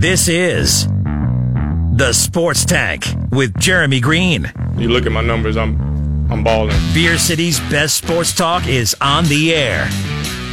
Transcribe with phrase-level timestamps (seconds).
[0.00, 0.86] This is
[1.92, 4.50] the Sports Tank with Jeremy Greene.
[4.78, 5.78] You look at my numbers, I'm
[6.32, 6.74] I'm balling.
[6.94, 9.90] Beer City's best sports talk is on the air.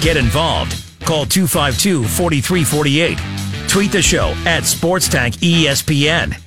[0.02, 0.73] Get involved.
[1.05, 3.70] Call 252 4348.
[3.70, 6.38] Tweet the show at Sports Tank ESPN.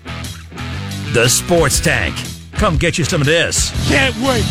[1.14, 2.14] The Sports Tank.
[2.52, 3.70] Come get you some of this.
[3.88, 4.44] Can't wait.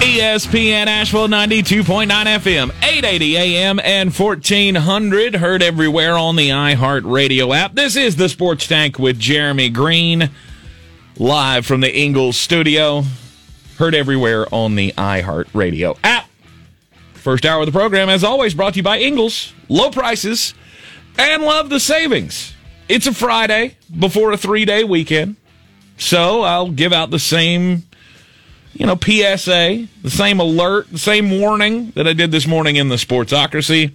[0.00, 5.34] ESPN Asheville 92.9 FM, 880 AM and 1400.
[5.34, 7.74] Heard everywhere on the iHeartRadio app.
[7.74, 10.30] This is the Sports Tank with Jeremy Greene,
[11.18, 13.04] live from the Ingles studio.
[13.76, 16.30] Heard everywhere on the iHeartRadio app.
[17.12, 19.52] First hour of the program, as always, brought to you by Ingles.
[19.68, 20.54] Low prices
[21.18, 22.54] and love the savings.
[22.88, 25.36] It's a Friday before a three day weekend.
[25.98, 27.82] So I'll give out the same
[28.72, 32.88] you know, PSA, the same alert, the same warning that I did this morning in
[32.88, 33.92] the Sportsocracy.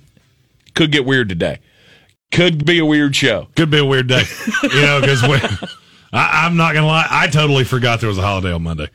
[0.73, 1.59] Could get weird today.
[2.31, 3.47] Could be a weird show.
[3.55, 4.23] Could be a weird day.
[4.63, 5.23] you know, because
[6.11, 8.89] I'm not gonna lie, I totally forgot there was a holiday on Monday.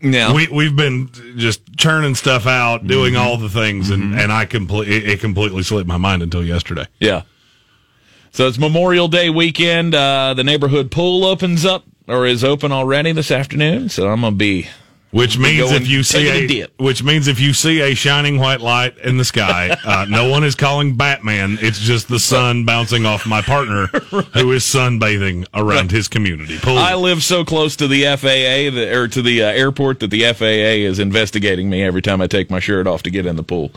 [0.00, 3.22] Yeah, we we've been just churning stuff out, doing mm-hmm.
[3.22, 4.18] all the things, and mm-hmm.
[4.18, 6.86] and I completely it completely slipped my mind until yesterday.
[7.00, 7.22] Yeah.
[8.32, 9.94] So it's Memorial Day weekend.
[9.94, 13.88] Uh, the neighborhood pool opens up or is open already this afternoon.
[13.88, 14.68] So I'm gonna be
[15.10, 18.60] which means if you see a, a which means if you see a shining white
[18.60, 21.58] light in the sky, uh, no one is calling Batman.
[21.60, 24.24] It's just the sun bouncing off my partner right.
[24.34, 25.90] who is sunbathing around right.
[25.90, 26.78] his community pool.
[26.78, 30.86] I live so close to the FAA or to the uh, airport that the FAA
[30.86, 33.70] is investigating me every time I take my shirt off to get in the pool.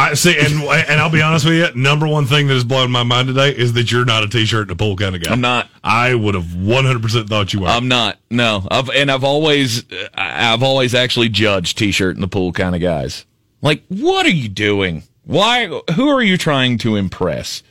[0.00, 1.68] I see, and and I'll be honest with you.
[1.80, 4.62] Number one thing that has blown my mind today is that you're not a t-shirt
[4.62, 5.30] and a pool kind of guy.
[5.30, 5.68] I'm not.
[5.84, 7.66] I would have 100 percent thought you were.
[7.66, 8.18] I'm not.
[8.30, 9.84] No, I've and I've always
[10.14, 13.26] I've always actually judged t-shirt and the pool kind of guys.
[13.60, 15.02] Like, what are you doing?
[15.24, 15.66] Why?
[15.94, 17.62] Who are you trying to impress?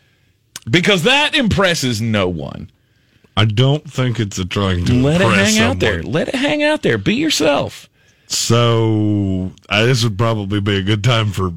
[0.69, 2.69] Because that impresses no one.
[3.35, 5.19] I don't think it's a trying to impress.
[5.19, 5.71] let it hang someone.
[5.71, 6.03] out there.
[6.03, 6.97] Let it hang out there.
[6.99, 7.89] Be yourself.
[8.27, 11.51] So uh, this would probably be a good time for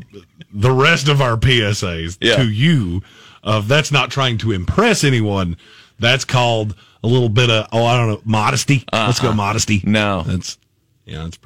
[0.52, 2.36] the rest of our PSAs yeah.
[2.36, 3.02] to you
[3.42, 5.56] of that's not trying to impress anyone.
[5.98, 8.84] That's called a little bit of oh I don't know modesty.
[8.92, 9.06] Uh-huh.
[9.06, 9.36] Let's go uh-huh.
[9.36, 9.82] modesty.
[9.84, 10.58] No, that's
[11.04, 11.26] yeah.
[11.26, 11.38] It's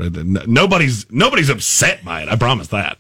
[0.47, 2.29] nobody's nobody's upset by it.
[2.29, 2.99] I promise that.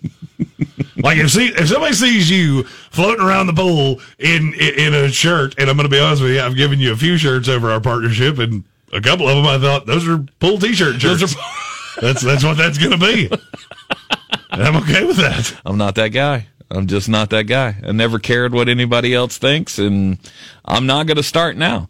[0.96, 5.08] like if see if somebody sees you floating around the pool in in, in a
[5.10, 7.48] shirt, and I'm going to be honest with you, I've given you a few shirts
[7.48, 11.34] over our partnership, and a couple of them I thought those are pool t-shirt shirts.
[12.00, 13.30] that's that's what that's going to be.
[14.56, 15.60] I'm okay with that.
[15.64, 16.46] I'm not that guy.
[16.70, 17.76] I'm just not that guy.
[17.82, 20.18] I never cared what anybody else thinks, and
[20.64, 21.88] I'm not going to start now.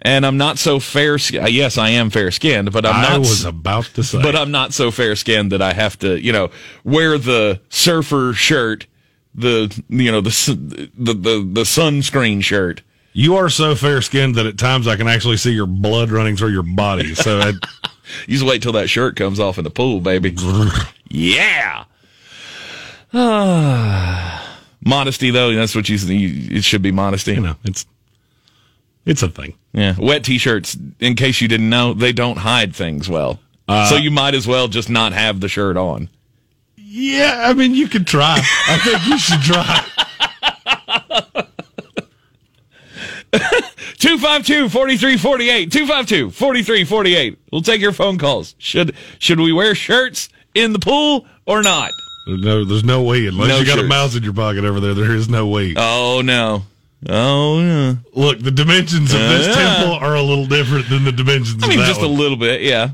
[0.00, 1.18] And I'm not so fair.
[1.18, 3.12] Skinned uh, yes, I am fair skinned, but I'm not.
[3.12, 6.20] I was about to say, but I'm not so fair skinned that I have to,
[6.20, 6.50] you know,
[6.84, 8.86] wear the surfer shirt,
[9.34, 12.82] the you know the the the, the sunscreen shirt.
[13.14, 16.36] You are so fair skinned that at times I can actually see your blood running
[16.36, 17.14] through your body.
[17.14, 17.48] So I,
[18.26, 20.36] you just wait till that shirt comes off in the pool, baby.
[21.08, 21.84] yeah.
[24.84, 25.96] modesty, though, that's what you.
[26.00, 27.34] It should be modesty.
[27.34, 27.86] You know, it's
[29.06, 29.54] it's a thing.
[29.72, 30.76] Yeah, wet t-shirts.
[30.98, 33.38] In case you didn't know, they don't hide things well.
[33.68, 36.08] Uh, so you might as well just not have the shirt on.
[36.76, 38.40] Yeah, I mean, you could try.
[38.68, 39.86] I think you should try.
[43.98, 50.72] 252 4348 252 4348 we'll take your phone calls should should we wear shirts in
[50.72, 51.90] the pool or not
[52.26, 53.26] no, there's no way.
[53.26, 55.74] Unless no you got a mouse in your pocket over there, there is no way.
[55.76, 56.64] Oh no.
[57.08, 57.94] Oh yeah.
[58.14, 61.62] Look, the dimensions of this uh, temple are a little different than the dimensions.
[61.62, 62.10] I mean, just one.
[62.10, 62.90] a little bit, yeah.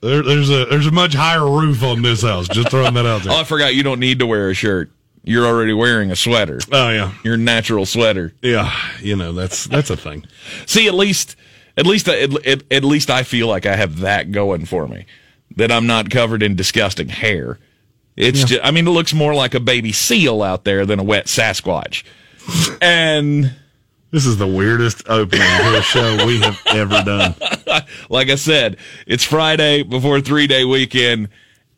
[0.00, 2.48] There, there's a there's a much higher roof on this house.
[2.48, 3.32] Just throwing that out there.
[3.32, 3.74] oh, I forgot.
[3.74, 4.90] You don't need to wear a shirt.
[5.24, 6.58] You're already wearing a sweater.
[6.72, 8.32] Oh yeah, your natural sweater.
[8.42, 10.24] Yeah, you know that's that's a thing.
[10.66, 11.36] See, at least
[11.76, 15.06] at least at, at, at least I feel like I have that going for me.
[15.56, 17.58] That I'm not covered in disgusting hair.
[18.18, 18.46] It's yeah.
[18.46, 21.26] just, I mean, it looks more like a baby seal out there than a wet
[21.26, 22.02] Sasquatch.
[22.82, 23.52] and
[24.10, 27.34] this is the weirdest opening to a show we have ever done.
[28.10, 31.28] like I said, it's Friday before three day weekend.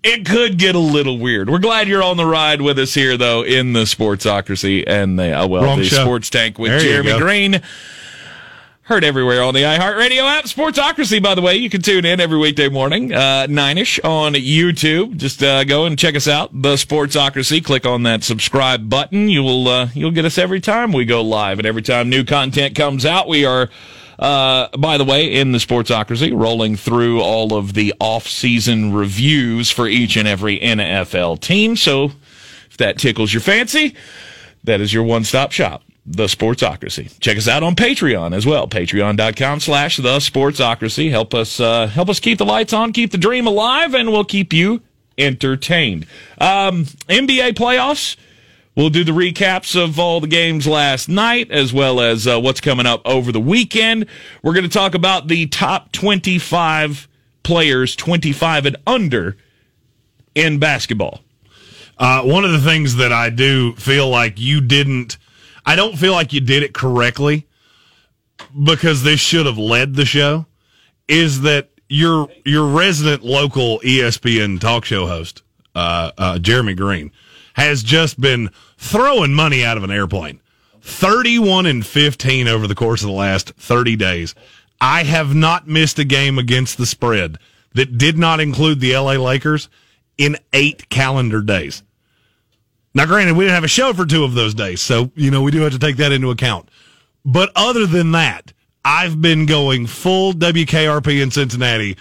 [0.02, 1.50] It could get a little weird.
[1.50, 5.32] We're glad you're on the ride with us here, though, in the Sportsocracy and the,
[5.32, 6.02] uh, well, Wrong the show.
[6.04, 7.62] Sports Tank with there Jeremy Greene.
[8.90, 10.46] Heard everywhere on the iHeartRadio app.
[10.46, 15.16] Sportsocracy, by the way, you can tune in every weekday morning, uh, nine-ish on YouTube.
[15.16, 16.50] Just, uh, go and check us out.
[16.52, 17.64] The Sportsocracy.
[17.64, 19.28] Click on that subscribe button.
[19.28, 22.24] You will, uh, you'll get us every time we go live and every time new
[22.24, 23.28] content comes out.
[23.28, 23.70] We are,
[24.18, 29.86] uh, by the way, in the Sportsocracy, rolling through all of the off-season reviews for
[29.86, 31.76] each and every NFL team.
[31.76, 32.06] So
[32.68, 33.94] if that tickles your fancy,
[34.64, 37.18] that is your one-stop shop the Sportsocracy.
[37.20, 38.66] Check us out on Patreon as well.
[38.66, 41.10] Patreon.com slash the Sportsocracy.
[41.10, 44.24] Help us uh, help us keep the lights on, keep the dream alive, and we'll
[44.24, 44.82] keep you
[45.18, 46.06] entertained.
[46.38, 48.16] Um, NBA playoffs.
[48.76, 52.60] We'll do the recaps of all the games last night as well as uh, what's
[52.60, 54.06] coming up over the weekend.
[54.42, 57.08] We're going to talk about the top 25
[57.42, 59.36] players, 25 and under
[60.34, 61.20] in basketball.
[61.98, 65.18] Uh, one of the things that I do feel like you didn't,
[65.64, 67.46] I don't feel like you did it correctly
[68.64, 70.46] because this should have led the show,
[71.08, 75.42] is that your your resident local ESPN talk show host,
[75.74, 77.12] uh, uh, Jeremy Greene,
[77.54, 80.40] has just been throwing money out of an airplane.
[80.82, 84.34] 31 and 15 over the course of the last 30 days.
[84.80, 87.38] I have not missed a game against the spread
[87.74, 89.68] that did not include the LA Lakers
[90.16, 91.82] in eight calendar days.
[92.94, 95.42] Now, granted, we didn't have a show for two of those days, so, you know,
[95.42, 96.68] we do have to take that into account.
[97.24, 98.52] But other than that,
[98.84, 101.96] I've been going full WKRP in Cincinnati,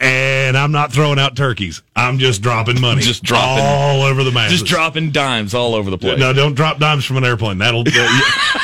[0.00, 1.80] and I'm not throwing out turkeys.
[1.94, 3.02] I'm just dropping money.
[3.02, 4.60] Just dropping- all over the masses.
[4.60, 6.18] Just dropping dimes all over the place.
[6.18, 7.58] No, don't drop dimes from an airplane.
[7.58, 7.84] That'll.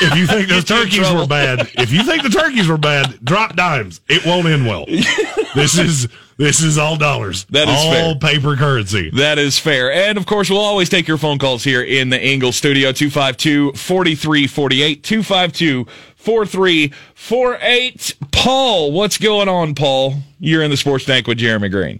[0.01, 2.69] If you think those Get you in turkeys were bad, if you think the turkeys
[2.69, 3.99] were bad, drop dimes.
[4.07, 4.85] It won't end well.
[5.55, 6.07] this is
[6.39, 7.43] this is all dollars.
[7.49, 8.15] That is all fair.
[8.15, 9.09] paper currency.
[9.09, 9.91] That is fair.
[9.91, 13.73] And of course, we'll always take your phone calls here in the Ingles studio 252
[13.73, 15.03] 4348.
[15.03, 18.15] 252 4348.
[18.31, 20.13] Paul, what's going on, Paul?
[20.39, 21.99] You're in the sports tank with Jeremy Greene.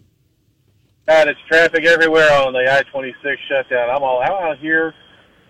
[1.06, 3.90] God, it's traffic everywhere on the I-26 shutdown.
[3.90, 4.94] I'm all out here,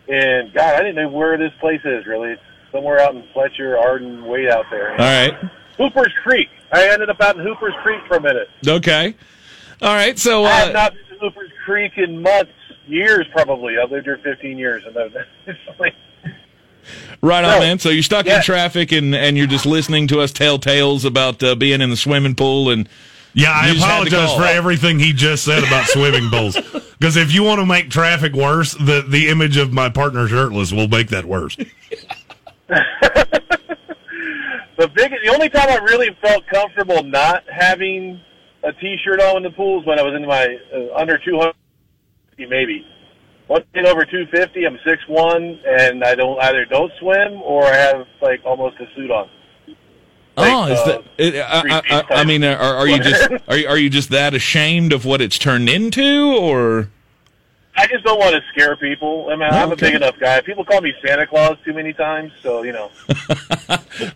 [0.08, 2.32] and God, I didn't know where this place is really.
[2.32, 2.42] It's
[2.72, 4.94] somewhere out in Fletcher, Arden, way out there.
[4.94, 5.52] All right.
[5.80, 6.50] Hooper's Creek.
[6.72, 8.48] I ended up out in Hooper's Creek for a minute.
[8.68, 9.16] Okay.
[9.82, 10.20] All right.
[10.20, 12.52] So, I have uh, not been to Hooper's Creek in months,
[12.86, 13.78] years probably.
[13.80, 15.16] I've lived here 15 years, and I've-
[15.48, 15.96] it's like,
[17.22, 17.80] right on, so, man.
[17.80, 21.42] So you're stuck in traffic and, and you're just listening to us tell tales about
[21.44, 22.90] uh, being in the swimming pool and
[23.34, 26.56] Yeah, I You just had to apologize for everything he just said about swimming pools.
[27.00, 30.72] Because if you want to make traffic worse, the the image of my partner shirtless
[30.74, 31.56] will make that worse.
[34.80, 38.20] the big, the only time I really felt comfortable not having
[38.64, 41.54] a T-shirt on in the pool is when I was in my uh, under 200,
[42.38, 42.86] maybe.
[43.50, 47.76] Once I get over 250, I'm 6'1", and I don't either don't swim or I
[47.76, 49.30] have like almost a suit on.
[50.38, 51.04] Oh, is uh, that?
[51.18, 54.10] It, I, I, I, I mean, are, are you just are you, are you just
[54.12, 56.90] that ashamed of what it's turned into, or
[57.80, 59.28] I just don't want to scare people.
[59.32, 60.42] I mean, I'm a big enough guy.
[60.42, 62.92] People call me Santa Claus too many times, so you know.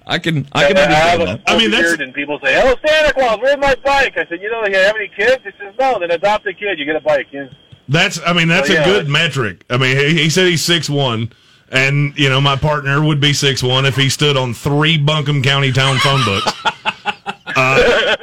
[0.05, 1.41] I can I can I have understand a that.
[1.47, 4.41] I mean, that's- beard, and people say, "Oh, Santa Claus, where's my bike?" I said,
[4.41, 6.95] "You know, you have any kids?" He says, "No." Then adopt a kid, you get
[6.95, 7.27] a bike.
[7.31, 7.49] You know?
[7.87, 9.63] That's I mean that's Well, a yeah, good it's- metric.
[9.69, 11.31] I mean he, he said he's six one,
[11.69, 15.41] and you know my partner would be six one if he stood on three Buncombe
[15.43, 16.51] County town phone books.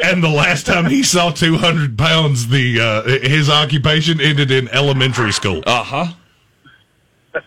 [0.03, 4.69] And the last time he saw two hundred pounds, the uh, his occupation ended in
[4.69, 5.63] elementary school.
[5.67, 6.07] Uh huh.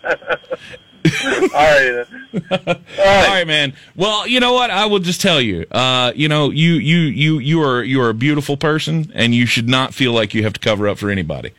[1.05, 2.05] All right.
[2.33, 2.65] then.
[2.99, 3.73] All right, man.
[3.95, 4.69] Well, you know what?
[4.71, 5.65] I will just tell you.
[5.71, 9.45] Uh, you know, you you you you are you are a beautiful person, and you
[9.45, 11.51] should not feel like you have to cover up for anybody.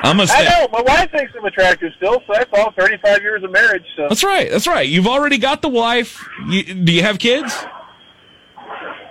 [0.00, 0.68] I'm gonna I know.
[0.72, 3.84] My wife thinks I'm attractive still, so that's all 35 years of marriage.
[3.96, 4.48] So, That's right.
[4.50, 4.88] That's right.
[4.88, 6.24] You've already got the wife.
[6.46, 7.52] You, do you have kids?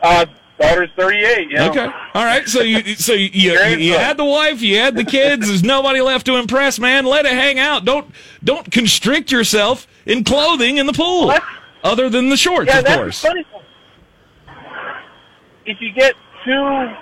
[0.02, 0.26] uh,
[0.60, 1.50] daughter's 38.
[1.50, 1.70] You know?
[1.70, 1.86] Okay.
[2.14, 2.48] All right.
[2.48, 5.48] So you so you you, you had the wife, you had the kids.
[5.48, 7.06] There's nobody left to impress, man.
[7.06, 7.86] Let it hang out.
[7.86, 8.12] Don't
[8.44, 11.44] don't constrict yourself in clothing in the pool, What?
[11.84, 13.22] other than the shorts, Yeah, of that's course.
[13.22, 13.46] funny.
[15.66, 16.94] If you get too,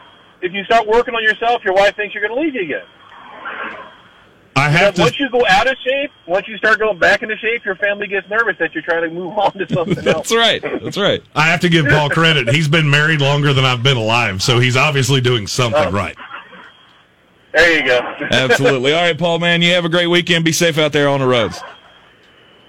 [0.42, 2.86] if you start working on yourself, your wife thinks you're going to leave you again.
[4.66, 5.02] I have to.
[5.02, 8.08] once you go out of shape, once you start going back into shape, your family
[8.08, 10.30] gets nervous that you're trying to move on to something else.
[10.30, 10.62] That's right.
[10.84, 11.22] That's right.
[11.36, 12.50] I have to give Paul credit.
[12.50, 15.92] He's been married longer than I've been alive, so he's obviously doing something Oh.
[15.92, 16.16] right.
[17.54, 18.00] There you go.
[18.32, 18.92] Absolutely.
[18.94, 19.62] All right, Paul, man.
[19.62, 20.44] You have a great weekend.
[20.44, 21.62] Be safe out there on the roads.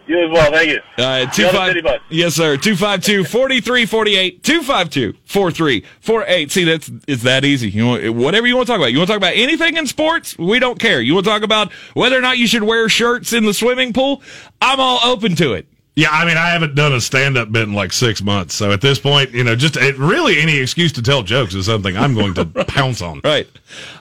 [0.09, 0.51] You as well.
[0.53, 0.81] Thank you.
[0.99, 2.01] All right, two five, city bus.
[2.09, 2.57] yes, sir.
[2.57, 6.51] 252 4348 252 4348.
[6.51, 7.71] See, that's it's that easy.
[7.71, 8.93] You want, whatever you want to talk about.
[8.93, 10.37] You want to talk about anything in sports?
[10.39, 11.01] We don't care.
[11.01, 13.93] You want to talk about whether or not you should wear shirts in the swimming
[13.93, 14.23] pool?
[14.61, 15.67] I'm all open to it.
[15.99, 18.55] Yeah, I mean, I haven't done a stand up bit in like six months.
[18.55, 21.65] So at this point, you know, just it, really any excuse to tell jokes is
[21.65, 23.23] something I'm going to pounce on.
[23.25, 23.49] Right.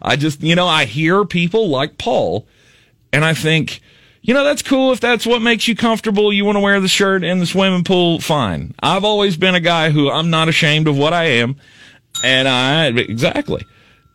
[0.02, 2.48] I just, you know, I hear people like Paul,
[3.14, 3.80] and I think,
[4.26, 6.34] you know, that's cool if that's what makes you comfortable.
[6.34, 8.74] You want to wear the shirt in the swimming pool, fine.
[8.80, 11.58] I've always been a guy who I'm not ashamed of what I am,
[12.24, 13.64] and I exactly,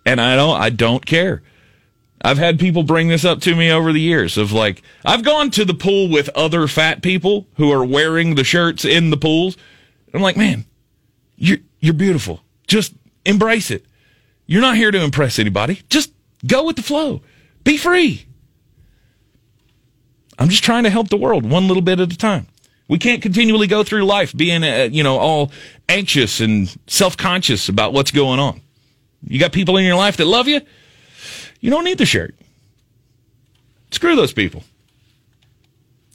[0.05, 1.43] and I don't, I don't care.
[2.23, 5.53] I've had people bring this up to me over the years of like, I've gone
[5.53, 9.57] to the pool with other fat people who are wearing the shirts in the pools.
[10.13, 10.65] I'm like, man,
[11.37, 12.41] you're, you're beautiful.
[12.67, 13.87] Just embrace it.
[14.47, 15.83] You're not here to impress anybody.
[15.89, 16.13] Just
[16.45, 17.23] go with the flow.
[17.63, 18.27] Be free.
[20.41, 22.47] I'm just trying to help the world one little bit at a time.
[22.89, 25.53] We can't continually go through life being, uh, you know, all
[25.89, 28.61] anxious and self-conscious about what's going on.
[29.23, 30.61] You got people in your life that love you.
[31.61, 32.35] You don't need the shirt.
[33.91, 34.65] Screw those people.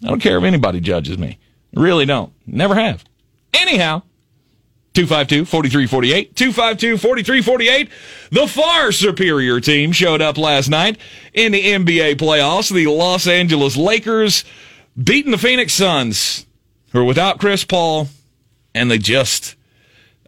[0.03, 1.37] I don't care if anybody judges me.
[1.73, 2.33] Really don't.
[2.47, 3.05] Never have.
[3.53, 4.01] Anyhow,
[4.95, 6.35] 252 4348.
[6.35, 7.89] 252 4348.
[8.31, 10.97] The far superior team showed up last night
[11.33, 12.73] in the NBA playoffs.
[12.73, 14.43] The Los Angeles Lakers
[15.01, 16.45] beating the Phoenix Suns,
[16.91, 18.07] who are without Chris Paul,
[18.73, 19.55] and they just,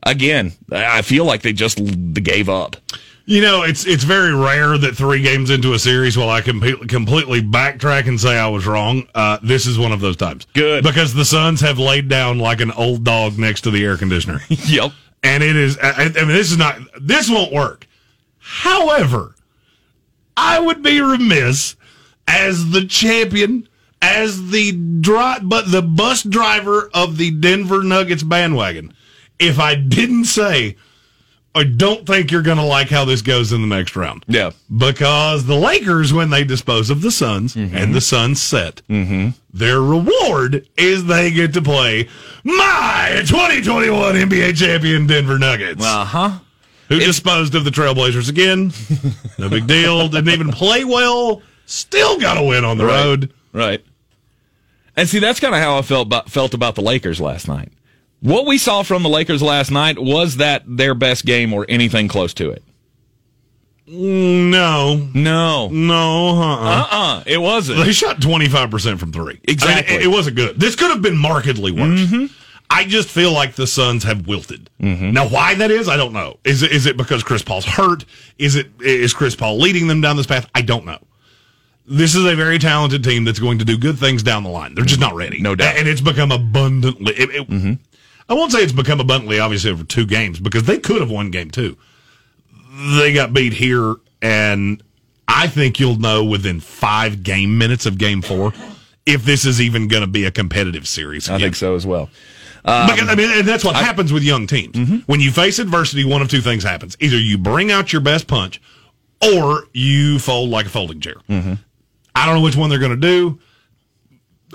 [0.03, 1.79] again, I feel like they just
[2.13, 2.75] gave up.
[3.29, 6.61] You know, it's it's very rare that three games into a series, while I can
[6.87, 10.47] completely backtrack and say I was wrong, uh, this is one of those times.
[10.53, 10.81] Good.
[10.81, 14.39] Because the Suns have laid down like an old dog next to the air conditioner.
[14.49, 14.93] yep.
[15.23, 17.85] And it is, I, I mean, this is not, this won't work.
[18.37, 19.35] However,
[20.37, 21.75] I would be remiss
[22.29, 23.67] as the champion,
[24.01, 28.93] as the dri- but the bus driver of the Denver Nuggets bandwagon,
[29.37, 30.77] if I didn't say
[31.55, 34.23] I don't think you're going to like how this goes in the next round.
[34.27, 34.51] Yeah.
[34.75, 37.75] Because the Lakers, when they dispose of the Suns mm-hmm.
[37.75, 39.29] and the Suns set, mm-hmm.
[39.51, 42.09] their reward is they get to play
[42.43, 45.83] my 2021 NBA champion Denver Nuggets.
[45.83, 46.39] Uh huh.
[46.89, 48.71] Who it's- disposed of the Trailblazers again?
[49.39, 50.07] no big deal.
[50.09, 51.41] Didn't even play well.
[51.65, 53.03] Still got to win on the right.
[53.03, 53.33] road.
[53.51, 53.83] Right.
[54.95, 57.71] And see, that's kind of how I felt about, felt about the Lakers last night.
[58.21, 62.07] What we saw from the Lakers last night was that their best game or anything
[62.07, 62.63] close to it?
[63.87, 65.09] No.
[65.13, 65.69] No.
[65.69, 66.29] No.
[66.29, 66.87] Uh-uh.
[66.91, 67.23] Uh-uh.
[67.25, 67.85] It wasn't.
[67.85, 69.39] They shot 25% from three.
[69.47, 69.95] Exactly.
[69.95, 70.59] I mean, it, it, wasn't good.
[70.59, 72.01] This could have been markedly worse.
[72.01, 72.25] Mm-hmm.
[72.69, 74.69] I just feel like the Suns have wilted.
[74.81, 75.11] Mm-hmm.
[75.11, 76.37] Now, why that is, I don't know.
[76.43, 78.03] Is it, is it because Chris Paul's hurt?
[78.37, 80.49] Is it is Chris Paul leading them down this path?
[80.53, 80.99] I don't know.
[81.85, 84.75] This is a very talented team that's going to do good things down the line.
[84.75, 85.39] They're just not ready.
[85.39, 85.77] No doubt.
[85.77, 87.13] And it's become abundantly.
[87.13, 87.73] It, it, mm-hmm.
[88.29, 91.31] I won't say it's become abundantly obvious over two games because they could have won
[91.31, 91.77] game two.
[92.97, 94.83] They got beat here, and
[95.27, 98.53] I think you'll know within five game minutes of game four
[99.05, 101.27] if this is even going to be a competitive series.
[101.27, 101.35] Again.
[101.35, 102.09] I think so as well.
[102.65, 104.75] Um, because, I mean, and that's what I, happens with young teams.
[104.75, 104.97] Mm-hmm.
[105.05, 108.27] When you face adversity, one of two things happens: either you bring out your best
[108.27, 108.61] punch,
[109.21, 111.15] or you fold like a folding chair.
[111.29, 111.53] Mm-hmm.
[112.13, 113.39] I don't know which one they're going to do.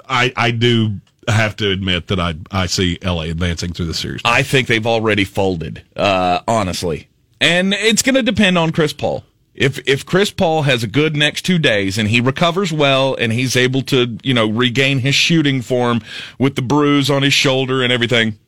[0.06, 4.20] I I do have to admit that I I see LA advancing through the series.
[4.24, 7.08] I think they've already folded, uh, honestly,
[7.40, 9.24] and it's going to depend on Chris Paul.
[9.54, 13.32] If if Chris Paul has a good next two days and he recovers well and
[13.32, 16.00] he's able to you know regain his shooting form
[16.38, 18.38] with the bruise on his shoulder and everything,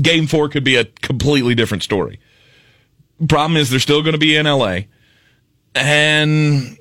[0.00, 2.20] Game four could be a completely different story.
[3.28, 4.80] Problem is they're still going to be in LA,
[5.74, 6.78] and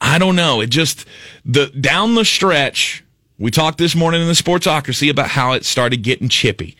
[0.00, 0.60] I don't know.
[0.60, 1.04] It just
[1.44, 3.04] the down the stretch
[3.38, 6.76] we talked this morning in the Sportsocracy about how it started getting chippy.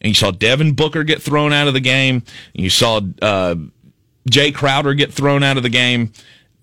[0.00, 2.22] And you saw Devin Booker get thrown out of the game.
[2.54, 3.56] And you saw uh,
[4.30, 6.12] Jae Crowder get thrown out of the game.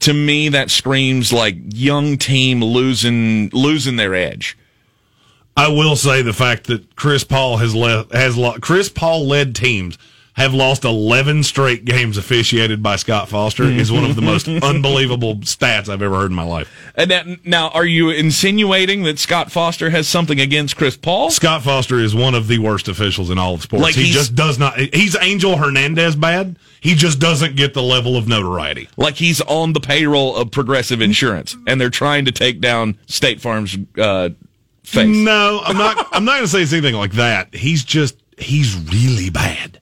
[0.02, 4.58] To me, that screams like young team losing losing their edge.
[5.58, 9.98] I will say the fact that Chris Paul has led has Chris Paul led teams
[10.36, 15.38] have lost 11 straight games officiated by Scott Foster is one of the most unbelievable
[15.38, 16.70] stats I've ever heard in my life.
[16.94, 21.32] And that, now, are you insinuating that Scott Foster has something against Chris Paul?
[21.32, 23.84] Scott Foster is one of the worst officials in all of sports.
[23.84, 24.77] Like he just does not.
[24.77, 26.58] He's Angel Hernandez bad.
[26.82, 28.89] He just doesn't get the level of notoriety.
[28.98, 33.39] Like he's on the payroll of Progressive Insurance, and they're trying to take down State
[33.39, 34.30] Farm's uh,
[34.84, 35.15] face.
[35.15, 36.08] No, I'm not.
[36.12, 37.56] I'm not going to say anything like that.
[37.56, 39.80] He's just he's really bad.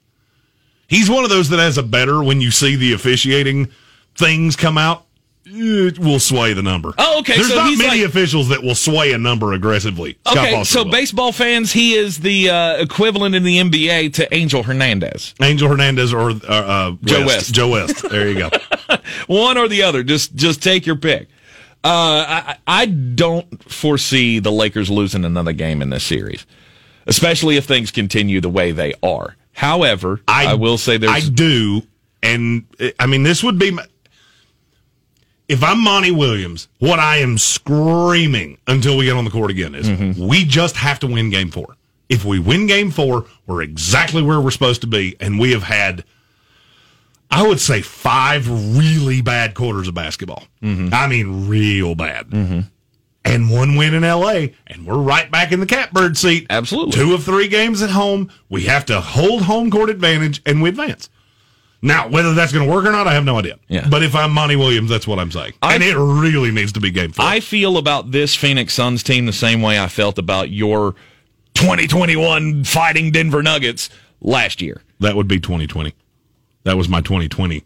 [0.88, 3.68] He's one of those that has a better when you see the officiating
[4.16, 5.06] things come out.
[5.46, 6.94] It will sway the number.
[6.96, 7.34] Oh, okay.
[7.34, 10.16] There's so not many like, officials that will sway a number aggressively.
[10.26, 10.90] Okay, so will.
[10.90, 15.34] baseball fans, he is the uh, equivalent in the NBA to Angel Hernandez.
[15.42, 17.52] Angel Hernandez or uh, uh, Joe West.
[17.52, 18.08] Joe West.
[18.08, 18.50] There you go.
[19.26, 20.02] One or the other.
[20.02, 21.28] Just just take your pick.
[21.84, 26.46] Uh, I, I don't foresee the Lakers losing another game in this series,
[27.06, 29.36] especially if things continue the way they are.
[29.54, 31.12] However, I, I will say there's.
[31.12, 31.82] I do.
[32.22, 32.66] And
[32.98, 33.70] I mean, this would be.
[33.70, 33.86] My,
[35.48, 39.74] if I'm Monty Williams, what I am screaming until we get on the court again
[39.74, 40.26] is mm-hmm.
[40.26, 41.76] we just have to win game four.
[42.08, 45.16] If we win game four, we're exactly where we're supposed to be.
[45.20, 46.04] And we have had.
[47.30, 50.44] I would say five really bad quarters of basketball.
[50.62, 50.94] Mm-hmm.
[50.94, 52.30] I mean, real bad.
[53.26, 56.46] And one win in LA, and we're right back in the catbird seat.
[56.50, 56.92] Absolutely.
[56.92, 58.30] Two of three games at home.
[58.50, 61.08] We have to hold home court advantage, and we advance.
[61.80, 63.58] Now, whether that's going to work or not, I have no idea.
[63.68, 63.88] Yeah.
[63.88, 65.52] But if I'm Monty Williams, that's what I'm saying.
[65.62, 67.24] I- and it really needs to be game four.
[67.24, 70.94] I feel about this Phoenix Suns team the same way I felt about your
[71.54, 73.88] 2021 fighting Denver Nuggets
[74.20, 74.82] last year.
[75.00, 75.94] that would be 2020.
[76.64, 77.64] That was my 2020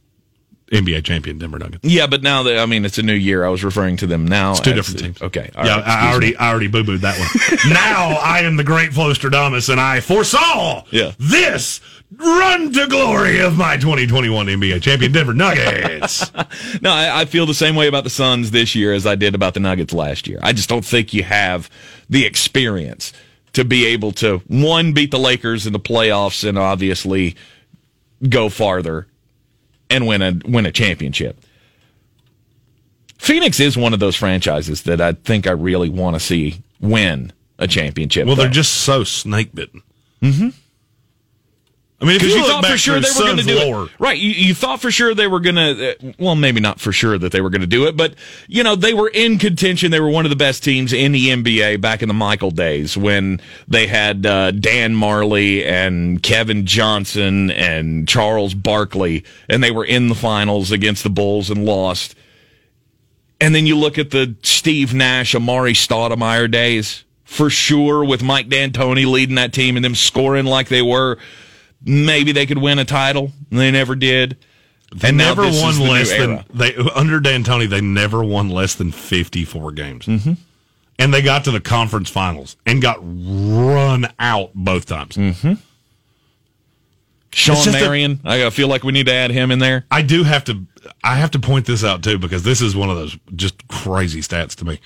[0.70, 1.84] NBA champion, Denver Nuggets.
[1.84, 4.26] Yeah, but now that I mean it's a new year, I was referring to them
[4.26, 4.50] now.
[4.52, 5.22] It's two different the- teams.
[5.22, 6.37] Okay, all yeah, right, I already, me.
[6.37, 7.58] I already boo booed that one.
[7.72, 11.12] now I am the great Flostradamus, and I foresaw Yeah.
[11.18, 11.80] this
[12.16, 16.30] run to glory of my 2021 NBA champion Denver Nuggets.
[16.82, 19.34] No, I, I feel the same way about the Suns this year as I did
[19.34, 20.38] about the Nuggets last year.
[20.42, 21.68] I just don't think you have
[22.08, 23.12] the experience
[23.54, 27.37] to be able to one beat the Lakers in the playoffs and obviously
[28.28, 29.06] go farther
[29.90, 31.40] and win a win a championship.
[33.18, 37.33] Phoenix is one of those franchises that I think I really want to see win
[37.59, 38.26] a championship.
[38.26, 39.83] well, they're just so snake bitten.
[40.23, 40.49] Mm-hmm.
[42.00, 44.17] I mean, Because you, thought for sure they were going to do lore, it, right?
[44.17, 45.90] You, you thought for sure they were going to.
[45.90, 48.14] Uh, well, maybe not for sure that they were going to do it, but
[48.47, 49.90] you know they were in contention.
[49.90, 52.97] They were one of the best teams in the NBA back in the Michael days
[52.97, 59.85] when they had uh, Dan Majerle and Kevin Johnson and Charles Barkley, and they were
[59.85, 62.14] in the finals against the Bulls and lost.
[63.40, 68.49] And then you look at the Steve Nash, Amar'e Stoudemire days, for sure, with Mike
[68.49, 71.19] D'Antoni leading that team and them scoring like they were.
[71.85, 73.32] Maybe they could win a title.
[73.50, 74.37] They never did.
[74.94, 77.68] They and never won less than they under D'Antoni.
[77.68, 80.32] They never won less than fifty four games, mm-hmm.
[80.99, 85.16] and they got to the conference finals and got run out both times.
[85.16, 85.54] Mm-hmm.
[87.30, 88.20] Shawn just a- Marion.
[88.25, 89.85] I feel like we need to add him in there.
[89.90, 90.64] I do have to.
[91.04, 94.20] I have to point this out too because this is one of those just crazy
[94.20, 94.80] stats to me.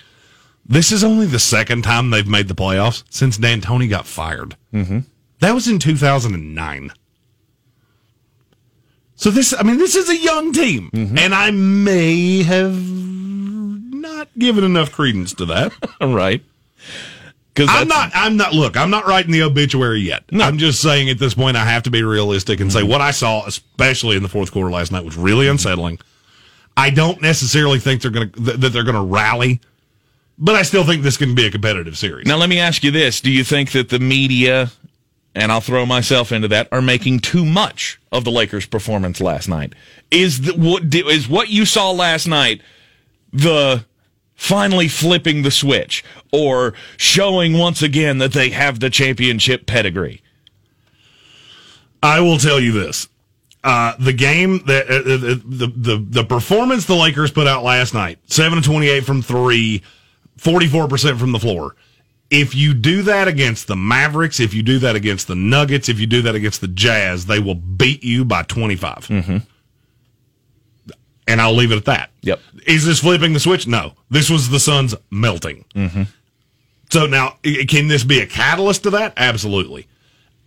[0.67, 4.57] This is only the second time they've made the playoffs since D'Antoni got fired.
[4.73, 5.01] Mm-hmm.
[5.43, 6.93] That was in two thousand and nine.
[9.17, 11.19] So this, I mean, this is a young team, mm-hmm.
[11.19, 15.73] and I may have not given enough credence to that.
[16.01, 16.45] right.
[17.53, 18.13] Because I'm not.
[18.15, 18.55] I'm not.
[18.55, 20.23] Look, I'm not writing the obituary yet.
[20.31, 20.45] No.
[20.45, 22.91] I'm just saying at this point I have to be realistic and say mm-hmm.
[22.91, 25.53] what I saw, especially in the fourth quarter last night, was really mm-hmm.
[25.53, 25.99] unsettling.
[26.77, 29.61] I don't necessarily think they're going to th- that they're going to rally,
[30.39, 32.29] but I still think this can be a competitive series.
[32.29, 34.71] Now, let me ask you this: Do you think that the media,
[35.35, 39.49] and I'll throw myself into that, are making too much of the Lakers' performance last
[39.49, 39.75] night?
[40.11, 40.83] Is the, what
[41.29, 42.61] what you saw last night
[43.33, 43.85] the
[44.35, 50.23] finally flipping the switch, or showing once again that they have the championship pedigree?
[52.03, 53.09] I will tell you this:
[53.65, 57.95] uh, the game that uh, the, the the the performance the Lakers put out last
[57.95, 59.83] night, seven to twenty eight from three,
[60.37, 61.75] 44 percent from the floor.
[62.33, 66.01] If you do that against the Mavericks, if you do that against the Nuggets, if
[66.01, 68.79] you do that against the Jazz, they will beat you by twenty
[71.29, 72.11] And I'll leave it at that.
[72.23, 72.41] Yep.
[72.67, 73.67] Is this flipping the switch?
[73.67, 73.93] No.
[74.09, 75.67] This was the Suns melting.
[75.75, 76.05] Mm-hmm.
[76.91, 77.37] So now,
[77.69, 79.13] can this be a catalyst to that?
[79.19, 79.87] Absolutely.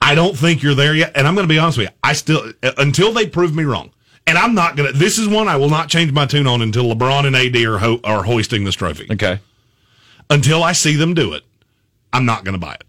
[0.01, 1.11] I don't think you're there yet.
[1.15, 1.95] And I'm going to be honest with you.
[2.03, 3.91] I still, uh, until they prove me wrong,
[4.27, 6.61] and I'm not going to, this is one I will not change my tune on
[6.61, 9.07] until LeBron and AD are, ho- are hoisting this trophy.
[9.11, 9.39] Okay.
[10.29, 11.43] Until I see them do it,
[12.15, 12.83] I'm not going to buy it.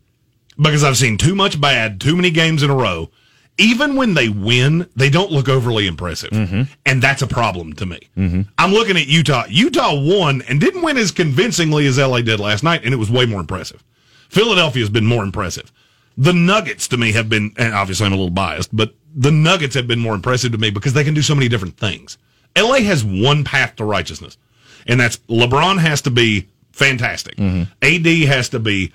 [0.56, 3.10] Because I've seen too much bad, too many games in a row.
[3.58, 6.30] Even when they win, they don't look overly impressive.
[6.30, 6.62] Mm-hmm.
[6.84, 8.00] And that's a problem to me.
[8.16, 8.42] Mm-hmm.
[8.56, 9.44] I'm looking at Utah.
[9.48, 13.10] Utah won and didn't win as convincingly as LA did last night, and it was
[13.10, 13.82] way more impressive.
[14.28, 15.72] Philadelphia has been more impressive.
[16.16, 19.74] The Nuggets to me have been, and obviously I'm a little biased, but the Nuggets
[19.74, 22.18] have been more impressive to me because they can do so many different things.
[22.56, 24.38] LA has one path to righteousness,
[24.86, 27.36] and that's LeBron has to be fantastic.
[27.36, 27.64] Mm-hmm.
[27.82, 28.92] AD has to be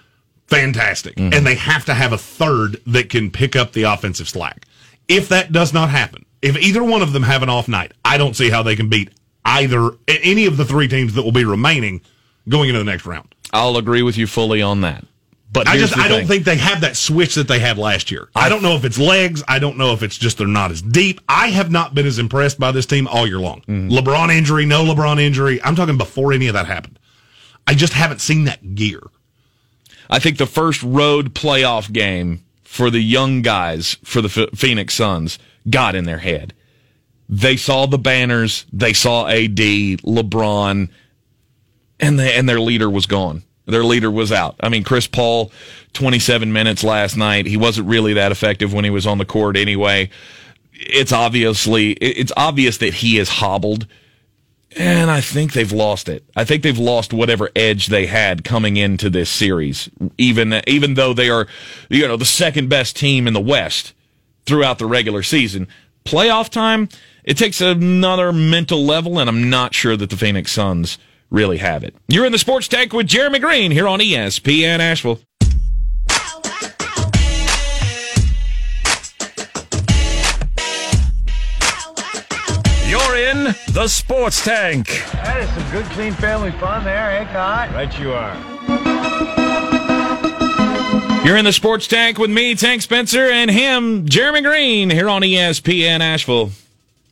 [0.51, 4.65] fantastic, and they have to have a third that can pick up the offensive slack.
[5.07, 8.17] If that does not happen, if either one of them have an off night, I
[8.17, 9.09] don't see how they can beat
[9.45, 12.01] either any of the three teams that will be remaining
[12.47, 13.33] going into the next round.
[13.53, 15.05] I'll agree with you fully on that.
[15.53, 18.29] But I just I don't think they have that switch that they had last year.
[18.33, 19.43] I don't know if it's legs.
[19.49, 21.19] I don't know if it's just they're not as deep.
[21.27, 23.61] I have not been as impressed by this team all year long.
[23.67, 23.89] Mm-hmm.
[23.89, 25.61] LeBron injury, no LeBron injury.
[25.61, 26.99] I'm talking before any of that happened.
[27.67, 29.01] I just haven't seen that gear.
[30.12, 34.93] I think the first road playoff game for the young guys for the Ph- Phoenix
[34.93, 36.54] Suns got in their head.
[37.30, 40.89] They saw the banners, they saw AD, LeBron,
[42.00, 43.43] and and their leader was gone.
[43.65, 44.56] Their leader was out.
[44.60, 45.52] I mean, Chris Paul,
[45.93, 47.45] 27 minutes last night.
[47.45, 50.10] He wasn't really that effective when he was on the court anyway.
[50.74, 53.86] it's obviously it's obvious that he is hobbled
[54.77, 56.23] and I think they've lost it.
[56.36, 61.13] I think they've lost whatever edge they had coming into this series even even though
[61.13, 61.47] they are
[61.89, 63.93] you know the second best team in the West
[64.45, 65.67] throughout the regular season.
[66.05, 66.89] Playoff time,
[67.23, 70.97] it takes another mental level and I'm not sure that the Phoenix Suns
[71.29, 71.95] really have it.
[72.07, 75.19] You're in the Sports Tank with Jeremy Greene here on ESPN Asheville.
[83.73, 84.88] The Sports Tank.
[85.13, 87.71] That is some good, clean family fun there, eh, Cot?
[87.71, 88.36] Right you are.
[91.25, 95.21] You're in the Sports Tank with me, Tank Spencer, and him, Jeremy Greene, here on
[95.21, 96.51] ESPN Asheville.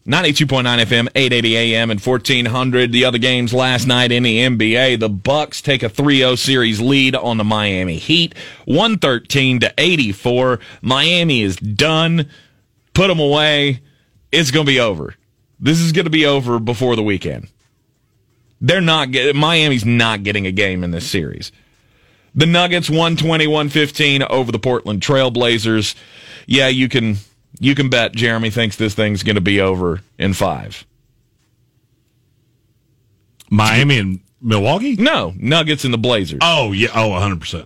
[0.05, 2.91] 92.9 FM, 880 AM, and 1400.
[2.91, 4.99] The other games last night in the NBA.
[4.99, 10.59] The Bucks take a 3-0 series lead on the Miami Heat, 113 to 84.
[10.81, 12.29] Miami is done.
[12.93, 13.79] Put them away.
[14.33, 15.15] It's going to be over.
[15.59, 17.49] This is going to be over before the weekend.
[18.61, 21.51] They're not get, Miami's not getting a game in this series.
[22.35, 25.95] The Nuggets 120 115 over the Portland Trailblazers.
[26.45, 27.17] Yeah, you can
[27.59, 30.85] you can bet Jeremy thinks this thing's going to be over in 5.
[33.49, 34.95] Miami and Milwaukee?
[34.95, 36.39] No, Nuggets and the Blazers.
[36.41, 36.89] Oh, yeah.
[36.93, 37.65] Oh, 100%.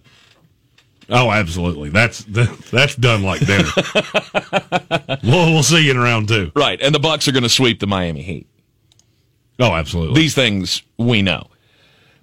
[1.09, 1.89] Oh, absolutely.
[1.89, 2.23] That's
[2.71, 3.69] that's done like dinner.
[5.23, 6.51] we'll, we'll see you in round two.
[6.55, 8.47] Right, and the Bucks are going to sweep the Miami Heat.
[9.59, 10.19] Oh, absolutely.
[10.21, 11.47] These things we know.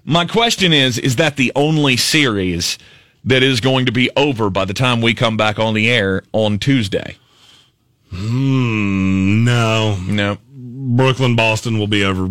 [0.04, 2.78] My question is is that the only series
[3.24, 6.22] that is going to be over by the time we come back on the air
[6.32, 7.16] on Tuesday?
[8.12, 9.96] Mm, no.
[9.96, 10.38] No.
[10.52, 12.30] Brooklyn Boston will be over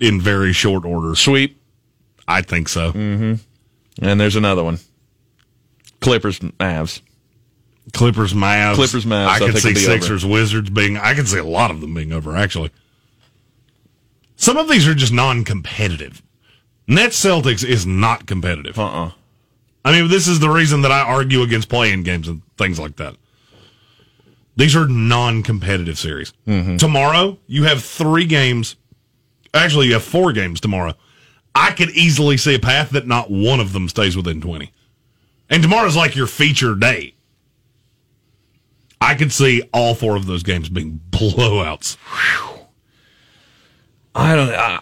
[0.00, 1.14] in very short order.
[1.14, 1.60] Sweep.
[2.28, 2.92] I think so.
[2.92, 3.34] Mm-hmm.
[4.00, 4.78] And there's another one.
[6.00, 7.00] Clippers Mavs.
[7.92, 8.74] Clippers Mavs.
[8.74, 9.26] Clippers Mavs.
[9.26, 10.96] I I could see Sixers Wizards being.
[10.96, 12.36] I could see a lot of them being over.
[12.36, 12.70] Actually,
[14.36, 16.22] some of these are just non-competitive.
[16.88, 18.78] Nets Celtics is not competitive.
[18.78, 19.12] Uh-uh.
[19.84, 22.96] I mean, this is the reason that I argue against playing games and things like
[22.96, 23.16] that.
[24.56, 26.32] These are non-competitive series.
[26.46, 26.76] Mm-hmm.
[26.76, 28.76] Tomorrow, you have three games.
[29.54, 30.94] Actually, you have four games tomorrow.
[31.58, 34.70] I could easily see a path that not one of them stays within 20.
[35.48, 37.14] And tomorrow's like your feature day.
[39.00, 41.96] I could see all four of those games being blowouts.
[44.14, 44.50] I don't.
[44.50, 44.80] I,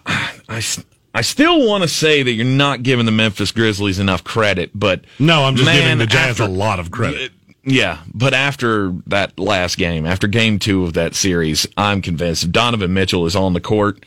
[0.48, 0.62] I,
[1.14, 5.04] I still want to say that you're not giving the Memphis Grizzlies enough credit, but
[5.20, 7.32] No, I'm just man, giving the Jazz after- a lot of credit.
[7.66, 12.50] Yeah, but after that last game, after game two of that series, I'm convinced if
[12.52, 14.04] Donovan Mitchell is on the court,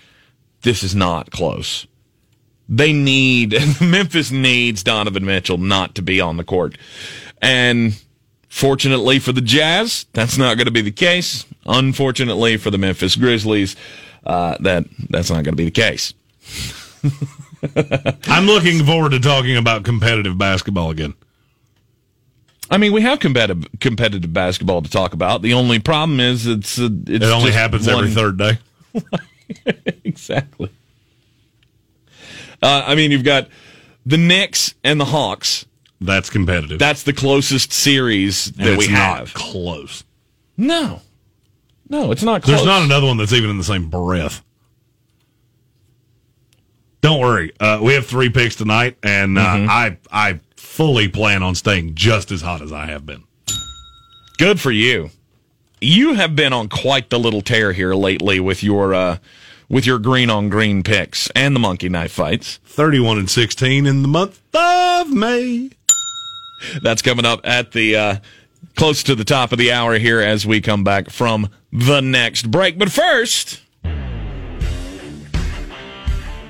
[0.62, 1.88] this is not close.
[2.70, 6.78] They need, Memphis needs Donovan Mitchell not to be on the court.
[7.42, 8.02] And
[8.50, 11.46] fortunately for the Jazz, that's not going to be the case.
[11.66, 13.76] Unfortunately for the Memphis Grizzlies,
[14.26, 16.14] uh, that that's not going to be the case.
[18.28, 21.14] I'm looking forward to talking about competitive basketball again.
[22.70, 25.42] I mean, we have competitive competitive basketball to talk about.
[25.42, 28.58] The only problem is it's uh, it's It only happens every third day.
[30.04, 30.70] exactly.
[32.62, 33.48] Uh, I mean, you've got
[34.06, 35.66] the Knicks and the Hawks.
[36.02, 36.80] That's competitive.
[36.80, 39.34] That's the closest series And that we not have.
[39.34, 40.04] close.
[40.58, 41.02] No,
[41.90, 42.58] no, it's not close.
[42.58, 44.44] There's not another one that's even in the same breath.
[47.02, 47.52] Don't worry.
[47.60, 49.70] Uh, we have three picks tonight, and uh, Mm-hmm.
[49.70, 53.24] I I fully plan on staying just as hot as I have been.
[54.38, 55.12] Good for you.
[55.80, 59.18] You have been on quite the little tear here lately with your uh,
[59.70, 62.60] with your green on green picks and the monkey knife fights.
[62.66, 65.70] 31 and 16 in the month of May.
[66.82, 68.16] That's coming up at the uh,
[68.76, 72.50] close to the top of the hour here as we come back from the next
[72.50, 72.78] break.
[72.80, 73.62] But first,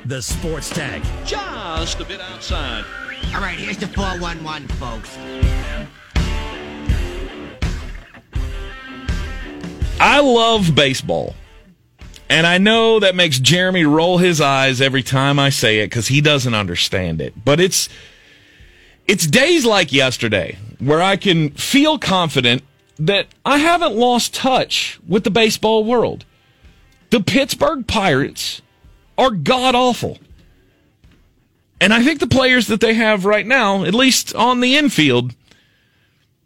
[0.06, 1.02] The Sports tag.
[1.26, 2.86] just a bit outside.
[3.36, 5.18] All right, here's the 411, folks.
[10.00, 11.36] I love baseball.
[12.30, 16.08] And I know that makes Jeremy roll his eyes every time I say it because
[16.08, 17.34] he doesn't understand it.
[17.46, 17.88] But it's
[19.08, 22.64] it's days like yesterday where I can feel confident
[23.00, 26.26] that I haven't lost touch with the baseball world.
[27.10, 28.62] The Pittsburgh Pirates
[29.18, 30.18] are god awful.
[31.80, 35.36] And I think the players that they have right now, at least on the infield,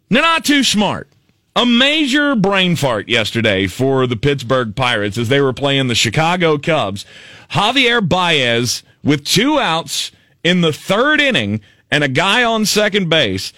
[0.10, 1.08] they're not too smart.
[1.56, 6.58] A major brain fart yesterday for the Pittsburgh Pirates as they were playing the Chicago
[6.58, 7.06] Cubs.
[7.52, 10.12] Javier Baez with two outs
[10.46, 11.60] in the third inning
[11.92, 13.52] and a guy on second base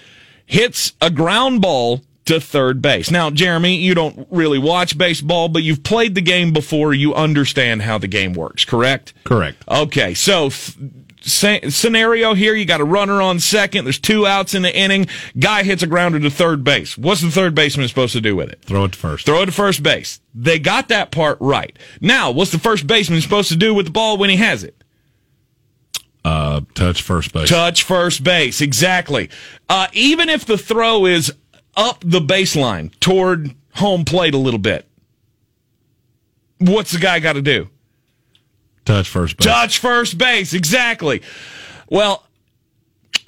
[0.48, 3.12] hits a ground ball to third base.
[3.12, 6.94] Now, Jeremy, you don't really watch baseball, but you've played the game before.
[6.94, 9.14] You understand how the game works, correct?
[9.24, 9.64] Correct.
[9.68, 10.72] Okay, so sa-
[11.24, 13.86] scenario here: you got a runner on second.
[13.86, 15.08] There's two outs in the inning.
[15.38, 16.98] Guy hits a grounder to third base.
[16.98, 18.62] What's the third baseman supposed to do with it?
[18.62, 19.26] Throw it to first.
[19.26, 20.20] Throw it to first base.
[20.36, 21.78] They got that part right.
[22.02, 24.84] Now, what's the first baseman supposed to do with the ball when he has it?
[26.26, 27.50] Uh, touch first base.
[27.50, 28.62] Touch first base.
[28.62, 29.30] Exactly.
[29.68, 31.34] Uh, even if the throw is
[31.76, 34.88] up the baseline toward home plate a little bit,
[36.60, 37.70] what's the guy got to do?
[38.86, 39.46] Touch first base.
[39.46, 40.54] Touch first base.
[40.54, 41.22] Exactly.
[41.90, 42.24] Well,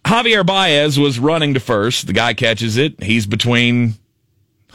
[0.06, 2.08] Javier Baez was running to first.
[2.08, 3.02] The guy catches it.
[3.02, 3.96] He's between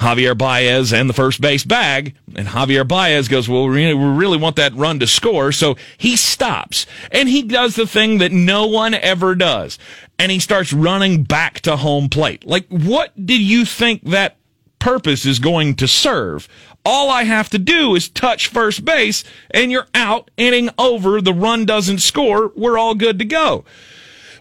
[0.01, 2.17] Javier Baez and the first base bag.
[2.35, 5.53] And Javier Baez goes, Well, we really, want that run to score.
[5.53, 9.79] So he stops and he does the thing that no one ever does.
[10.19, 12.47] And he starts running back to home plate.
[12.47, 14.37] Like, what did you think that
[14.79, 16.49] purpose is going to serve?
[16.85, 21.21] All I have to do is touch first base and you're out, inning over.
[21.21, 22.53] The run doesn't score.
[22.57, 23.65] We're all good to go.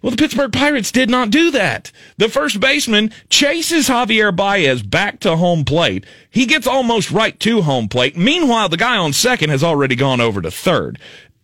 [0.02, 1.91] Well, the Pittsburgh Pirates did not do that.
[2.17, 6.06] The first baseman chases Javier Baez back to home plate.
[6.30, 8.15] He gets almost right to home plate.
[8.15, 10.99] Meanwhile, the guy on second has already gone over to third.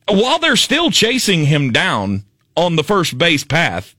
[0.07, 2.23] While they're still chasing him down
[2.55, 3.95] on the first base path,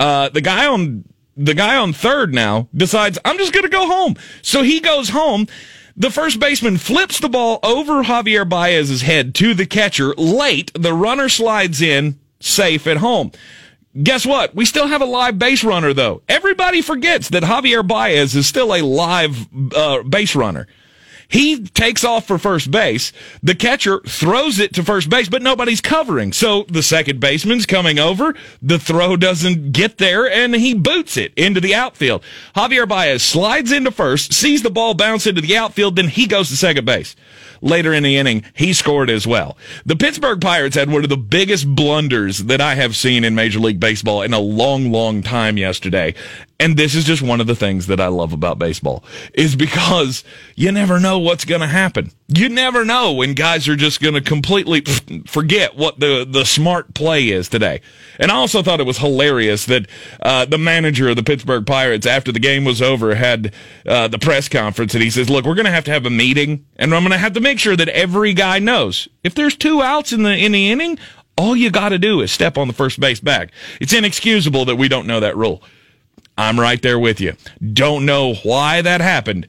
[0.00, 1.04] uh, the guy on
[1.36, 4.16] the guy on third now decides I'm just going to go home.
[4.42, 5.46] So he goes home.
[5.96, 10.72] The first baseman flips the ball over Javier Baez's head to the catcher late.
[10.74, 13.30] The runner slides in safe at home.
[14.02, 14.56] Guess what?
[14.56, 16.22] We still have a live base runner though.
[16.28, 20.66] Everybody forgets that Javier Baez is still a live uh, base runner.
[21.34, 23.12] He takes off for first base.
[23.42, 26.32] The catcher throws it to first base, but nobody's covering.
[26.32, 28.36] So the second baseman's coming over.
[28.62, 32.22] The throw doesn't get there and he boots it into the outfield.
[32.54, 36.50] Javier Baez slides into first, sees the ball bounce into the outfield, then he goes
[36.50, 37.16] to second base.
[37.60, 39.56] Later in the inning, he scored as well.
[39.84, 43.58] The Pittsburgh Pirates had one of the biggest blunders that I have seen in Major
[43.58, 46.14] League Baseball in a long, long time yesterday.
[46.60, 50.22] And this is just one of the things that I love about baseball is because
[50.54, 52.12] you never know what's going to happen.
[52.28, 54.82] You never know when guys are just going to completely
[55.26, 57.80] forget what the, the smart play is today.
[58.20, 59.88] And I also thought it was hilarious that
[60.22, 63.52] uh, the manager of the Pittsburgh Pirates, after the game was over, had
[63.84, 66.10] uh, the press conference and he says, "Look, we're going to have to have a
[66.10, 69.56] meeting, and I'm going to have to make sure that every guy knows if there's
[69.56, 70.98] two outs in the in the inning,
[71.36, 73.50] all you got to do is step on the first base bag.
[73.80, 75.62] It's inexcusable that we don't know that rule."
[76.36, 77.34] I'm right there with you.
[77.72, 79.46] Don't know why that happened,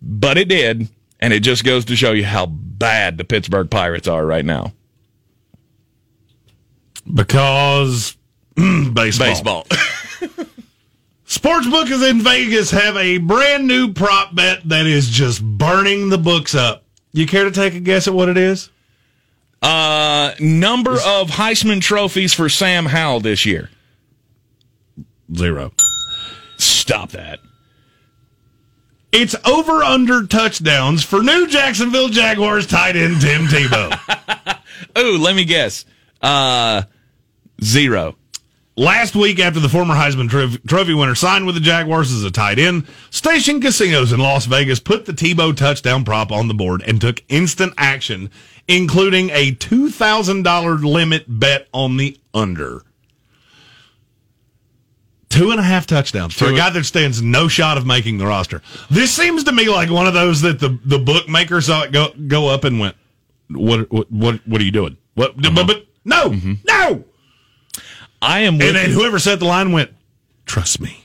[0.00, 0.88] but it did.
[1.20, 4.72] And it just goes to show you how bad the Pittsburgh Pirates are right now.
[7.12, 8.16] Because
[8.56, 9.26] baseball.
[9.26, 9.66] Baseball.
[11.26, 16.54] Sportsbook in Vegas have a brand new prop bet that is just burning the books
[16.54, 16.84] up.
[17.12, 18.70] You care to take a guess at what it is?
[19.62, 23.70] Uh, number of Heisman trophies for Sam Howell this year.
[25.34, 25.72] Zero.
[26.84, 27.40] Stop that.
[29.10, 34.58] It's over under touchdowns for new Jacksonville Jaguars tight end Tim Tebow.
[34.98, 35.86] Ooh, let me guess.
[36.20, 36.82] Uh,
[37.62, 38.16] zero.
[38.76, 42.58] Last week, after the former Heisman Trophy- winner signed with the Jaguars as a tight
[42.58, 47.00] end, Station Casinos in Las Vegas put the Tebow touchdown prop on the board and
[47.00, 48.28] took instant action,
[48.68, 52.82] including a $2,000 limit bet on the under.
[55.34, 58.26] Two and a half touchdowns for a guy that stands no shot of making the
[58.26, 58.62] roster.
[58.90, 62.12] This seems to me like one of those that the, the bookmaker saw it go
[62.26, 62.96] go up and went,
[63.50, 64.96] "What what what, what are you doing?
[65.14, 65.36] What?
[65.36, 65.66] But, mm-hmm.
[65.66, 66.52] but no, mm-hmm.
[66.66, 67.04] no."
[68.24, 69.90] I am with And then whoever set the line went,
[70.46, 71.03] trust me.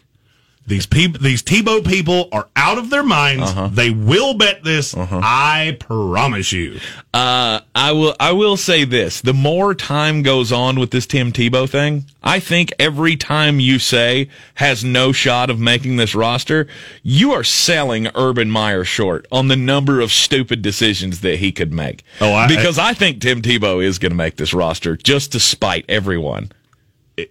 [0.69, 3.49] These people, these Tebow people are out of their minds.
[3.49, 3.69] Uh-huh.
[3.73, 4.95] They will bet this.
[4.95, 6.79] I promise you.
[7.11, 8.15] Uh, I will.
[8.19, 12.39] I will say this: the more time goes on with this Tim Tebow thing, I
[12.39, 16.67] think every time you say has no shot of making this roster,
[17.01, 21.73] you are selling Urban Meyer short on the number of stupid decisions that he could
[21.73, 22.03] make.
[22.21, 25.39] Oh, I- because I think Tim Tebow is going to make this roster just to
[25.39, 26.51] spite everyone.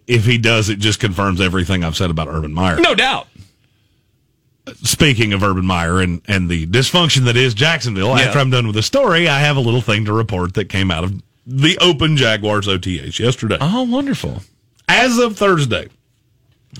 [0.06, 2.78] If he does, it just confirms everything I've said about Urban Meyer.
[2.80, 3.26] No doubt.
[4.82, 8.24] Speaking of Urban Meyer and, and the dysfunction that is Jacksonville, Yeah.
[8.26, 10.90] after I'm done with the story, I have a little thing to report that came
[10.90, 13.56] out of the Open Jaguars OTAs yesterday.
[13.60, 14.42] Oh, wonderful.
[14.86, 15.88] As of Thursday,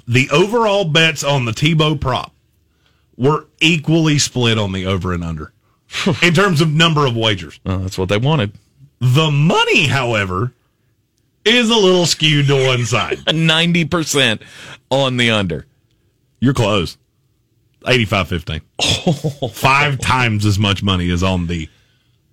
[0.06, 2.32] the overall bets on the Tebow prop
[3.16, 5.52] were equally split on the over and under
[6.22, 7.58] in terms of number of wagers.
[7.64, 8.52] Well, that's what they wanted.
[9.00, 10.52] The money, however,
[11.54, 13.18] is a little skewed to one side.
[13.34, 14.42] Ninety percent
[14.90, 15.66] on the under.
[16.40, 16.96] You're close.
[17.86, 18.60] 85 15.
[19.50, 21.68] Five times as much money is on the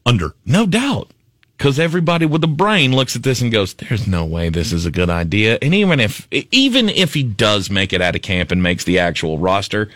[0.06, 0.34] under.
[0.46, 1.12] No doubt.
[1.58, 4.86] Because everybody with a brain looks at this and goes, "There's no way this is
[4.86, 8.52] a good idea." And even if, even if he does make it out of camp
[8.52, 9.90] and makes the actual roster,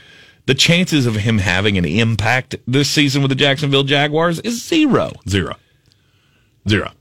[0.45, 5.11] the chances of him having an impact this season with the Jacksonville Jaguars is zero.
[5.27, 5.55] Zero.
[6.67, 6.91] Zero.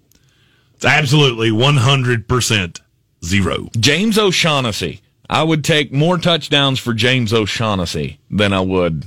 [0.79, 2.81] It's absolutely 100%
[3.25, 3.69] zero.
[3.81, 5.01] James O'Shaughnessy.
[5.29, 9.07] I would take more touchdowns for James O'Shaughnessy than I would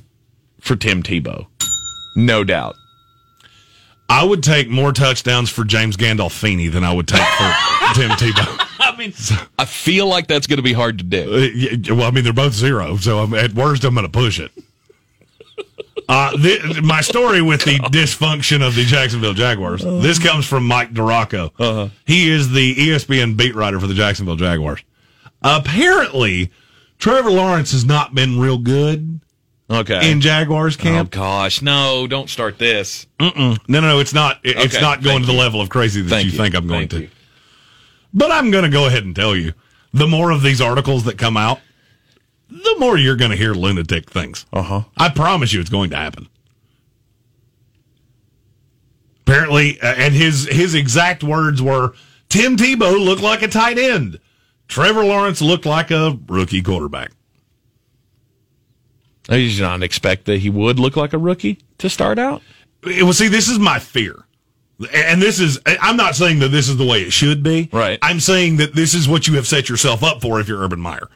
[0.59, 1.47] for Tim Tebow.
[2.17, 2.75] No doubt.
[4.09, 7.53] I would take more touchdowns for James Gandolfini than I would take for
[7.93, 8.67] Tim Tebow.
[8.81, 9.13] I mean,
[9.57, 11.33] I feel like that's going to be hard to do.
[11.33, 14.11] Uh, yeah, well, I mean, they're both zero, so I'm, at worst, I'm going to
[14.11, 14.51] push it.
[16.13, 19.81] Uh, th- my story with the dysfunction of the Jacksonville Jaguars.
[19.81, 21.51] This comes from Mike DiRocco.
[21.57, 21.87] Uh-huh.
[22.05, 24.83] He is the ESPN beat writer for the Jacksonville Jaguars.
[25.41, 26.51] Apparently,
[26.99, 29.21] Trevor Lawrence has not been real good
[29.69, 30.11] Okay.
[30.11, 31.09] in Jaguars camp.
[31.13, 32.05] oh gosh, no!
[32.07, 33.07] Don't start this.
[33.21, 33.99] No, no, no.
[33.99, 34.39] It's not.
[34.43, 35.39] it- It's not going thank to the you.
[35.39, 36.37] level of crazy that Thank you, you.
[36.37, 37.01] think I'm going Thank to.
[37.03, 37.09] you.
[38.13, 39.53] But I'm going to go ahead and tell you:
[39.93, 41.61] the more of these articles that come out,
[42.51, 44.45] the more you're going to hear lunatic things.
[44.53, 44.81] Uh huh.
[44.97, 46.27] I promise you, it's going to happen.
[49.25, 51.93] Apparently, uh, and his his exact words were:
[52.29, 54.19] Tim Tebow looked like a tight end.
[54.67, 57.11] Trevor Lawrence looked like a rookie quarterback.
[59.29, 62.41] I did not expect that he would look like a rookie to start out.
[62.83, 64.25] It- Well, see, this is my fear.
[64.93, 67.69] And this is, I'm not saying that this is the way it should be.
[67.71, 67.99] Right.
[68.01, 70.79] I'm saying that this is what you have set yourself up for if you're Urban
[70.79, 71.07] Meyer.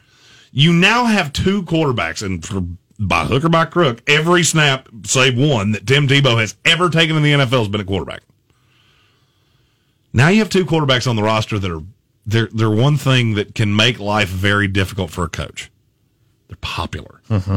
[0.56, 2.62] You now have two quarterbacks, and for,
[2.98, 7.14] by hook or by crook, every snap, save one, that Tim Tebow has ever taken
[7.14, 8.22] in the NFL has been a quarterback.
[10.14, 11.82] Now you have two quarterbacks on the roster that are,
[12.24, 15.70] they're, they're one thing that can make life very difficult for a coach.
[16.48, 17.20] They're popular.
[17.28, 17.56] Mm-hmm.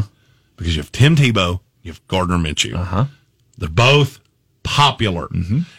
[0.56, 2.74] Because you have Tim Tebow, you have Gardner Minshew.
[2.74, 3.06] Uh-huh.
[3.56, 4.20] They're both
[4.62, 5.28] popular.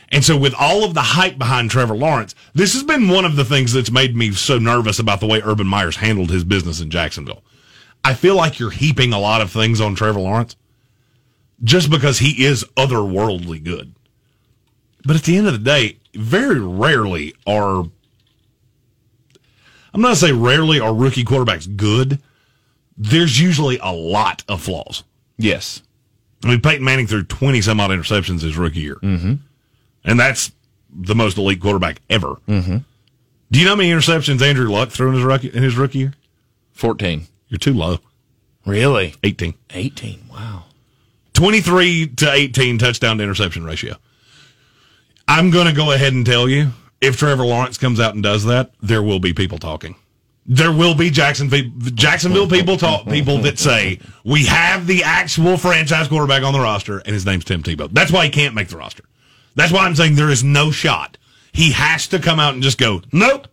[0.10, 3.36] And so, with all of the hype behind Trevor Lawrence, this has been one of
[3.36, 6.82] the things that's made me so nervous about the way Urban Meyer's handled his business
[6.82, 7.44] in Jacksonville.
[8.04, 10.56] I feel like you're heaping a lot of things on Trevor Lawrence
[11.64, 13.94] just because he is otherworldly good.
[15.06, 17.82] But at the end of the day, very rarely are,
[19.94, 22.20] I'm not going to say rarely are rookie quarterbacks good.
[22.98, 25.04] There's usually a lot of flaws.
[25.38, 25.82] Yes.
[26.44, 28.96] I mean, Peyton Manning threw 20 some odd interceptions his rookie year.
[28.96, 29.36] Mm-hmm.
[30.04, 30.52] And that's
[30.94, 32.36] the most elite quarterback ever.
[32.48, 32.78] Mm-hmm.
[33.52, 36.00] Do you know how many interceptions Andrew Luck threw in his rookie, in his rookie
[36.00, 36.14] year?
[36.74, 37.28] 14.
[37.50, 38.00] You're too low.
[38.66, 39.16] Really?
[39.24, 39.54] 18.
[39.72, 40.30] 18.
[40.32, 40.66] Wow.
[41.34, 43.96] 23 to 18 touchdown to interception ratio.
[45.28, 48.46] I'm going to go ahead and tell you if Trevor Lawrence comes out and does
[48.46, 49.96] that, there will be people talking.
[50.46, 56.08] There will be Jacksonville, Jacksonville people talk people that say we have the actual franchise
[56.08, 57.90] quarterback on the roster and his name's Tim Tebow.
[57.92, 59.04] That's why he can't make the roster.
[59.56, 61.18] That's why I'm saying there is no shot.
[61.52, 63.48] He has to come out and just go, nope,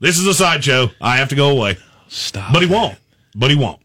[0.00, 0.90] this is a sideshow.
[1.00, 1.76] I have to go away.
[2.08, 2.52] Stop.
[2.52, 2.98] But he won't.
[3.34, 3.80] But he won't.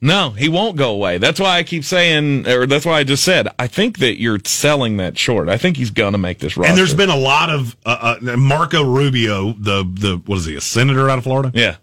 [0.00, 1.18] No, he won't go away.
[1.18, 4.38] That's why I keep saying, or that's why I just said, I think that you're
[4.44, 5.48] selling that short.
[5.48, 6.68] I think he's going to make this roster.
[6.68, 10.54] And there's been a lot of uh, uh, Marco Rubio, the the what is he,
[10.54, 11.50] a senator out of Florida?
[11.54, 11.76] Yeah.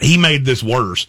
[0.00, 1.06] He made this worse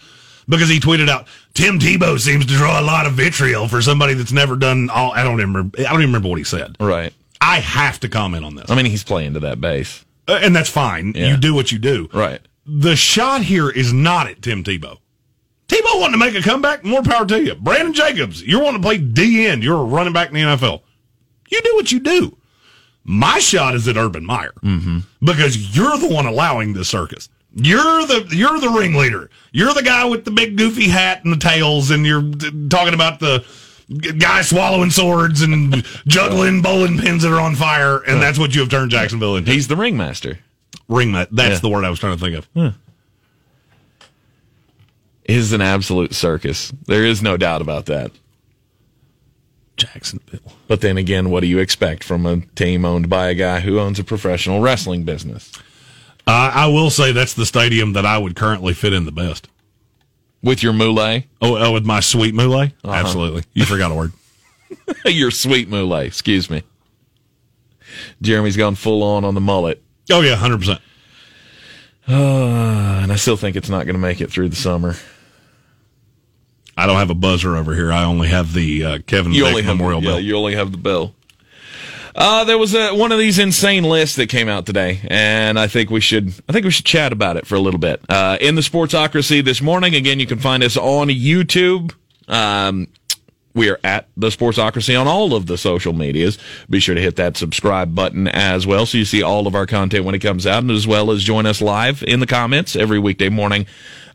[0.48, 4.13] because he tweeted out Tim Tebow seems to draw a lot of vitriol for somebody
[4.13, 5.12] that's never done all.
[5.12, 5.80] I don't even remember.
[5.80, 6.78] I don't even remember what he said.
[6.80, 7.13] Right.
[7.41, 10.06] I have to comment on this, I mean, he's playing to that base.
[10.28, 11.13] Uh, and that's fine.
[11.15, 11.30] Yeah.
[11.30, 12.08] You do what you do.
[12.13, 12.39] Right.
[12.65, 15.00] The shot here is not at Tim Tebow.
[15.91, 16.84] Tebow wanting to make a comeback.
[16.84, 17.56] More power to you.
[17.56, 19.63] Brandon Jacobs, you're wanting to play D end.
[19.63, 20.82] You're a running back in the NFL.
[21.49, 22.38] You do what you do.
[23.04, 24.99] My shot is at Urban Meyer mm-hmm.
[25.23, 27.30] because you're the one allowing this circus.
[27.54, 29.30] You're the you're the ringleader.
[29.51, 32.21] You're the guy with the big goofy hat and the tails, and you're
[32.69, 33.43] talking about the
[34.17, 38.62] guy swallowing swords and juggling bowling pins that are on fire, and that's what you
[38.62, 39.51] have turned Jacksonville into.
[39.51, 40.39] He's the ringmaster.
[40.88, 41.30] Ring that.
[41.32, 41.60] That's Yeah.
[41.60, 42.47] the word I was trying to think of.
[42.56, 42.73] It
[45.26, 46.72] is an absolute circus.
[46.86, 48.12] There is no doubt about that.
[49.78, 50.54] Jacksonville.
[50.68, 53.80] But then again, what do you expect from a team owned by a guy who
[53.80, 55.52] owns a professional wrestling business?
[56.28, 59.48] Uh, I will say that's the stadium that I would currently fit in the best.
[60.44, 62.74] With your muley, Oh, oh with my sweet muley?
[62.84, 63.44] Absolutely.
[63.54, 64.12] You forgot a word.
[65.06, 66.63] your sweet muley, excuse me.
[68.22, 69.82] Jeremy's gone full on on the mullet.
[70.12, 70.80] Oh, yeah, 100%.
[72.12, 74.96] Uh, and I still think it's not going to make it through the summer.
[76.78, 77.92] I don't have a buzzer over here.
[77.92, 80.20] I only have the uh, Kevin You Vick only have Memorial yeah, Bell.
[80.20, 81.14] you only have the bell.
[82.16, 85.68] Uh, there was a, one of these insane lists that came out today, and I
[85.68, 88.02] think we should I think we should chat about it for a little bit.
[88.10, 91.94] Uh, in the Sportsocracy this morning, again, you can find us on YouTube.
[92.28, 92.88] Um,
[93.54, 96.37] we are at the Sportsocracy on all of the social medias.
[96.69, 99.65] Be sure to hit that subscribe button as well so you see all of our
[99.65, 102.75] content when it comes out, and as well as join us live in the comments
[102.75, 103.65] every weekday morning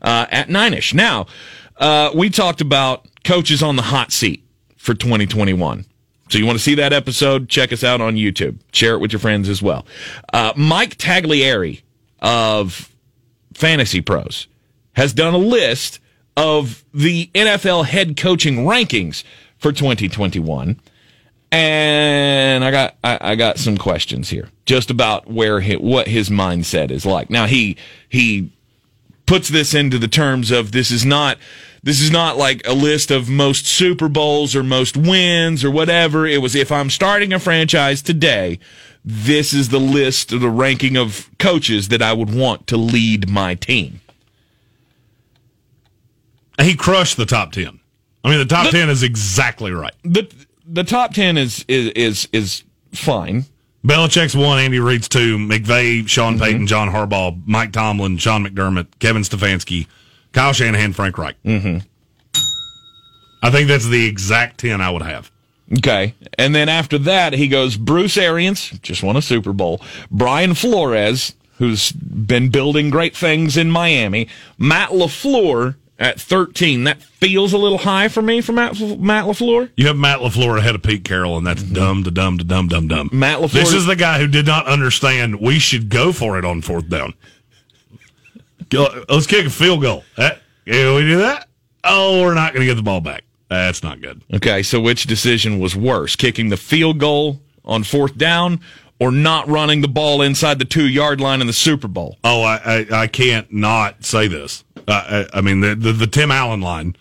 [0.01, 0.93] uh, at 9 ish.
[0.93, 1.27] Now,
[1.77, 4.43] uh, we talked about coaches on the hot seat
[4.77, 5.85] for 2021.
[6.29, 7.47] So you want to see that episode?
[7.47, 8.59] Check us out on YouTube.
[8.73, 9.85] Share it with your friends as well.
[10.33, 11.81] Uh, Mike Tagliere
[12.19, 12.91] of
[13.53, 14.47] Fantasy Pros
[14.93, 15.99] has done a list
[16.37, 19.23] of the NFL head coaching rankings
[19.57, 20.79] for 2021.
[21.51, 26.29] And I got I, I got some questions here just about where he, what his
[26.29, 27.29] mindset is like.
[27.29, 27.77] Now he
[28.07, 28.51] he
[29.25, 31.37] puts this into the terms of this is not
[31.83, 36.27] this is not like a list of most Super Bowls or most wins or whatever.
[36.27, 38.59] It was if I'm starting a franchise today,
[39.05, 43.29] this is the list of the ranking of coaches that I would want to lead
[43.29, 44.01] my team.
[46.67, 47.79] He crushed the top 10.
[48.25, 49.93] I mean, the top 10 is exactly right.
[50.03, 50.29] The
[50.65, 53.45] the top 10 is is is, is fine.
[53.85, 59.21] Belichick's one, Andy Reid's two, McVay, Sean Payton, John Harbaugh, Mike Tomlin, Sean McDermott, Kevin
[59.21, 59.87] Stefanski,
[60.33, 61.41] Kyle Shanahan, Frank Reich.
[61.45, 61.87] Mm-hmm.
[63.41, 65.31] I think that's the exact 10 I would have.
[65.77, 66.15] Okay.
[66.37, 69.79] And then after that, he goes Bruce Arians, just won a Super Bowl,
[70.11, 76.83] Brian Flores, who's been building great things in Miami, Matt LaFleur at 13.
[76.85, 79.69] That feels a little high for me for Matt, Matt LaFleur.
[79.75, 81.73] You have Matt LaFleur ahead of Pete Carroll, and that's mm-hmm.
[81.73, 83.09] dumb to dumb to dumb, dumb, dumb.
[83.11, 86.45] Matt LaFleur- This is the guy who did not understand we should go for it
[86.45, 87.13] on fourth down.
[88.71, 90.03] Let's kick a field goal.
[90.17, 91.47] That, yeah, we do that?
[91.83, 93.23] Oh, we're not going to get the ball back.
[93.49, 94.21] That's not good.
[94.33, 94.61] Okay.
[94.61, 96.15] So which decision was worse?
[96.15, 98.59] Kicking the field goal on fourth down
[98.99, 102.17] or not running the ball inside the two yard line in the Super Bowl?
[102.23, 104.63] Oh, I, I, I can't not say this.
[104.87, 106.95] Uh, I, I mean, the, the, the Tim Allen line.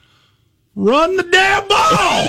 [0.74, 2.28] Run the damn ball!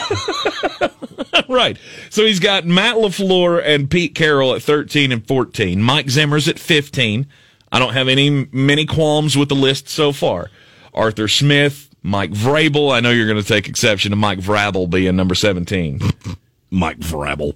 [1.49, 1.77] right.
[2.09, 5.81] So he's got Matt LaFleur and Pete Carroll at 13 and 14.
[5.81, 7.27] Mike Zimmer's at 15.
[7.71, 10.49] I don't have any many qualms with the list so far.
[10.93, 12.93] Arthur Smith, Mike Vrabel.
[12.93, 15.99] I know you're going to take exception to Mike Vrabel being number 17.
[16.69, 17.55] Mike Vrabel.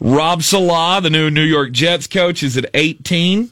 [0.00, 3.50] Rob Saleh, the new New York Jets coach, is at 18.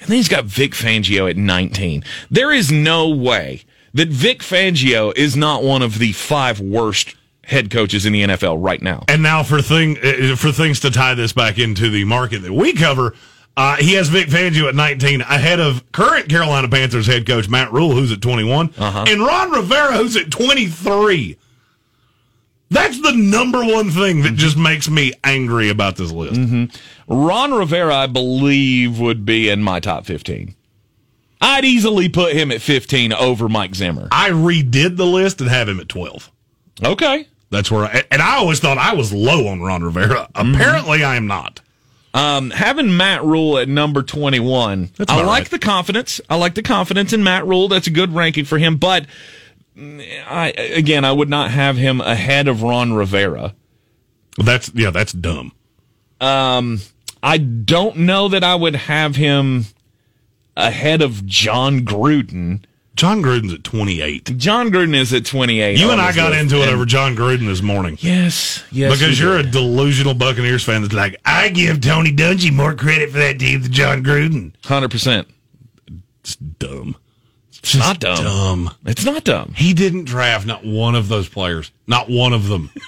[0.00, 2.04] And then he's got Vic Fangio at 19.
[2.30, 7.70] There is no way that Vic Fangio is not one of the five worst head
[7.70, 9.04] coaches in the NFL right now.
[9.08, 12.52] And now for thing uh, for things to tie this back into the market that
[12.52, 13.14] we cover,
[13.56, 17.72] uh, he has Vic Fangio at 19, ahead of current Carolina Panthers head coach Matt
[17.72, 19.04] Rhule, who's at 21, Uh-huh.
[19.08, 21.38] and Ron Rivera, who's at 23.
[22.68, 26.40] That's the number one thing that just makes me angry about this list.
[27.06, 30.54] Ron Rivera, I believe, would be in my top 15.
[31.40, 34.08] I'd easily put him at 15 over Mike Zimmer.
[34.10, 36.30] I redid the list and have him at 12.
[36.82, 37.28] Okay.
[37.50, 40.28] That's where, I, and I always thought I was low on Ron Rivera.
[40.34, 41.60] Apparently, I am not.
[42.14, 45.50] Um, having Matt Rhule at number 21, That's I like right.
[45.50, 46.20] the confidence.
[46.30, 47.68] I like the confidence in Matt Rhule.
[47.68, 48.78] That's a good ranking for him.
[48.78, 49.06] But
[49.78, 53.54] I, again, I would not have him ahead of Ron Rivera.
[54.38, 55.52] That's yeah, that's dumb.
[56.20, 56.80] Um,
[57.22, 59.66] I don't know that I would have him
[60.56, 62.64] ahead of Jon Gruden.
[62.94, 64.38] Jon Gruden's at 28.
[64.38, 65.78] Jon Gruden is at 28.
[65.78, 66.40] You and I got list.
[66.44, 67.98] into it And- over Jon Gruden this morning.
[68.00, 68.90] Yes, yes.
[68.90, 69.48] because we you're did.
[69.48, 73.60] a delusional Buccaneers fan that's like, I give Tony Dungy more credit for that team
[73.60, 74.52] than Jon Gruden.
[74.64, 75.28] Hundred percent.
[76.20, 76.96] It's dumb.
[77.66, 78.24] It's not dumb.
[78.24, 78.70] Dumb.
[78.84, 79.52] It's not dumb.
[79.56, 81.72] He didn't draft not one of those players.
[81.86, 82.70] Not one of them.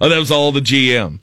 [0.00, 1.22] Oh, that was all the GM.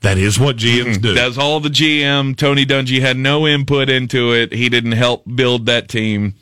[0.00, 1.02] that is what GMs mm-hmm.
[1.02, 1.14] do.
[1.14, 2.36] That's all the GM.
[2.36, 4.52] Tony Dungy had no input into it.
[4.52, 6.34] He didn't help build that team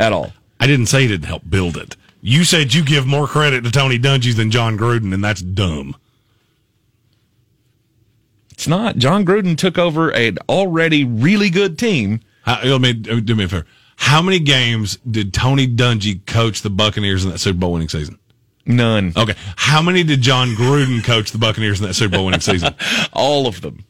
[0.00, 0.32] at all.
[0.58, 1.96] I didn't say he didn't help build it.
[2.20, 5.94] You said you give more credit to Tony Dungy than Jon Gruden, and that's dumb.
[8.50, 8.96] It's not.
[8.96, 12.20] Jon Gruden took over an already really good team.
[12.42, 13.66] How, let me do me a favor.
[13.96, 18.18] How many games did Tony Dungy coach the Buccaneers in that Super Bowl winning season?
[18.66, 19.12] None.
[19.16, 19.34] Okay.
[19.56, 22.74] How many did Jon Gruden coach the Buccaneers in that Super Bowl winning season?
[23.12, 23.84] All of them.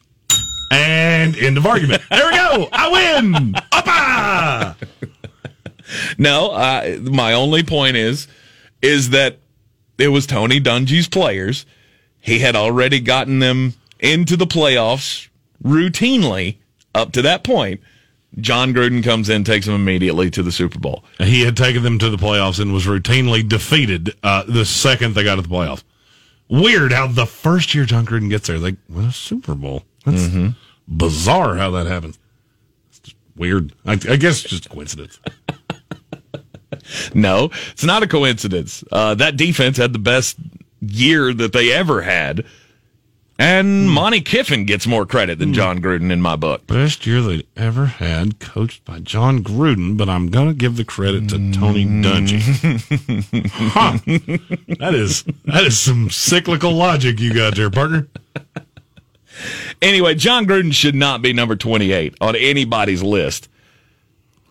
[0.71, 2.01] And end of argument.
[2.09, 2.69] There we go.
[2.71, 2.89] I
[3.21, 3.53] win.
[3.71, 4.75] Uppa!
[6.17, 8.27] No, uh, my only point is,
[8.81, 9.37] is that
[9.97, 11.65] it was Tony Dungy's players.
[12.19, 15.29] He had already gotten them into the playoffs
[15.63, 16.57] routinely
[16.93, 17.81] up to that point.
[18.39, 21.03] Jon Gruden comes in, takes them immediately to the Super Bowl.
[21.19, 25.23] He had taken them to the playoffs and was routinely defeated uh, the second they
[25.23, 25.83] got to the playoffs.
[26.49, 29.83] Weird how the first year Jon Gruden gets there, they win a Super Bowl.
[30.05, 30.27] That's
[30.87, 32.19] bizarre how that happens.
[32.89, 33.73] It's just weird.
[33.85, 35.19] I, I guess it's just coincidence.
[37.13, 38.83] No, it's not a coincidence.
[38.91, 40.37] Uh, that defense had the best
[40.81, 42.45] year that they ever had.
[43.37, 43.93] And hmm.
[43.93, 45.55] Monte Kiffin gets more credit than hmm.
[45.55, 46.67] Jon Gruden in my book.
[46.67, 50.85] Best year they ever had, coached by Jon Gruden, but I'm going to give the
[50.85, 52.01] credit to Tony hmm.
[52.01, 52.41] Dungy.
[53.51, 53.97] huh.
[54.79, 58.07] That is that is some cyclical logic you got there, partner.
[59.81, 63.49] Anyway, Jon Gruden should not be number 28 on anybody's list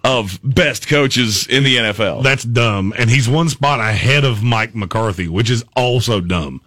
[0.04, 2.22] of best coaches in the NFL.
[2.22, 6.60] That's dumb, and he's one spot ahead of Mike McCarthy, which is also dumb.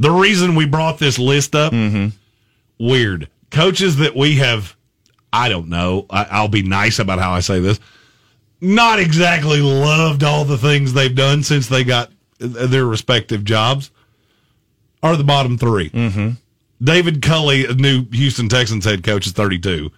[0.00, 1.72] The reason we brought this list up,
[2.78, 4.74] weird coaches that we have.
[5.32, 6.06] I don't know.
[6.10, 7.78] I, I'll be nice about how I say this.
[8.60, 13.90] Not exactly loved all the things they've done since they got their respective jobs.
[15.02, 16.30] Are the bottom 3 Mm-hmm.
[16.82, 19.90] David Culley, a new Houston Texans head coach, is 32.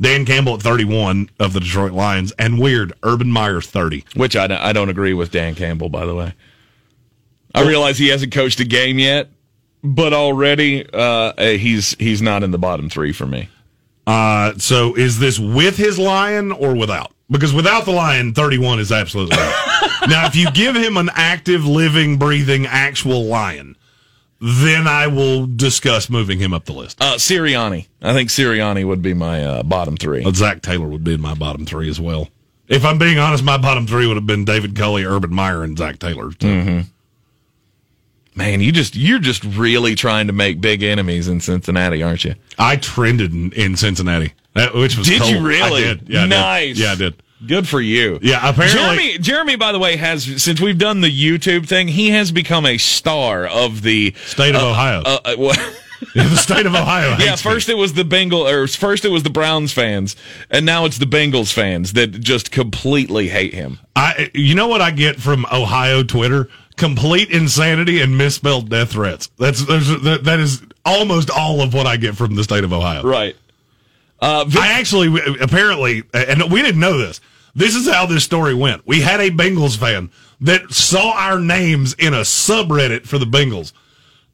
[0.00, 4.04] Dan Campbell at 31 of the Detroit Lions, and weird, Urban Meyer's 30.
[4.14, 6.32] Which I, I don't agree with Dan Campbell, by the way.
[7.54, 9.28] I realize he hasn't coached a game yet,
[9.82, 13.48] but already uh, he's he's not in the bottom three for me.
[14.06, 17.12] Uh, so is this with his lion or without?
[17.30, 19.36] Because without the lion, 31 is absolutely
[20.08, 23.76] now, if you give him an active, living, breathing, actual lion,
[24.40, 27.02] then I will discuss moving him up the list.
[27.02, 27.88] Uh, Sirianni.
[28.00, 30.24] I think Sirianni would be my uh, bottom three.
[30.24, 32.28] Uh, Zac Taylor would be in my bottom three as well.
[32.68, 35.76] If I'm being honest, my bottom three would have been David Culley, Urban Meyer, and
[35.76, 36.30] Zac Taylor.
[36.40, 36.48] So,
[38.38, 42.36] Man, you just you're just really trying to make big enemies in Cincinnati, aren't you?
[42.56, 45.30] I trended in, in Cincinnati, that, which was Did cool.
[45.30, 45.82] you really?
[45.84, 46.08] I did.
[46.08, 46.28] Yeah, I did.
[46.30, 46.78] nice.
[46.78, 47.22] Yeah, I did.
[47.44, 48.20] Good for you.
[48.22, 52.10] Yeah, apparently- Jeremy, Jeremy, by the way, has since we've done the YouTube thing, he
[52.10, 55.02] has become a star of the State of Ohio.
[55.04, 55.58] Uh, uh, what?
[56.14, 57.08] the state of Ohio.
[57.10, 57.50] yeah, hates me.
[57.50, 60.14] first it was the Bengal, or first it was the Browns fans,
[60.48, 63.80] and now it's the Bengals fans that just completely hate him.
[63.96, 66.48] I, you know what I get from Ohio Twitter?
[66.78, 69.28] Complete insanity and misspelled death threats.
[69.38, 72.72] That's, there's, that, that is almost all of what I get from the state of
[72.72, 73.02] Ohio.
[73.02, 73.36] Right.
[74.20, 77.20] Uh, I actually, apparently, and we didn't know this.
[77.54, 78.86] This is how this story went.
[78.86, 80.10] We had a Bengals fan
[80.40, 83.72] that saw our names in a subreddit for the Bengals.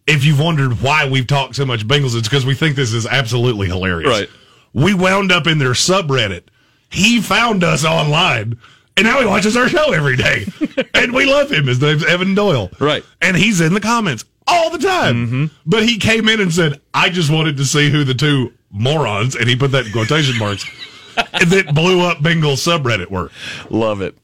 [0.06, 3.06] If you've wondered why we've talked so much Bengals, it's because we think this is
[3.06, 4.08] absolutely hilarious.
[4.10, 4.28] Right.
[4.74, 6.44] We wound up in their subreddit.
[6.90, 8.58] He found us online,
[8.96, 10.46] and now he watches our show every day.
[10.94, 11.66] and we love him.
[11.66, 12.70] His name's Evan Doyle.
[12.78, 13.04] Right.
[13.20, 15.50] And he's in the comments all the time.
[15.66, 19.34] But he came in and said, I just wanted to see who the two morons,
[19.36, 20.64] and he put that in quotation marks,
[21.14, 23.30] that blew up Bengals subreddit were.
[23.70, 24.16] love it.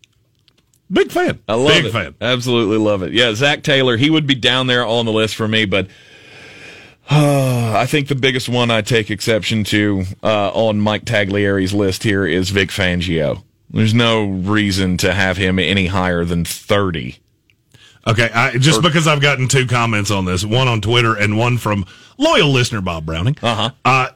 [0.93, 1.39] Big fan.
[1.49, 1.75] I love it.
[1.75, 1.93] Big it.
[1.93, 2.15] fan.
[2.21, 3.13] Absolutely love it.
[3.13, 5.87] Yeah, Zac Taylor, he would be down there on the list for me, but
[7.09, 12.03] uh, I think the biggest one I take exception to uh, on Mike Tagliere's list
[12.03, 13.45] here is Vic Fangio.
[13.73, 17.19] There's no reason to have him any higher than 30.
[18.07, 21.59] Okay, I, just because I've gotten two comments on this, one on Twitter and one
[21.59, 21.85] from
[22.17, 23.37] loyal listener Bob Browning.
[23.43, 23.71] Uh-huh.
[23.85, 24.09] Uh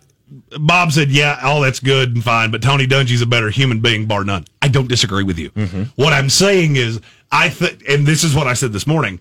[0.59, 4.07] Bob said, "Yeah, all that's good and fine, but Tony Dungy's a better human being,
[4.07, 5.50] bar none." I don't disagree with you.
[5.96, 7.00] What I'm saying is,
[7.30, 9.20] I think, and this is what I said this morning,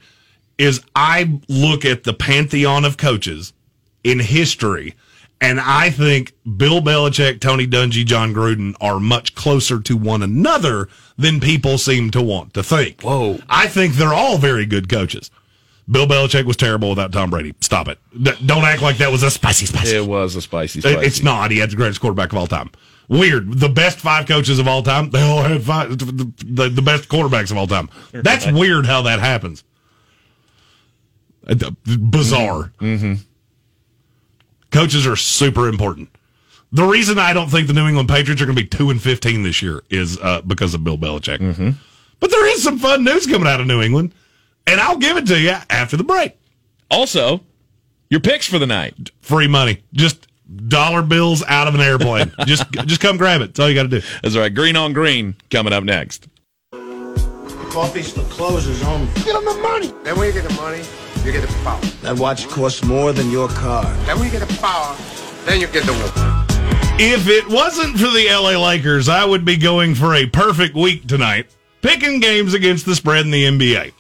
[0.58, 3.54] is I look at the pantheon of coaches
[4.04, 4.96] in history,
[5.42, 10.88] and I think Bill Belichick, Tony Dungy, Jon Gruden are much closer to one another
[11.18, 13.02] than people seem to want to think.
[13.02, 13.40] Whoa.
[13.50, 15.30] I think they're all very good coaches.
[15.90, 17.54] Bill Belichick was terrible without Tom Brady.
[17.60, 18.00] Stop it.
[18.46, 19.98] Don't act like that was a spicy, spicy.
[19.98, 21.06] It was a spicy, spicy.
[21.06, 21.52] It's not.
[21.52, 22.72] He had the greatest quarterback of all time.
[23.10, 23.60] Weird.
[23.60, 27.52] The best five coaches of all time, they all had five, the, the, best quarterbacks
[27.52, 27.90] of all time.
[28.14, 29.66] That's weird how that happens.
[31.46, 31.56] Uh,
[31.86, 32.72] Bizarre.
[32.80, 33.16] Mm-hmm.
[34.74, 36.10] Coaches are super important.
[36.72, 39.00] The reason I don't think the New England Patriots are going to be 2 and
[39.00, 41.38] 15 this year is uh, because of Bill Belichick.
[41.38, 41.70] Mm-hmm.
[42.20, 44.16] But there is some fun news coming out of New England,
[44.66, 46.36] and I'll give it to you after the break.
[46.90, 47.42] Also,
[48.10, 49.12] your picks for the night.
[49.22, 49.84] Free money.
[49.94, 50.28] Just
[50.68, 52.32] dollar bills out of an airplane.
[52.46, 53.48] just just come grab it.
[53.48, 54.02] That's all you got to do.
[54.24, 54.54] That's right.
[54.54, 56.28] Green on green coming up next.
[57.70, 59.06] Coffee store closes on.
[59.16, 59.94] Get them the money.
[60.04, 60.84] Then when you get the money,
[61.26, 61.80] you get the power.
[62.02, 63.84] That watch costs more than your car.
[64.06, 64.96] Then when you get the power,
[65.46, 66.44] then you get the woman.
[67.00, 71.08] If it wasn't for the LA Lakers, I would be going for a perfect week
[71.08, 71.48] tonight,
[71.82, 73.94] picking games against the spread in the NBA.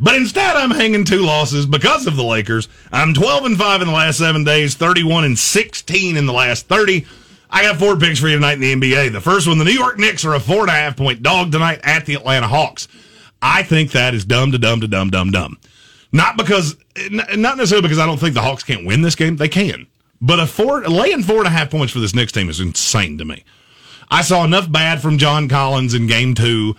[0.00, 2.68] But instead, I'm hanging two losses because of the Lakers.
[2.90, 6.68] I'm 12 and 5 in the last seven days, 31 and 16 in the last
[6.68, 7.04] 30.
[7.50, 9.12] I got four picks for you tonight in the NBA.
[9.12, 11.52] The first one, the New York Knicks are a four and a half point dog
[11.52, 12.88] tonight at the Atlanta Hawks.
[13.42, 15.58] I think that is dumb to dumb to dumb dumb dumb.
[16.12, 16.76] Not because,
[17.10, 19.36] not necessarily because I don't think the Hawks can't win this game.
[19.36, 19.86] They can.
[20.20, 23.18] But a four, laying four and a half points for this Knicks team is insane
[23.18, 23.44] to me.
[24.10, 26.74] I saw enough bad from John Collins in game two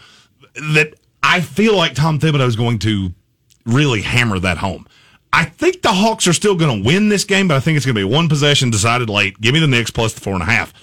[0.55, 3.13] that I feel like Tom Thibodeau is going to
[3.65, 4.87] really hammer that home.
[5.33, 7.85] I think the Hawks are still going to win this game, but I think it's
[7.85, 9.39] going to be one possession decided late.
[9.39, 10.73] Give me the Knicks plus the four and a half.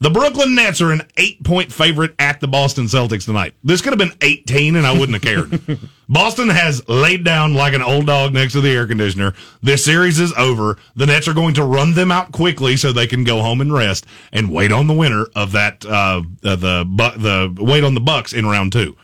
[0.00, 3.54] The Brooklyn Nets are an eight point favorite at the Boston Celtics tonight.
[3.64, 5.78] This could have been 18 and I wouldn't have cared.
[6.08, 9.34] Boston has laid down like an old dog next to the air conditioner.
[9.60, 10.78] This series is over.
[10.94, 13.72] The Nets are going to run them out quickly so they can go home and
[13.72, 16.84] rest and wait on the winner of that, uh, uh the,
[17.16, 18.96] the, wait on the Bucks in round two.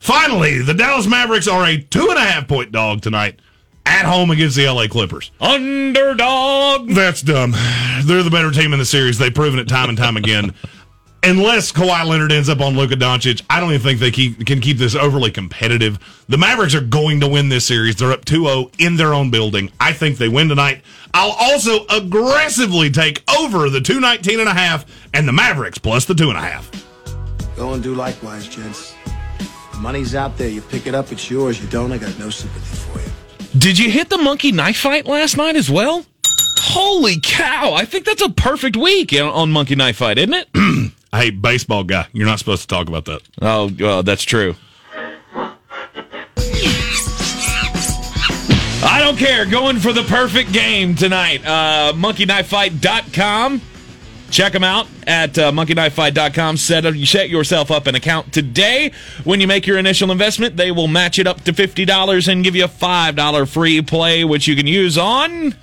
[0.00, 3.40] Finally, the Dallas Mavericks are a two and a half point dog tonight
[3.86, 5.30] at home against the LA Clippers.
[5.40, 6.88] Underdog.
[6.90, 7.52] That's dumb.
[8.04, 9.18] They're the better team in the series.
[9.18, 10.54] They've proven it time and time again.
[11.26, 14.60] Unless Kawhi Leonard ends up on Luka Doncic, I don't even think they keep, can
[14.60, 15.98] keep this overly competitive.
[16.28, 17.96] The Mavericks are going to win this series.
[17.96, 19.72] They're up 2-0 in their own building.
[19.80, 20.82] I think they win tonight.
[21.14, 26.14] I'll also aggressively take over the 219 and a half and the Mavericks plus the
[26.14, 26.70] two and a half.
[27.56, 28.94] Go and do likewise, gents.
[29.72, 30.50] The money's out there.
[30.50, 31.58] You pick it up, it's yours.
[31.58, 33.13] You don't, I got no sympathy for you.
[33.56, 36.04] Did you hit the monkey knife fight last night as well?
[36.58, 37.72] Holy cow!
[37.72, 40.92] I think that's a perfect week on Monkey Knife Fight, isn't it?
[41.12, 43.22] hey, baseball guy, you're not supposed to talk about that.
[43.40, 44.56] Oh, well, that's true.
[48.86, 49.46] I don't care.
[49.46, 51.44] Going for the perfect game tonight.
[51.44, 53.60] Uh, MonkeyKnifeFight.com.
[54.34, 56.56] Check them out at uh, monkeyknifefight.com.
[56.56, 58.90] Set, up, set yourself up an account today.
[59.22, 62.56] When you make your initial investment, they will match it up to $50 and give
[62.56, 65.54] you a $5 free play, which you can use on.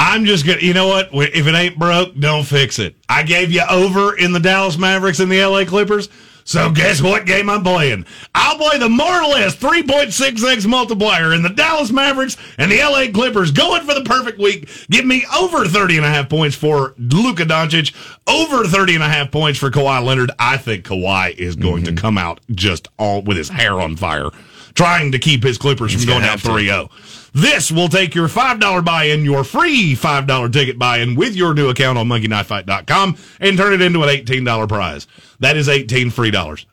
[0.00, 1.10] I'm just gonna, you know what?
[1.12, 2.96] If it ain't broke, don't fix it.
[3.08, 6.08] I gave you over in the Dallas Mavericks and the LA Clippers.
[6.44, 8.06] So guess what game I'm playing?
[8.34, 13.06] I'll play the more or less 3.6x multiplier in the Dallas Mavericks and the LA
[13.12, 14.68] Clippers going for the perfect week.
[14.90, 17.94] Give me over 30 and a half points for Luka Doncic,
[18.26, 20.30] over 30 and a half points for Kawhi Leonard.
[20.38, 21.94] I think Kawhi is going mm-hmm.
[21.94, 24.30] to come out just all with his hair on fire,
[24.74, 26.90] trying to keep his Clippers He's from going down 3-0.
[27.34, 31.96] This will take your $5 buy-in, your free $5 ticket buy-in with your new account
[31.98, 35.06] on monkeyknifefight.com and turn it into an $18 prize.
[35.40, 36.66] That is 18 free dollars.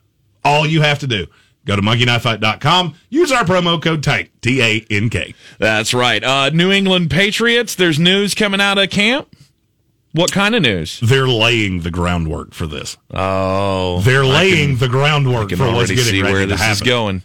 [0.44, 1.26] All you have to do.
[1.66, 2.94] Go to monkeyknifefight.com.
[3.10, 5.34] Use our promo code TANK, T A N K.
[5.58, 6.22] That's right.
[6.22, 9.28] Uh, New England Patriots, there's news coming out of camp.
[10.12, 10.98] What kind of news?
[11.00, 12.96] They're laying the groundwork for this.
[13.12, 16.72] Oh, they're laying can, the groundwork for what's getting ready where this to happen.
[16.72, 17.22] is going.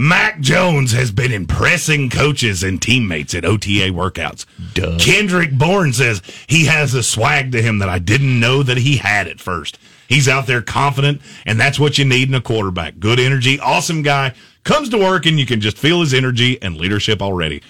[0.00, 4.46] Mac Jones has been impressing coaches and teammates at OTA workouts.
[4.72, 4.96] Duh.
[4.96, 8.98] Kendrick Bourne says he has a swag to him that I didn't know that he
[8.98, 9.76] had at first.
[10.06, 13.00] He's out there confident, and that's what you need in a quarterback.
[13.00, 16.76] Good energy, awesome guy, comes to work, and you can just feel his energy and
[16.76, 17.60] leadership already.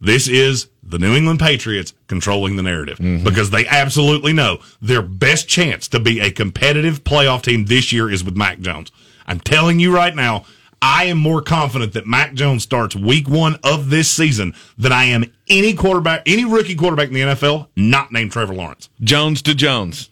[0.00, 3.22] This is the New England Patriots controlling the narrative mm-hmm.
[3.22, 8.10] because they absolutely know their best chance to be a competitive playoff team this year
[8.10, 8.90] is with Mac Jones.
[9.26, 10.46] I'm telling you right now,
[10.88, 15.06] I am more confident that Mac Jones starts week one of this season than I
[15.06, 18.88] am any quarterback, any rookie quarterback in the NFL not named Trevor Lawrence.
[19.00, 20.10] Jones to Jones.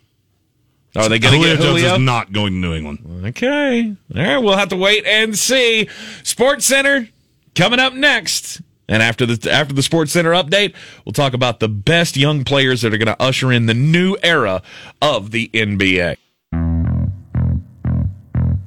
[0.97, 1.81] Are they going to get Julio?
[1.81, 3.25] Jones is not going to New England.
[3.25, 3.95] Okay.
[4.17, 4.39] All right.
[4.39, 5.89] We'll have to wait and see.
[6.25, 7.09] Sports Center
[7.55, 8.61] coming up next.
[8.89, 12.83] And after the after the Sports Center update, we'll talk about the best young players
[12.83, 14.61] that are going to usher in the new era
[15.01, 16.17] of the NBA.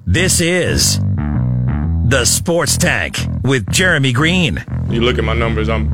[0.05, 1.01] This is
[2.07, 4.63] the Sports Tank with Jeremy Greene.
[4.89, 5.91] You look at my numbers, I'm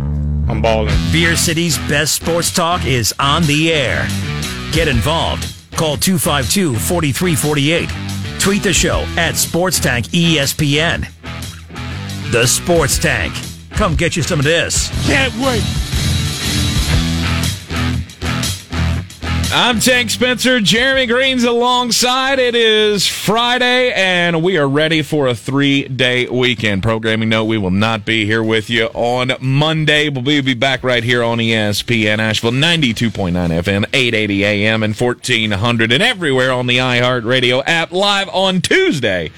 [0.47, 0.93] I'm balling.
[1.11, 4.07] Beer City's best sports talk is on the air.
[4.72, 5.51] Get involved.
[5.76, 7.89] Call 252 4348.
[8.39, 11.09] Tweet the show at Sports Tank ESPN.
[12.32, 13.34] The Sports Tank.
[13.72, 14.89] Come get you some of this.
[15.07, 15.64] Can't wait.
[19.56, 20.60] I'm Tank Spencer.
[20.60, 22.39] Jeremy Greene's alongside.
[22.39, 26.82] It is Friday, and we are ready for a three day weekend.
[26.82, 30.84] Programming note we will not be here with you on Monday, but we'll be back
[30.84, 36.78] right here on ESPN Asheville 92.9 FM, 880 AM, and 1400, and everywhere on the
[36.78, 39.32] iHeartRadio app live on Tuesday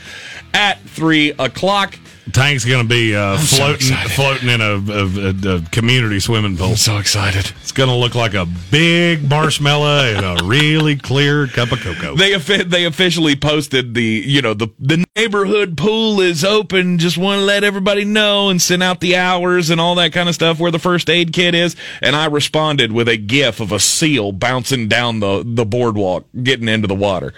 [0.54, 2.00] at 3 o'clock.
[2.32, 6.72] Tank's going to be uh, floating so floating in a, a, a, community swimming pool.
[6.72, 7.52] I'm so excited.
[7.62, 12.16] It's going to look like a big marshmallow and a really clear cup of cocoa.
[12.16, 16.98] They they officially posted the you know the the neighborhood pool is open.
[16.98, 20.28] Just want to let everybody know and send out the hours and all that kind
[20.28, 21.76] of stuff where the first aid kit is.
[22.02, 26.70] And I responded with a gif of a seal bouncing down the the boardwalk, getting
[26.70, 27.34] into the water.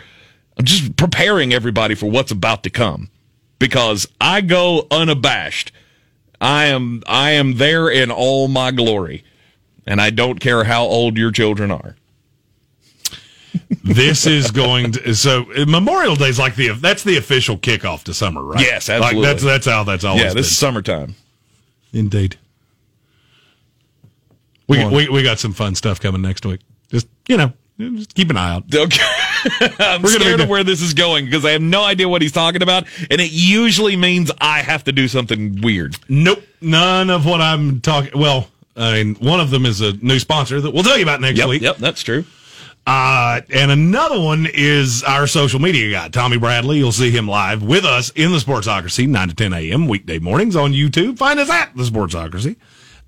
[0.58, 3.10] I'm just preparing everybody for what's about to come
[3.60, 5.72] because I go unabashed.
[6.40, 9.24] I am I am there in all my glory.
[9.86, 11.96] And I don't care how old your children are.
[13.84, 18.04] this is going to so uh, Memorial Day is like the that's the official kickoff
[18.04, 18.60] to summer, right?
[18.60, 19.22] Yes, absolutely.
[19.22, 20.42] Like that's that's how that's always yeah, this been.
[20.42, 21.16] is summertime.
[21.94, 22.38] Indeed.
[24.68, 26.60] We, we we got some fun stuff coming next week.
[26.92, 28.64] Just you know, just keep an eye out.
[28.74, 29.04] Okay.
[29.80, 32.32] I'm We're scared of where this is going because I have no idea what he's
[32.32, 35.96] talking about, and it usually means I have to do something weird.
[36.10, 38.20] Nope, none of what I'm talking.
[38.20, 41.22] Well, I mean, one of them is a new sponsor that we'll tell you about
[41.22, 41.62] next Yep, week.
[41.62, 42.26] yep, that's true.
[42.86, 46.78] Uh, and another one is our social media guy, Tommy Bradley.
[46.78, 49.88] You'll see him live with us in the Sportsocracy, 9 to 10 a.m.
[49.90, 51.18] weekday mornings on YouTube.
[51.18, 52.56] Find us at the Sportsocracy.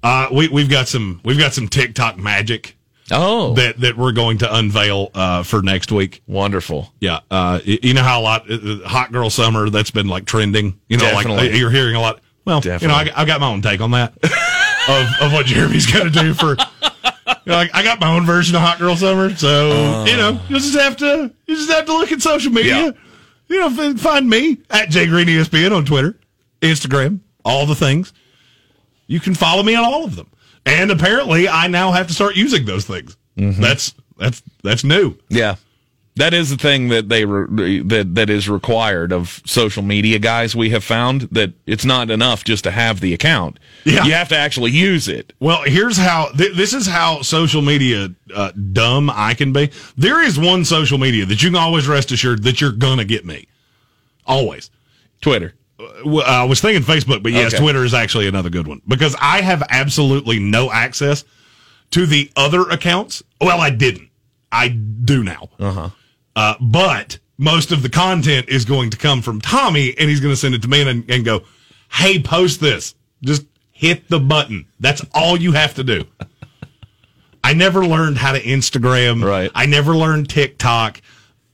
[0.03, 2.76] Uh, we, we've got some, we've got some TikTok magic
[3.12, 6.22] Oh, that, that we're going to unveil, uh, for next week.
[6.28, 6.91] wonderful.
[6.99, 7.20] Yeah.
[7.32, 10.97] Uh, you know how a lot, uh, hot girl summer, that's been like trending, you
[10.97, 11.51] know, like Definitely.
[11.51, 12.22] uh, you're hearing a lot.
[12.45, 15.86] Well, you know, I, I got my own take on that of, of what Jeremy's
[15.86, 16.55] got to do for, you
[17.45, 20.57] know, like, I got my own version of Hot Girl Summer, so you know you
[20.57, 22.76] just have to you just have to look at social media.
[22.86, 22.91] Yeah.
[23.49, 26.18] You know, find me at Jay Green ESPN on Twitter,
[26.62, 28.14] Instagram, all the things.
[29.07, 30.30] You can follow me on all of them,
[30.66, 33.16] and apparently, I now have to start using those things.
[33.36, 35.16] That's that's that's new.
[35.30, 35.55] Yeah.
[36.16, 40.53] That is the thing that they re- that that is required of social media guys.
[40.53, 43.57] We have found that it's not enough just to have the account.
[43.86, 44.03] Yeah.
[44.03, 45.32] You have to actually use it.
[45.39, 49.72] Well, here's how th- this is how social media uh, dumb I can be.
[49.95, 53.26] There is one social media that you can always rest assured that you're gonna get
[53.26, 53.47] me,
[54.26, 54.70] always.
[55.22, 55.53] Twitter.
[56.05, 57.63] Well, I was thinking Facebook, but yes, Okay.
[57.63, 61.23] Twitter is actually another good one because I have absolutely no access
[61.91, 63.23] to the other accounts.
[63.39, 64.09] Well, I didn't.
[64.51, 65.49] I do now.
[65.59, 65.89] Uh-huh.
[66.36, 70.34] Uh, but most of the content is going to come from Tommy, and he's going
[70.34, 71.43] to send it to me and, and go,
[71.91, 72.95] "Hey, post this.
[73.23, 74.65] Just hit the button.
[74.80, 76.05] That's all you have to do."
[77.43, 79.23] I never learned how to Instagram.
[79.23, 79.49] Right.
[79.55, 81.01] I never learned TikTok.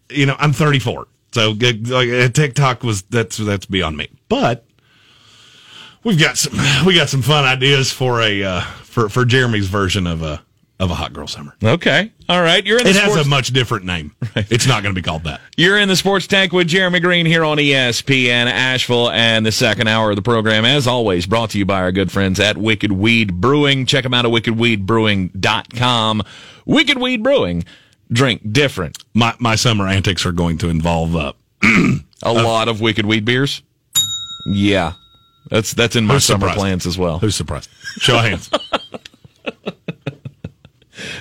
[0.09, 4.07] You know, I'm 34, so like, uh, TikTok was that's that's beyond me.
[4.29, 4.65] But
[6.01, 10.07] we've got some we got some fun ideas for a uh, for for Jeremy's version
[10.07, 10.41] of a
[10.79, 11.53] of a hot girl summer.
[11.61, 12.11] Okay.
[12.29, 12.65] All right.
[12.65, 14.15] You're in the It has sports- a much different name.
[14.35, 15.41] It's not going to be called that.
[15.57, 19.87] You're in the sports tank with Jeremy Greene here on ESPN Asheville and the second
[19.87, 22.91] hour of the program, as always, brought to you by our good friends at Wicked
[22.93, 23.85] Weed Brewing.
[23.85, 26.23] Check them out at wickedweedbrewing.com.
[26.65, 27.63] Wicked Weed Brewing.
[28.11, 28.97] Drink different.
[29.13, 31.33] My my summer antics are going to involve uh,
[32.23, 33.61] A lot of Wicked Weed beers.
[34.47, 34.93] Yeah.
[35.49, 36.59] That's that's in my summer surprised?
[36.59, 37.19] plans as well.
[37.19, 37.69] who's surprised?
[37.97, 38.49] Show of hands.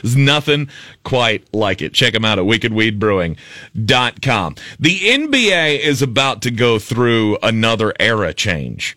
[0.02, 0.68] There's nothing
[1.02, 1.92] quite like it.
[1.92, 4.54] Check them out at wickedweedbrewing.com.
[4.78, 8.96] The NBA is about to go through another era change.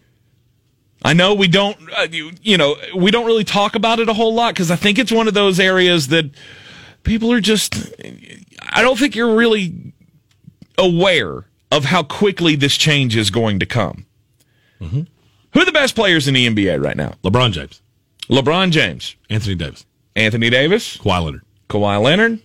[1.03, 4.13] I know we don't, uh, you, you know, we don't really talk about it a
[4.13, 6.29] whole lot because I think it's one of those areas that
[7.07, 7.75] people are just,
[8.69, 9.93] I don't think you're really
[10.77, 14.05] aware of how quickly this change is going to come.
[14.79, 15.05] Who
[15.61, 17.15] are the best players in the NBA right now?
[17.23, 17.81] LeBron James,
[18.29, 19.85] LeBron James, Anthony Davis,
[20.15, 22.39] Anthony Davis, Kawhi Leonard, Kawhi Leonard.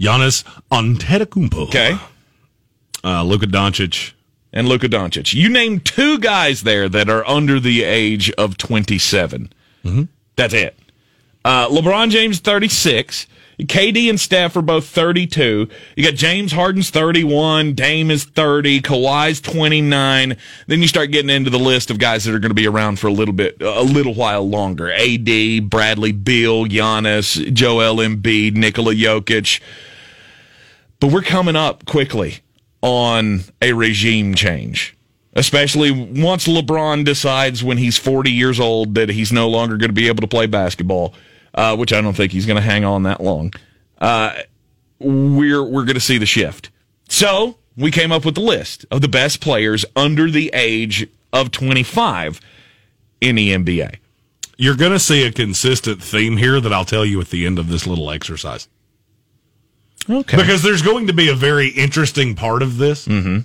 [0.00, 1.96] Giannis Antetokounmpo, Okay.
[3.04, 4.12] uh, Luka Doncic.
[4.52, 5.32] and Luka Doncic.
[5.34, 9.52] You name two guys there that are under the age of 27.
[10.36, 10.76] That's it.
[11.44, 13.26] Uh, LeBron James, 36.
[13.60, 15.68] KD and Steph are both 32.
[15.96, 17.74] You got James Harden's 31.
[17.74, 18.80] Dame is 30.
[18.80, 20.36] Kawhi's 29.
[20.66, 22.98] Then you start getting into the list of guys that are going to be around
[22.98, 24.90] for a little bit, a little while longer.
[24.92, 29.60] AD, Bradley Beal, Giannis, Joel Embiid, Nikola Jokic.
[31.00, 32.40] But we're coming up quickly
[32.82, 34.96] on a regime change,
[35.34, 39.94] especially once LeBron decides when he's 40 years old that he's no longer going to
[39.94, 41.14] be able to play basketball,
[41.54, 43.52] uh, which I don't think he's going to hang on that long.
[43.98, 44.34] Uh,
[44.98, 46.70] we're we're going to see the shift.
[47.08, 51.50] So we came up with the list of the best players under the age of
[51.50, 52.40] 25
[53.20, 53.96] in the NBA.
[54.56, 57.58] You're going to see a consistent theme here that I'll tell you at the end
[57.58, 58.68] of this little exercise.
[60.08, 60.36] Okay.
[60.36, 63.08] Because there's going to be a very interesting part of this.
[63.08, 63.40] Mm-hmm.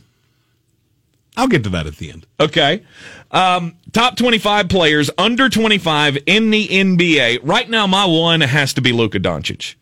[1.38, 2.28] I'll get to that at the end.
[2.40, 2.84] Okay.
[3.32, 7.40] Um, top 25 players under 25 in the NBA.
[7.44, 9.76] Right now, my one has to be Luka Doncic.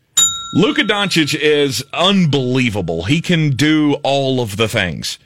[0.54, 3.04] Luka Doncic is unbelievable.
[3.04, 5.18] He can do all of the things.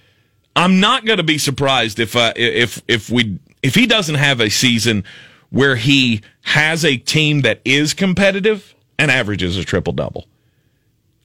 [0.55, 4.41] I'm not going to be surprised if uh, if if we if he doesn't have
[4.41, 5.05] a season
[5.51, 10.27] where he has a team that is competitive and averages a triple double.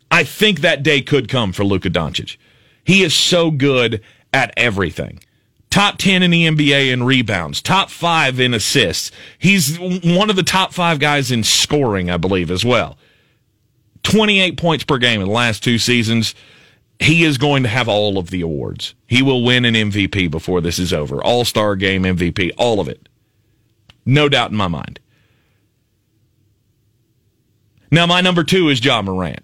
[0.10, 2.38] I think that day could come for Luka Doncic.
[2.84, 4.02] He is so good
[4.34, 5.20] at everything.
[5.70, 9.12] Top 10 in the NBA in rebounds, top 5 in assists.
[9.38, 12.98] He's one of the top 5 guys in scoring, I believe as well.
[14.04, 16.34] 28 points per game in the last two seasons.
[17.00, 18.96] He is going to have all of the awards.
[19.06, 21.22] He will win an MVP before this is over.
[21.24, 23.10] All star game MVP, all of it.
[24.06, 25.00] No doubt in my mind.
[27.92, 29.44] Now, my number two is Ja Morant.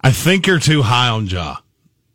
[0.00, 1.56] I think you're too high on Ja.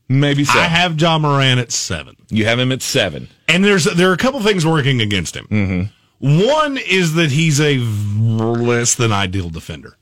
[0.09, 0.59] Maybe so.
[0.59, 2.15] I have Ja Morant at seven.
[2.29, 3.29] You have him at seven.
[3.47, 5.47] And there's there are a couple things working against him.
[5.47, 6.47] Mm-hmm.
[6.47, 9.95] One is that he's a less than ideal defender.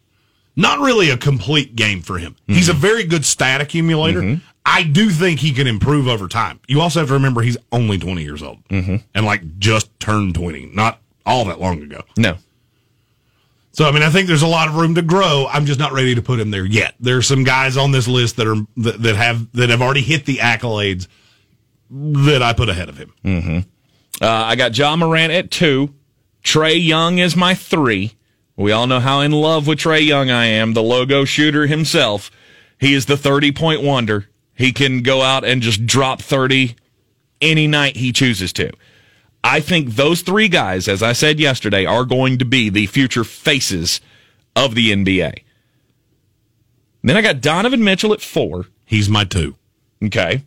[0.56, 2.34] Not really a complete game for him.
[2.34, 2.54] Mm-hmm.
[2.54, 4.22] He's a very good stat accumulator.
[4.22, 4.46] Mm-hmm.
[4.66, 6.60] I do think he can improve over time.
[6.68, 10.72] You also have to remember he's only 20 years old and like just turned 20,
[10.74, 12.02] not all that long ago.
[12.18, 12.38] No.
[13.78, 15.46] So I mean, I think there's a lot of room to grow.
[15.48, 16.96] I'm just not ready to put him there yet.
[17.00, 20.26] There's some guys on this list that are that, that have that have already hit
[20.26, 21.08] the accolades
[21.92, 23.14] that I put ahead of him.
[23.24, 23.58] Mm-hmm.
[24.20, 25.94] Uh, I got Ja Morant at two.
[26.44, 28.14] Trae Young is my three.
[28.56, 32.32] We all know how in love with Trae Young I am, the logo shooter himself.
[32.80, 34.28] He is the 30 point wonder.
[34.56, 36.76] He can go out and just drop 30
[37.42, 38.72] any night he chooses to.
[39.44, 43.24] I think those three guys, as I said yesterday, are going to be the future
[43.24, 44.02] faces
[44.56, 45.44] of the NBA.
[47.04, 48.66] Then I got Donovan Mitchell at four.
[48.86, 49.56] He's my two.
[50.04, 50.42] Okay.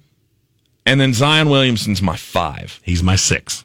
[0.85, 2.81] And then Zion Williamson's my five.
[2.83, 3.65] He's my six.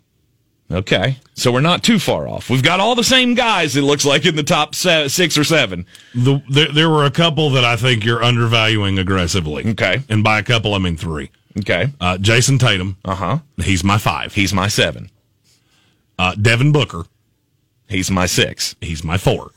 [0.71, 1.17] Okay.
[1.33, 2.49] So we're not too far off.
[2.49, 5.43] We've got all the same guys, it looks like, in the top se- six or
[5.43, 5.85] seven.
[6.13, 9.67] The, there, there were a couple that I think you're undervaluing aggressively.
[9.71, 10.01] Okay.
[10.09, 11.29] And by a couple, I mean three.
[11.59, 11.87] Okay.
[11.99, 12.97] Uh, Jayson Tatum.
[13.05, 13.39] Uh huh.
[13.57, 14.33] He's my five.
[14.33, 15.09] He's my seven.
[16.17, 17.05] Uh, Devin Booker.
[17.87, 18.75] He's my six.
[18.81, 19.51] He's my four.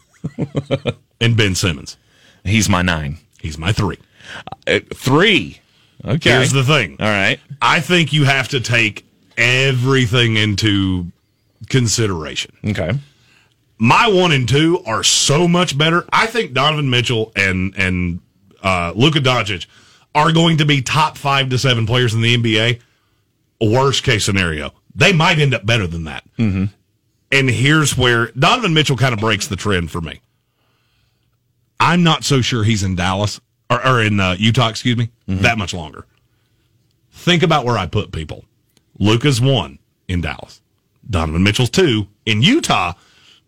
[1.21, 1.97] and Ben Simmons.
[2.45, 3.19] He's my nine.
[3.41, 3.99] He's my three.
[4.67, 5.61] Uh, three.
[6.05, 6.31] Okay.
[6.31, 6.97] Here's the thing.
[7.01, 7.41] All right.
[7.61, 9.05] I think you have to take
[9.37, 11.07] everything into
[11.69, 12.57] consideration.
[12.65, 12.93] Okay.
[13.79, 16.05] My one and two are so much better.
[16.13, 18.21] I think Donovan Mitchell and and
[18.63, 19.67] uh, Luka Doncic
[20.15, 22.81] are going to be top five to seven players in the NBA.
[23.61, 26.25] Worst case scenario, they might end up better than that.
[26.39, 26.65] Mm-hmm.
[27.33, 30.21] And here's where Donovan Mitchell kind of breaks the trend for me.
[31.81, 33.41] I'm not so sure he's in Dallas
[33.71, 35.43] or, or in uh, Utah, excuse me, Mm-hmm.
[35.43, 36.07] that much longer.
[37.13, 38.45] Think about where I put people.
[38.99, 39.79] Luka's one
[40.09, 40.63] in Dallas.
[41.09, 42.95] Donovan Mitchell's two in Utah,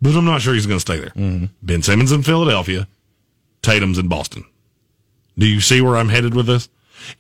[0.03, 1.11] but I'm not sure he's going to stay there.
[1.11, 1.47] Mm-hmm.
[1.63, 2.87] Ben Simmons in Philadelphia,
[3.63, 4.45] Tatum's in Boston.
[5.39, 6.69] Do you see where I'm headed with this?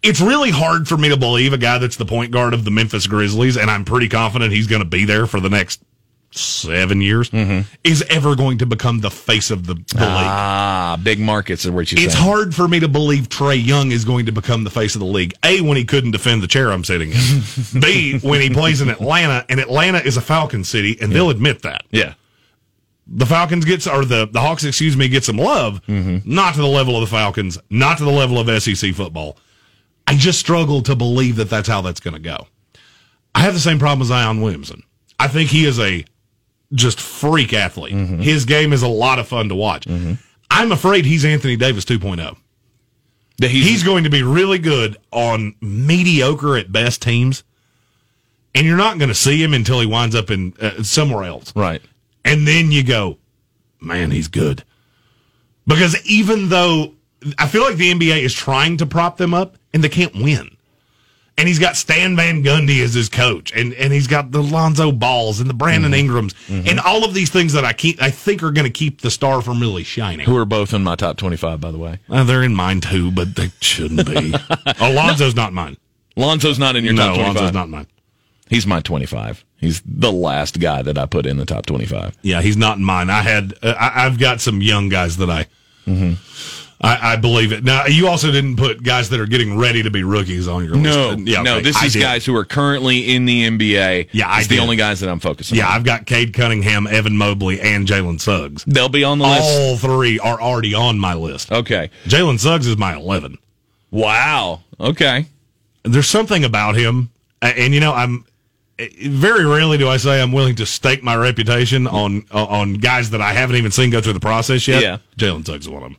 [0.02, 2.70] It's really hard for me to believe a guy that's the point guard of the
[2.70, 5.82] Memphis Grizzlies, and I'm pretty confident he's going to be there for the next
[6.32, 7.62] seven years, Mm-hmm.
[7.82, 9.96] is ever going to become the face of the, the league.
[9.96, 14.04] Ah, big markets are what you It's hard for me to believe Trae Young is
[14.04, 15.34] going to become the face of the league.
[15.44, 17.80] A, when he couldn't defend the chair I'm sitting in.
[17.80, 21.62] B, when he plays in Atlanta, and Atlanta is a Falcon city, and they'll admit
[21.62, 21.82] that.
[21.90, 22.14] Yeah.
[23.12, 26.66] The Falcons gets, or the, the Hawks, excuse me, get some love, not to the
[26.68, 29.36] level of the Falcons, not to the level of SEC football.
[30.10, 32.46] I just struggle to believe that that's how that's going to go.
[33.34, 34.82] I have the same problem as Zion Williamson.
[35.18, 36.04] I think he is a
[36.72, 37.92] just freak athlete.
[38.20, 39.86] His game is a lot of fun to watch.
[40.50, 42.36] I'm afraid he's Anthony Davis 2.0.
[43.38, 47.42] That he's, He's going to be really good on mediocre at best teams,
[48.54, 51.54] and you're not going to see him until he winds up in uh, somewhere else.
[51.56, 51.80] right.
[52.24, 53.16] And then you go,
[53.80, 54.62] man, he's good.
[55.66, 56.94] Because even though
[57.38, 60.56] I feel like the NBA is trying to prop them up and they can't win.
[61.38, 64.92] And he's got Stan Van Gundy as his coach, and, and he's got the Lonzo
[64.92, 68.42] Balls and the Brandon Ingrams, and all of these things that I keep I think
[68.42, 70.26] are going to keep the star from really shining.
[70.26, 71.98] Who are both in my top 25, by the way.
[72.10, 74.32] Uh, they're in mine too, but they shouldn't be.
[74.80, 75.78] Alonzo's not mine.
[76.14, 77.36] Lonzo's not in your no, top 25.
[77.36, 77.86] Alonzo's not mine.
[78.50, 79.44] He's my 25.
[79.56, 82.18] He's the last guy that I put in the top 25.
[82.22, 83.08] Yeah, he's not in mine.
[83.08, 85.46] I had uh, I, I've got some young guys that I,
[86.82, 87.62] I I believe it.
[87.62, 90.76] Now you also didn't put guys that are getting ready to be rookies on your
[90.76, 91.28] No, list.
[91.28, 94.08] Yeah, no, okay, this is guys who are currently in the NBA.
[94.12, 95.72] Yeah, I it's the only guys that I'm focusing Yeah, on.
[95.74, 98.64] I've got Cade Cunningham, Evan Mobley, and Jalen Suggs.
[98.64, 99.42] They'll be on the list.
[99.42, 101.52] All three are already on my list.
[101.52, 101.90] Okay.
[102.06, 103.36] Jalen Suggs is my eleven.
[103.90, 104.60] Wow.
[104.78, 105.26] Okay.
[105.82, 107.10] There's something about him,
[107.42, 108.24] and you know I'm.
[108.78, 113.10] Eh, very rarely do I say I'm willing to stake my reputation on on guys
[113.10, 114.82] that I haven't even seen go through the process yet.
[114.82, 114.98] Yeah.
[115.18, 115.98] Jalen Suggs is one of them.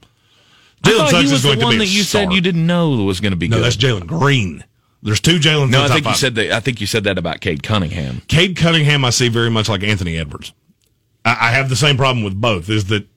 [0.84, 2.34] Jalen Suggs he is going the one to be that you said star.
[2.34, 3.66] you didn't know was going to be No, good.
[3.66, 4.64] that's Jalen Green.
[5.04, 5.70] There's two Jalen.
[5.72, 6.18] no, I think you five.
[6.18, 6.52] said that.
[6.52, 8.22] I think you said that about Cade Cunningham.
[8.28, 9.04] Cade Cunningham.
[9.06, 10.54] I see very much like Anthony Edwards.
[11.26, 12.70] I, I have the same problem with both.
[12.70, 13.08] Is that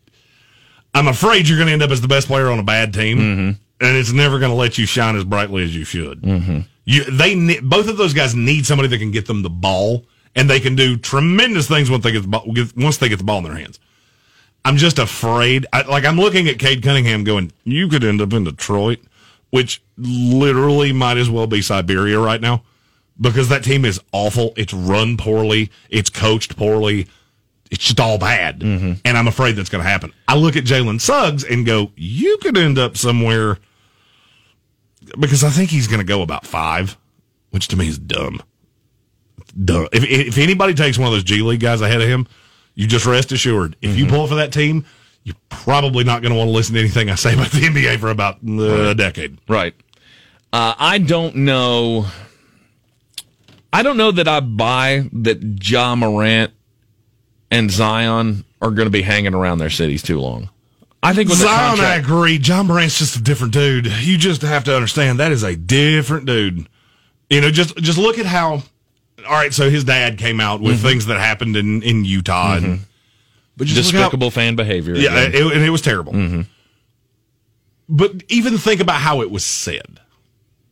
[0.94, 3.18] I'm afraid you're going to end up as the best player on a bad team,
[3.18, 3.40] Mm-hmm.
[3.86, 6.22] and it's never going to let you shine as brightly as you should.
[6.22, 6.60] Mm-hmm.
[6.86, 10.04] You, they both of those guys need somebody that can get them the ball,
[10.36, 12.44] and they can do tremendous things once they get the ball,
[12.76, 13.78] once they get the ball in their hands.
[14.64, 15.66] I'm just afraid.
[15.72, 18.98] I, like I'm looking at Cade Cunningham, going, "You could end up in Detroit,"
[19.50, 22.62] which literally might as well be Siberia right now
[23.20, 24.54] because that team is awful.
[24.56, 25.70] It's run poorly.
[25.90, 27.06] It's coached poorly.
[27.70, 28.92] It's just all bad, Mm-hmm.
[29.04, 30.12] and I'm afraid that's going to happen.
[30.28, 33.58] I look at Jalen Suggs and go, "You could end up somewhere,"
[35.18, 36.96] because I think he's going to go about five,
[37.50, 38.42] which to me is dumb.
[39.62, 39.88] Dumb.
[39.92, 42.26] If if anybody takes one of those G League guys ahead of him,
[42.74, 43.76] you just rest assured.
[43.82, 43.98] If Mm-hmm.
[43.98, 44.84] you pull for that team,
[45.22, 47.98] you're probably not going to want to listen to anything I say about the NBA
[47.98, 49.38] for about uh, a decade.
[49.48, 49.74] Right.
[50.52, 52.06] Uh, I don't know.
[53.72, 56.52] I don't know that I buy that Ja Morant
[57.50, 60.50] and Zion are going to be hanging around their cities too long.
[61.02, 62.36] I think with Zion, I agree.
[62.36, 63.86] Ja Morant's just a different dude.
[63.86, 66.66] You just have to understand that is a different dude.
[67.28, 68.62] You know, just just look at how.
[69.24, 70.86] All right, so his dad came out with Mm-hmm.
[70.86, 72.80] things that happened in in Utah, and,
[73.56, 74.94] but just despicable fan behavior.
[74.96, 76.12] Yeah, it, and it was terrible.
[76.12, 76.42] Mm-hmm.
[77.88, 80.00] But even think about how it was said.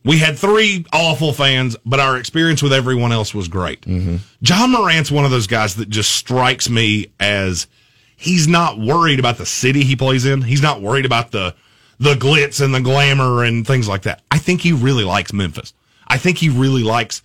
[0.04, 3.82] We had three awful fans, but our experience with everyone else was great.
[3.82, 4.16] Mm-hmm.
[4.40, 7.68] Ja Morant's one of those guys that just strikes me as
[8.16, 10.42] he's not worried about the city he plays in.
[10.42, 11.54] He's not worried about the
[12.00, 14.22] the glitz and the glamour and things like that.
[14.28, 15.72] I think he really likes Memphis.
[16.08, 17.22] I think he really likes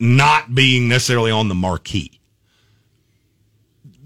[0.00, 2.20] not being necessarily on the marquee.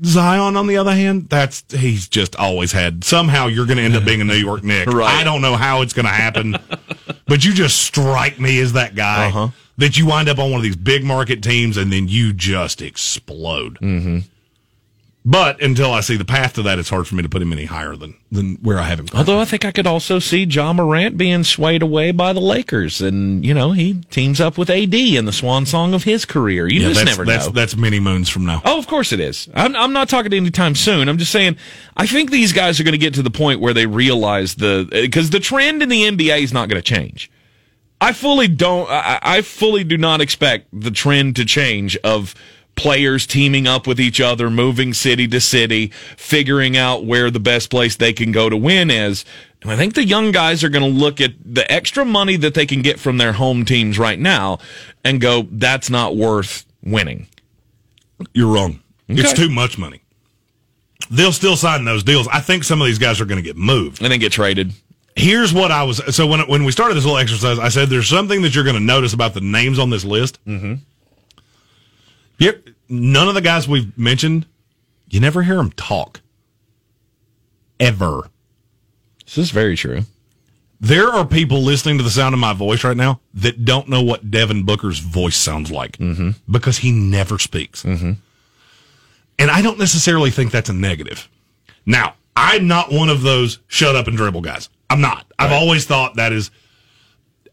[0.05, 3.03] Zion, on the other hand, that's he's just always had.
[3.03, 4.87] Somehow you're going to end up being a New York Knick.
[4.93, 5.13] Right.
[5.13, 6.57] I don't know how it's going to happen,
[7.27, 9.49] but you just strike me as that guy Uh-huh.
[9.79, 12.81] that you wind up on one of these big market teams and then you just
[12.81, 13.79] explode.
[13.81, 14.19] Mm-hmm.
[15.31, 17.53] But until I see the path to that, it's hard for me to put him
[17.53, 19.09] any higher than than where I have him.
[19.13, 23.03] Although I think I could also see Ja Morant being swayed away by the Lakers,
[23.03, 26.67] and you know he teams up with AD in the swan song of his career.
[26.67, 27.53] You yeah, just that's never that's know.
[27.53, 28.63] that's many moons from now.
[28.65, 29.51] Oh, of course it is.
[29.53, 31.11] I'm, I'm not talking anytime soon.
[31.11, 31.59] I'm just saying,
[31.95, 34.89] I think these guys are going to get to the point where they realize the,
[34.91, 37.31] because the trend in the NBA is not going to change.
[38.01, 42.35] I fully don't, I, I fully do not expect the trend to change of
[42.79, 47.71] players teaming up with each other, moving city to city, figuring out where the best
[47.71, 49.25] place they can go to win is.
[49.63, 52.55] And I think the young guys are going to look at the extra money that
[52.55, 54.59] they can get from their home teams right now
[55.05, 57.27] and go, that's not worth winning.
[58.33, 58.81] You're wrong.
[59.09, 60.03] It's too much money.
[61.11, 62.29] They'll still sign those deals.
[62.29, 64.03] I think some of these guys are going to get moved.
[64.03, 64.73] And then get traded.
[65.17, 66.15] Here's what I was.
[66.15, 68.77] So when when we started this little exercise, I said there's something that you're going
[68.77, 70.39] to notice about the names on this list.
[70.45, 70.75] Mm-hmm.
[72.39, 72.69] Yep.
[72.89, 74.47] None of the guys we've mentioned,
[75.09, 76.21] you never hear them talk.
[77.81, 78.29] Ever.
[79.25, 80.03] This is very true.
[80.81, 84.03] There are people listening to the sound of my voice right now that don't know
[84.03, 86.31] what Devin Booker's voice sounds like Mm-hmm.
[86.51, 87.85] because he never speaks.
[87.85, 88.17] And
[89.39, 91.29] I don't necessarily think that's a negative.
[91.87, 94.69] Now, I'm not one of those shut up and dribble guys.
[94.91, 95.27] I'm not.
[95.39, 96.51] I've always thought that is.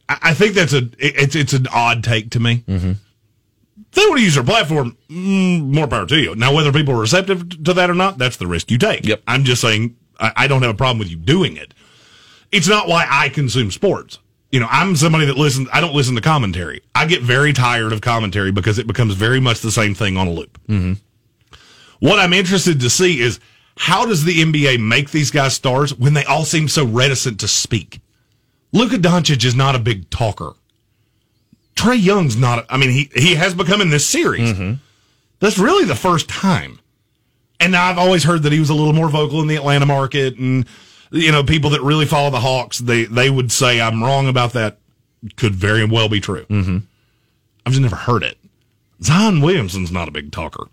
[0.07, 2.63] I I think that's a it's it's an odd take to me.
[2.67, 2.91] Mm-hmm.
[3.95, 4.97] They want to use their platform.
[5.09, 6.35] Mm, more power to you.
[6.35, 9.05] Now, whether people are receptive to that or not, that's the risk you take.
[9.05, 9.23] Yep.
[9.25, 11.73] I'm just saying I, I don't have a problem with you doing it.
[12.51, 14.19] It's not why I consume sports.
[14.51, 15.67] You know, I'm somebody that listens.
[15.73, 16.81] I don't listen to commentary.
[16.93, 20.27] I get very tired of commentary because it becomes very much the same thing on
[20.27, 20.59] a loop.
[20.67, 20.93] Mm-hmm.
[21.99, 23.39] What I'm interested to see is
[23.77, 27.47] how does the NBA make these guys stars when they all seem so reticent to
[27.47, 28.01] speak?
[28.71, 30.53] Luka Doncic is not a big talker.
[31.75, 32.65] Trae Young's not.
[32.69, 34.57] I mean, he he has become in this series.
[35.39, 36.79] That's really the first time.
[37.59, 40.37] And I've always heard that he was a little more vocal in the Atlanta market,
[40.37, 40.65] and
[41.11, 44.53] you know, people that really follow the Hawks, they they would say I'm wrong about
[44.53, 44.77] that.
[45.37, 46.45] Could very well be true.
[46.45, 46.77] Mm-hmm.
[47.65, 48.37] I've just never heard it.
[49.01, 50.67] Zion Williamson's not a big talker.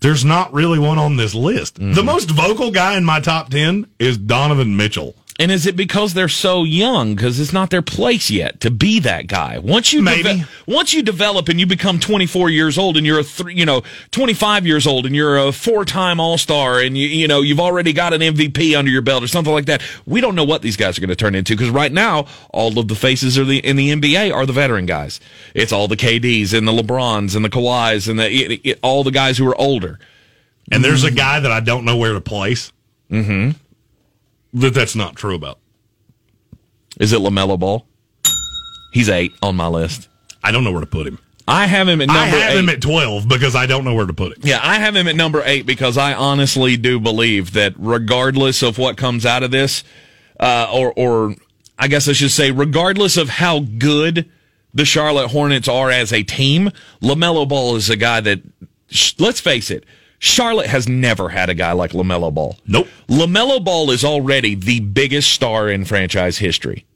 [0.00, 1.76] There's not really one on this list.
[1.76, 5.14] The most vocal guy in my top ten is Donovan Mitchell.
[5.38, 7.14] And is it because they're so young?
[7.14, 9.58] Because it's not their place yet to be that guy.
[9.58, 10.22] Once you Maybe.
[10.22, 13.64] deve- once you develop and you become 24 years old and you're a three, you
[13.64, 17.40] know 25 years old and you're a four time All Star and you you know
[17.40, 19.82] you've already got an MVP under your belt or something like that.
[20.04, 22.78] We don't know what these guys are going to turn into because right now all
[22.78, 25.18] of the faces are the in the NBA are the veteran guys.
[25.54, 29.02] It's all the KDs and the LeBrons and the Kawhis and the it, it, all
[29.02, 29.98] the guys who are older.
[30.70, 32.70] And there's a guy that I don't know where to place.
[33.10, 33.58] Mm-hmm.
[34.52, 35.58] That that's not true about.
[37.00, 37.86] Is it LaMelo Ball?
[38.92, 40.08] He's eight on my list.
[40.44, 41.18] I don't know where to put him.
[41.48, 42.58] I have him at number I have eight.
[42.58, 44.42] him at twelve because I don't know where to put him.
[44.44, 48.78] Yeah, I have him at number eight because I honestly do believe that regardless of
[48.78, 49.82] what comes out of this,
[50.38, 51.34] uh, or, or
[51.78, 54.30] I guess I should say, regardless of how good
[54.74, 56.70] the Charlotte Hornets are as a team,
[57.02, 58.40] LaMelo Ball is a guy that,
[58.88, 59.84] sh- let's face it,
[60.24, 62.56] Charlotte has never had a guy like LaMelo Ball.
[62.64, 62.86] Nope.
[63.08, 66.86] LaMelo Ball is already the biggest star in franchise history.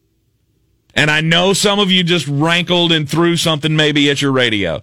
[0.94, 4.80] And I know some of you just rankled and threw something maybe at your radio.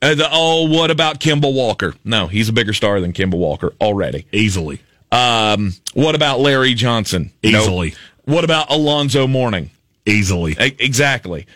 [0.00, 1.96] Uh, the, oh, what about Kemba Walker?
[2.04, 4.26] No, he's a bigger star than Kemba Walker already.
[4.30, 4.80] Easily.
[5.10, 7.32] Um, what about Larry Johnson?
[7.42, 7.88] Easily.
[7.88, 7.98] Nope.
[8.26, 9.70] What about Alonzo Mourning?
[10.06, 10.52] Easily.
[10.52, 11.48] E- exactly.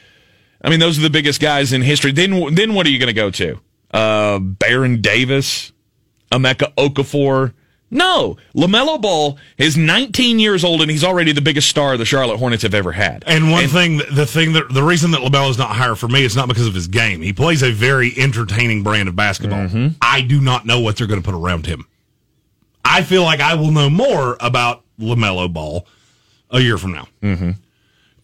[0.61, 2.11] I mean, those are the biggest guys in history.
[2.11, 3.61] Then, then what are you going to go to?
[3.93, 5.71] Uh, Baron Davis,
[6.31, 7.53] Emeka Okafor.
[7.89, 12.39] No, LaMelo Ball is 19 years old and he's already the biggest star the Charlotte
[12.39, 13.23] Hornets have ever had.
[13.29, 16.25] And one thing, the thing that the reason that LaMelo is not higher for me
[16.25, 17.23] is not because of his game.
[17.23, 19.69] He plays a very entertaining brand of basketball.
[20.03, 21.87] I do not know what they're going to put around him.
[22.85, 25.87] I feel like I will know more about LaMelo Ball
[26.51, 27.09] a year from now.
[27.23, 27.51] Mm-hmm.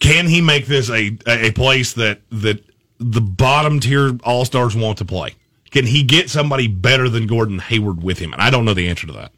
[0.00, 2.64] Can he make this a a place that that
[2.98, 5.34] the bottom tier all stars want to play?
[5.72, 8.32] Can he get somebody better than Gordon Hayward with him?
[8.32, 9.32] And I don't know the answer to that.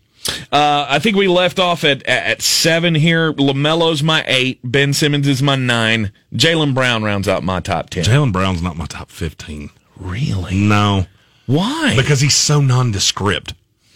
[0.51, 3.33] Uh, I think we left off at at seven here.
[3.33, 4.61] LaMelo's my eight.
[4.65, 6.13] Ben Simmons is my nine.
[6.33, 8.05] Jaylen Brown rounds out my top ten.
[8.05, 9.71] Jaylen Brown's not my top fifteen.
[9.97, 10.57] Really?
[10.57, 11.07] No.
[11.47, 11.95] Why?
[11.97, 13.55] Because he's so nondescript.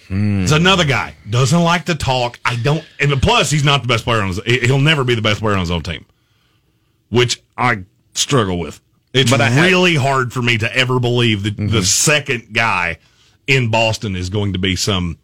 [0.08, 2.40] He's another guy doesn't like to talk.
[2.42, 4.40] I don't, and plus he's not the best player on his.
[4.62, 6.06] He'll never be the best player on his own team,
[7.10, 7.84] which I
[8.14, 8.80] struggle with.
[9.12, 12.98] It's But really hard for me to ever believe that the second guy
[13.46, 15.18] in Boston is going to be some.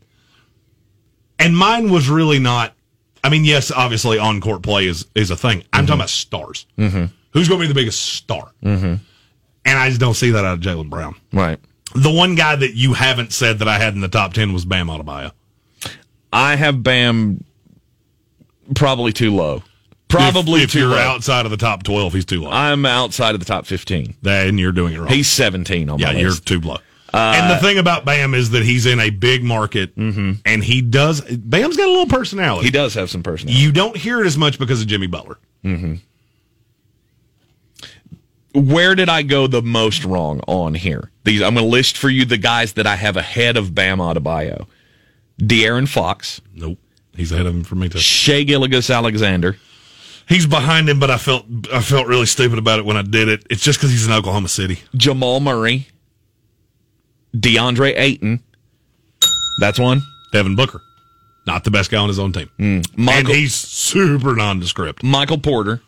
[1.38, 2.74] And mine was really not.
[3.22, 5.64] I mean, yes, obviously on court play is is a thing.
[5.72, 6.66] I'm talking about stars.
[6.78, 7.06] Mm-hmm.
[7.32, 8.50] Who's going to be the biggest star?
[8.62, 8.94] Mm-hmm.
[9.66, 11.16] And I just don't see that out of Jaylen Brown.
[11.32, 11.58] right.
[11.94, 14.64] The one guy that you haven't said that I had in the top 10 was
[14.64, 15.30] Bam Adebayo.
[16.32, 17.44] I have Bam
[18.74, 19.62] probably too low.
[20.14, 20.98] Probably if, if too you're low.
[20.98, 22.50] outside of the top 12, he's too low.
[22.50, 24.16] I'm outside of the top 15.
[24.22, 25.08] then you're doing it wrong.
[25.08, 26.78] He's 17 on yeah, my you're too low.
[27.12, 30.32] Uh, and the thing about Bam is that he's in a big market mm-hmm.
[30.44, 32.66] and he does, Bam's got a little personality.
[32.66, 33.62] He does have some personality.
[33.62, 35.38] You don't hear it as much because of Jimmy Butler.
[35.64, 35.94] Mm-hmm.
[38.72, 41.10] Where did I go the most wrong on here?
[41.22, 43.98] These I'm going to list for you the guys that I have ahead of Bam
[43.98, 44.66] Adebayo.
[45.40, 46.78] De'Aaron Fox, Nope.
[47.16, 47.98] He's ahead of him for me too.
[47.98, 49.56] Shai Gilgeous-Alexander,
[50.28, 53.28] He's behind him, but I felt I felt really stupid about it when I did
[53.28, 53.46] it.
[53.50, 54.80] It's just because he's in Oklahoma City.
[54.94, 55.88] Jamal Murray,
[57.36, 58.42] DeAndre Ayton.
[59.60, 60.00] That's one.
[60.32, 60.80] Devin Booker,
[61.46, 62.62] not the best guy on his own team, hmm.
[62.62, 65.02] and Michael, he's super nondescript.
[65.02, 65.80] Michael Porter.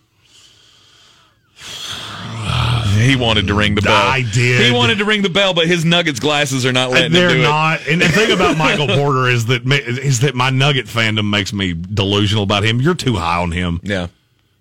[2.97, 3.95] He wanted to ring the bell.
[3.95, 4.67] I did.
[4.67, 7.29] He wanted to ring the bell, but his Nuggets glasses are not letting him They're
[7.29, 7.87] do not.
[7.87, 11.75] And the thing about Michael Porter is that is that my Nugget fandom makes me
[11.75, 12.81] delusional about him.
[12.81, 13.81] You're too high on him.
[13.83, 14.09] Yeah.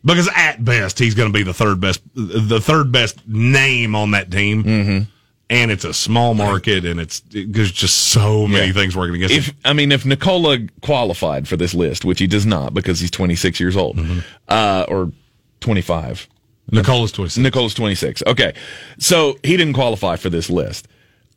[0.06, 4.12] Because at best he's going to be the third best, the third best name on
[4.12, 4.64] that team.
[4.64, 5.04] Mm-hmm.
[5.48, 8.74] And it's a small market, and it's there's just so many Yeah.
[8.74, 9.56] things working against If him.
[9.64, 13.60] I mean, if Nikola qualified for this list, which he does not because he's 26
[13.60, 14.20] years old, Mm-hmm.
[14.48, 15.12] uh, or
[15.60, 16.28] 25.
[16.72, 18.24] Nikola's twenty Nikola's 26.
[18.26, 18.54] Okay.
[18.98, 20.88] So he didn't qualify for this list.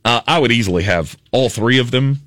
[0.04, 2.20] Uh, I would easily have all three of them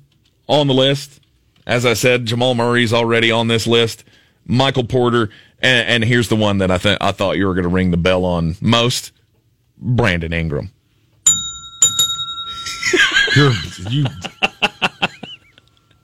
[0.46, 1.20] on the list.
[1.66, 4.04] As I said, Jamal Murray's already on this list.
[4.46, 5.30] Michael Porter,
[5.62, 7.90] and, and here's the one that I think I thought you were going to ring
[7.90, 9.12] the bell on most:
[9.78, 10.70] Brandon Ingram.
[13.34, 13.52] You're,
[13.88, 14.04] you.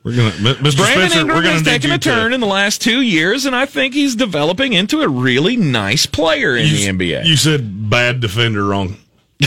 [0.05, 0.77] We're gonna, Mr.
[0.77, 1.21] Brandon Spencer.
[1.21, 4.17] Ingram has taken a turn to, in the last two years, and I think he's
[4.17, 7.27] developing into a really nice player in you, the NBA.
[7.27, 8.97] You said bad defender wrong.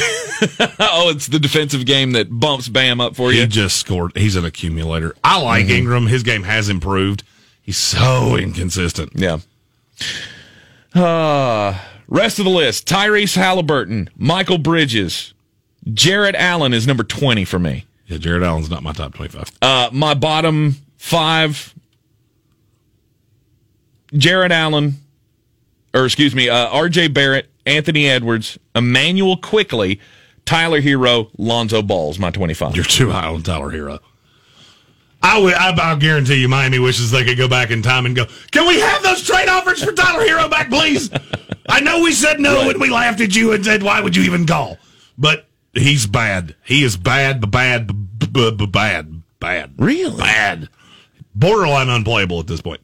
[0.80, 3.42] oh, it's the defensive game that bumps Bam up for you.
[3.42, 4.16] He just scored.
[4.16, 5.16] He's an accumulator.
[5.24, 5.75] I like Mm-hmm.
[5.75, 6.08] Ingram.
[6.08, 7.24] His game has improved.
[7.63, 9.13] He's so inconsistent.
[9.16, 9.39] Yeah.
[10.93, 15.33] Uh, rest of the list Tyrese Halliburton, Mikal Bridges,
[15.93, 17.86] Jarrett Allen is number 20 for me.
[18.07, 19.49] Yeah, Jarrett Allen's not my top twenty-five.
[19.61, 21.73] Uh, my bottom five
[24.13, 24.95] Jarrett Allen,
[25.93, 30.01] or excuse me, uh, RJ Barrett, Anthony Edwards, Immanuel Quickley,
[30.45, 32.75] Tyler Herro, Lonzo Ball's, my 25.
[32.75, 33.99] You're too high on Tyler Herro.
[35.24, 35.54] I would.
[35.54, 38.26] I, I'll guarantee you, Miami wishes they could go back in time and go.
[38.52, 41.10] Can we have those trade offers for Tyler Herro back, please?
[41.70, 44.24] I know we said no and we laughed at you and said, "Why would you
[44.24, 44.78] even call?"
[45.18, 46.56] But he's bad.
[46.64, 47.88] He is bad, bad,
[48.18, 49.74] b- b- b- bad, bad.
[49.78, 50.18] Really?
[50.18, 50.70] bad.
[51.36, 52.82] Borderline unplayable at this point.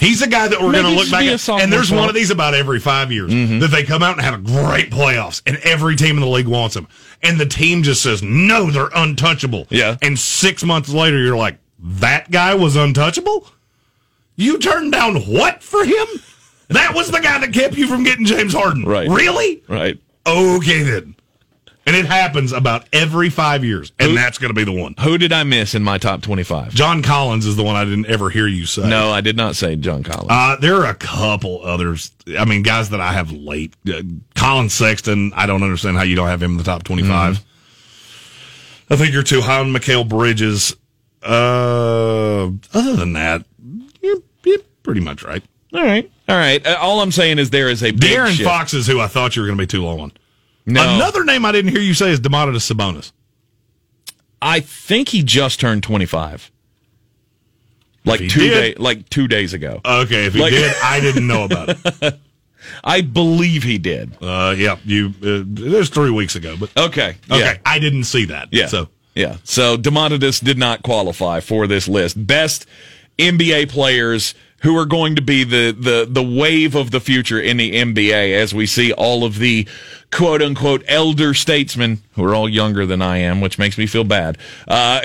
[0.00, 1.40] He's the guy that we're going to look back at.
[1.62, 3.30] And there's one of these about every five years
[3.60, 6.46] that they come out and have a great playoffs, and every team in the league
[6.48, 6.88] wants them.
[7.24, 9.66] And the team just says, no, they're untouchable.
[9.70, 9.96] Yeah.
[10.02, 13.48] And six months later, you're like, that guy was untouchable?
[14.36, 16.06] You turned down what for him?
[16.68, 18.84] That was the guy that kept you from getting James Harden.
[18.84, 19.08] Right.
[19.08, 19.62] Really?
[19.68, 19.98] Right.
[20.26, 21.14] Okay, then.
[21.86, 24.94] And it happens about every five years, and Who- that's going to be the one.
[25.00, 26.72] Who did I miss in my top 25?
[26.74, 28.88] John Collins is the one I didn't ever hear you say.
[28.88, 30.28] No, I did not say John Collins.
[30.30, 32.10] Uh, there are a couple others.
[32.38, 33.74] I mean, guys that I have late.
[33.86, 34.00] Uh,
[34.44, 37.38] Collin Sexton, I don't understand how you don't have him in the top 25.
[37.38, 38.92] Mm-hmm.
[38.92, 40.76] I think you're too high on Mikal Bridges.
[41.22, 43.46] Uh, other than that,
[44.02, 45.42] you're, you're pretty much right.
[45.72, 46.10] all right.
[46.28, 46.64] All right.
[46.66, 48.46] Uh, all I'm saying is there is a big Darren shift.
[48.46, 50.12] Fox is who I thought you were going to be too low on.
[50.66, 53.12] No, Another name I didn't hear you say is Domantas Sabonis.
[54.42, 56.50] I think he just turned 25.
[58.04, 59.80] Like two did- day, like two days ago.
[59.82, 62.20] Okay, if he Like- did, I didn't know about it.
[62.82, 64.12] I believe he did.
[64.22, 65.12] Uh, yeah, you.
[65.22, 67.16] Uh, it was three weeks ago, but Okay.
[67.30, 67.56] okay, Yeah.
[67.66, 68.48] I didn't see that.
[68.52, 68.66] Yeah.
[68.66, 69.36] so yeah.
[69.44, 72.26] So Domantas did not qualify for this list.
[72.26, 72.66] Best
[73.18, 74.34] NBA players
[74.64, 78.34] who are going to be the, the, the wave of the future in the NBA
[78.34, 79.68] as we see all of the
[80.10, 84.04] quote unquote elder statesmen who are all younger than I am, which makes me feel
[84.04, 85.02] bad, uh,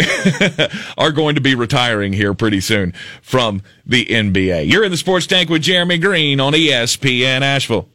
[0.97, 4.71] are going to be retiring here pretty soon from the NBA.
[4.71, 7.89] You're in the sports tank with Jeremy Greene on ESPN Asheville.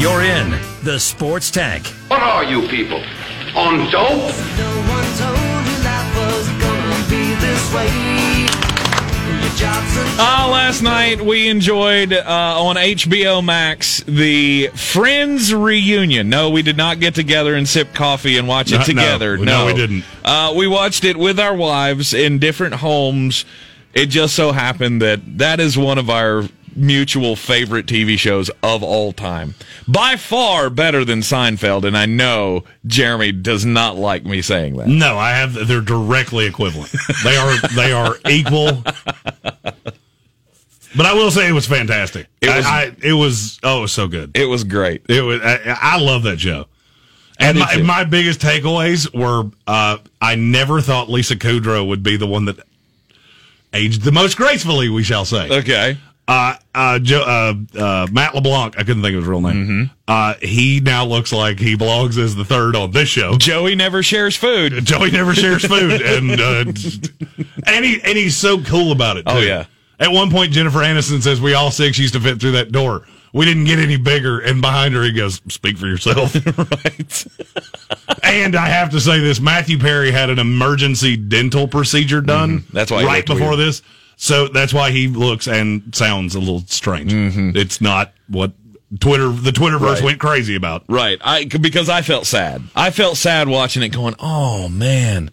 [0.00, 1.88] You're in the Sports Tank.
[2.08, 3.02] What are you people?
[3.54, 4.89] On dope?
[10.22, 16.28] Uh, last night we enjoyed uh, on HBO Max the Friends reunion.
[16.28, 18.84] No, we did not get together and sip coffee and watch it No, no.
[18.84, 19.36] together.
[19.38, 20.04] No, No, we didn't.
[20.24, 23.44] Uh, we watched it with our wives in different homes.
[23.94, 26.44] It just so happened that that is one of our
[26.76, 29.54] mutual favorite TV shows of all time.
[29.88, 34.88] By far better than Seinfeld, and I know Jeremy does not like me saying that.
[34.88, 35.66] no, I have.
[35.68, 36.90] They're directly equivalent.
[37.24, 37.56] they are.
[37.74, 38.82] They are equal.
[40.96, 42.26] But I will say it was fantastic.
[42.40, 43.58] It was- I, I, it was.
[43.62, 44.32] Oh, it was so good.
[44.36, 45.02] It was great.
[45.08, 45.40] It was.
[45.42, 46.66] I, I love that show.
[47.38, 52.26] And my, my biggest takeaways were uh, I never thought Lisa Kudrow would be the
[52.26, 52.58] one that
[53.72, 55.48] aged the most gracefully, we shall say.
[55.60, 55.96] Okay.
[56.28, 59.66] Uh, uh, Joe, uh, uh, Matt LeBlanc, I couldn't think of his real name.
[59.66, 59.84] Mm-hmm.
[60.06, 63.36] Uh, he now looks like he belongs as the third on this show.
[63.36, 64.72] Joey never shares food.
[64.84, 66.64] Joey never shares food, and uh,
[67.66, 69.24] and he and he's so cool about it.
[69.26, 69.66] Oh, yeah.
[69.98, 73.06] At one point, Jennifer Aniston says we all six used to fit through that door.
[73.32, 77.26] We didn't get any bigger, and behind her he goes, "Speak for yourself." right.
[78.22, 82.60] and I have to say this: Matthew Perry had an emergency dental procedure done.
[82.60, 82.76] Mm-hmm.
[82.76, 83.60] That's why right before weird.
[83.60, 83.82] this,
[84.22, 87.10] so that's why he looks and sounds a little strange.
[87.56, 88.52] It's not what
[89.00, 89.84] Twitter the Twitterverse Mm-hmm.
[89.84, 90.02] Right.
[90.02, 90.84] went crazy about.
[90.88, 91.18] Right.
[91.22, 92.62] I because I felt sad.
[92.76, 95.30] I felt sad watching it going, "Oh man,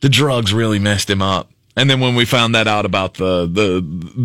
[0.00, 3.46] the drugs really messed him up." And then when we found that out about the
[3.46, 3.80] the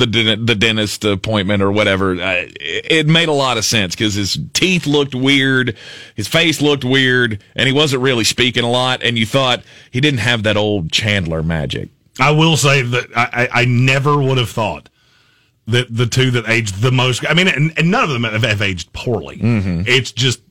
[0.06, 4.38] the, the dentist appointment or whatever, I, it made a lot of sense because his
[4.54, 5.76] teeth looked weird,
[6.16, 9.02] his face looked weird, and he wasn't really speaking a lot.
[9.02, 11.90] And you thought he didn't have that old Chandler magic.
[12.20, 14.90] I will say that I, I, I never would have thought
[15.68, 17.26] that the two that aged the most.
[17.30, 19.38] I mean, and, and none of them have, have aged poorly.
[19.38, 19.82] Mm-hmm.
[19.86, 20.42] It's just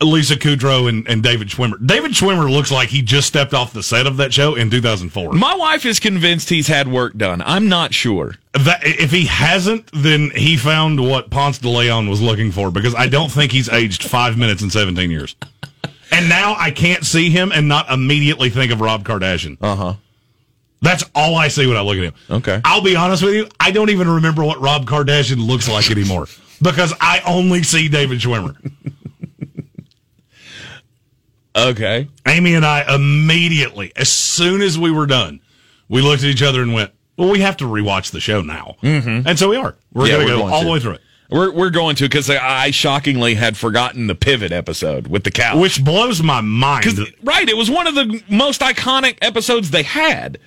[0.00, 1.84] Lisa Kudrow and, and David Schwimmer.
[1.84, 5.32] David Schwimmer looks like he just stepped off the set of that show in 2004.
[5.32, 7.42] My wife is convinced he's had work done.
[7.42, 8.36] I'm not sure.
[8.52, 12.94] That, if he hasn't, then he found what Ponce de Leon was looking for because
[12.94, 15.34] I don't think he's aged five minutes in 17 years.
[16.10, 19.58] And now I can't see him and not immediately think of Rob Kardashian.
[19.60, 19.94] Uh huh.
[20.80, 22.14] That's all I see when I look at him.
[22.30, 22.60] Okay.
[22.64, 26.26] I'll be honest with you, I don't even remember what Rob Kardashian looks like anymore
[26.62, 28.54] because I only see David Schwimmer.
[31.56, 32.08] Okay.
[32.26, 35.40] Amy and I immediately, as soon as we were done,
[35.88, 38.76] we looked at each other and went, "Well, we have to rewatch the show now."
[38.82, 39.26] Mm-hmm.
[39.26, 39.74] And so we are.
[39.92, 40.66] We're Yeah, going to go all to.
[40.66, 41.00] the way through it.
[41.30, 45.30] We're we're going to because I, I shockingly had forgotten the pivot episode with the
[45.32, 45.58] cow.
[45.58, 46.86] Which blows my mind.
[47.24, 50.38] right, it was one of the most iconic episodes they had.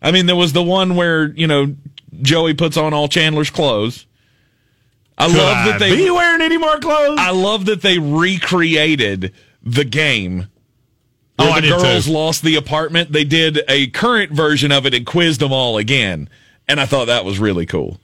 [0.00, 1.74] I mean, there was the one where you know
[2.22, 4.06] Joey puts on all Chandler's clothes.
[5.16, 7.18] I Could love I that they be wearing any more clothes.
[7.20, 10.46] I love that they recreated the game.
[11.40, 12.12] Oh, Where I the girls too.
[12.12, 13.12] lost the apartment.
[13.12, 16.28] They did a current version of it and quizzed them all again,
[16.68, 17.98] and I thought that was really cool.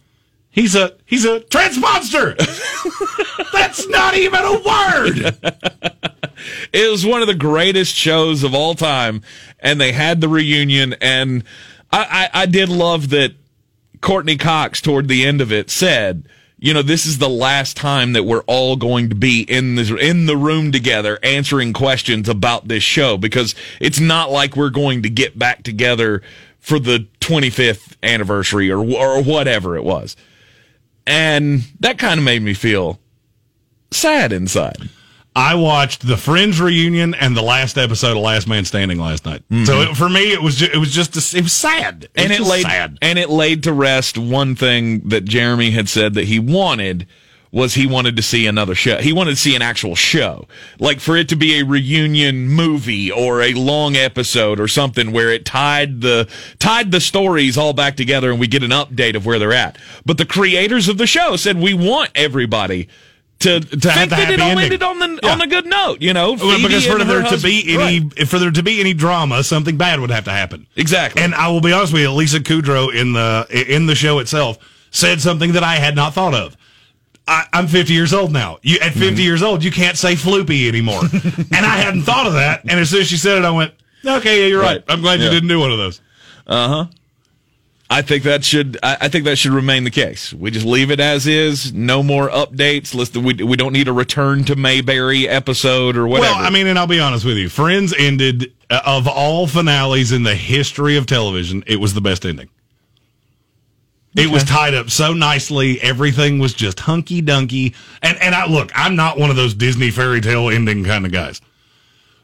[0.50, 2.36] He's a he's a trans monster.
[3.52, 5.36] That's not even a word.
[6.72, 9.22] It was one of the greatest shows of all time,
[9.60, 10.94] and they had the reunion.
[11.00, 11.44] And
[11.94, 13.34] I, I, I did love that
[14.00, 18.12] Courteney Cox, toward the end of it, said, "You know, this is the last time
[18.14, 22.68] that we're all going to be in this in the room together, answering questions about
[22.68, 26.22] this show, because it's not like we're going to get back together
[26.58, 30.16] for the 25th anniversary or or whatever it was."
[31.06, 32.98] and that kind of made me feel
[33.90, 34.88] sad inside.
[35.36, 39.42] I watched the Friends reunion and the last episode of Last Man Standing last night.
[39.50, 39.64] Mm-hmm.
[39.64, 42.28] So it, for me, it was ju- it was just a, it was sad, and
[42.28, 42.98] was it just laid sad.
[43.02, 47.08] and it laid to rest one thing that Jeremy had said that he wanted
[47.50, 48.98] was he wanted to see another show.
[48.98, 50.48] He wanted to see an actual show,
[50.80, 55.30] like for it to be a reunion movie or a long episode or something where
[55.30, 56.28] it tied the
[56.58, 59.78] tied the stories all back together and we get an update of where they're at.
[60.04, 62.88] But the creators of the show said we want everybody.
[63.44, 64.64] To, to have think the that it happy ending.
[64.64, 65.32] ended on the Yeah.
[65.32, 66.32] on a good note, you know.
[66.32, 68.28] Well, because for there her to be any Right.
[68.28, 70.66] for there to be any drama, something bad would have to happen.
[70.76, 74.18] exactly, And I will be honest with you, Lisa Kudrow in the in the show
[74.18, 74.58] itself
[74.90, 76.56] said something that I had not thought of.
[77.26, 78.58] I, I'm 50 years old now.
[78.62, 79.20] You at 50 mm-hmm.
[79.20, 82.60] years old, you can't say floopy anymore, and I hadn't thought of that.
[82.68, 83.72] And as soon as she said it, I went,
[84.04, 84.76] "Okay, yeah, you're right.
[84.76, 84.84] Right.
[84.88, 85.26] I'm glad Yeah.
[85.26, 86.00] you didn't do one of those."
[86.46, 86.86] Uh-huh.
[87.90, 90.32] I think that should I, think that should remain the case.
[90.32, 91.72] We just leave it as is.
[91.72, 92.94] No more updates.
[92.94, 96.34] Listen, we we don't need a return to Mayberry episode or whatever.
[96.34, 100.12] Well, I mean, and I'll be honest with you, Friends ended uh, of all finales
[100.12, 101.62] in the history of television.
[101.66, 102.48] It was the best ending.
[104.16, 105.80] It was tied up so nicely.
[105.82, 107.74] Everything was just hunky dunky.
[108.00, 111.12] And and I look, I'm not one of those Disney fairy tale ending kind of
[111.12, 111.40] guys.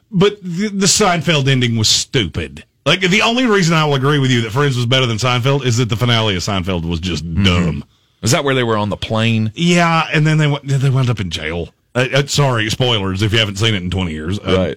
[0.09, 2.65] But the, the Seinfeld ending was stupid.
[2.85, 5.65] Like the only reason I will agree with you that Friends was better than Seinfeld
[5.65, 7.83] is that the finale of Seinfeld was just dumb.
[8.23, 9.51] is that where they were on the plane?
[9.55, 11.69] Yeah, and then they went, they wound up in jail.
[11.93, 14.39] Uh, uh, sorry, spoilers if you haven't seen it in 20 years.
[14.39, 14.75] Uh,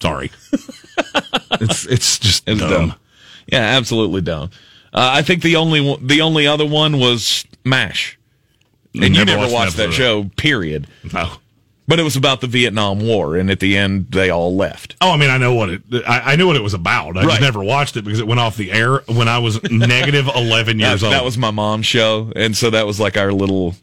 [0.00, 0.30] Sorry.
[1.60, 2.70] it's it's just It's dumb.
[2.70, 2.94] dumb.
[3.46, 4.50] Yeah, absolutely dumb.
[4.92, 8.18] Uh, I think the only one, the only other one was Mash,
[8.94, 10.30] and you never watched, that show.
[10.36, 10.86] Period.
[11.12, 11.30] No.
[11.88, 14.94] But it was about the Vietnam War, and at the end, they all left.
[15.00, 15.82] Oh, I mean, I know what it.
[16.06, 17.16] I, I knew what it was about.
[17.16, 17.30] I Right.
[17.30, 20.78] just never watched it because it went off the air when I was negative eleven
[20.78, 21.14] years that, old.
[21.14, 23.74] that was my mom's show, and so that was like our little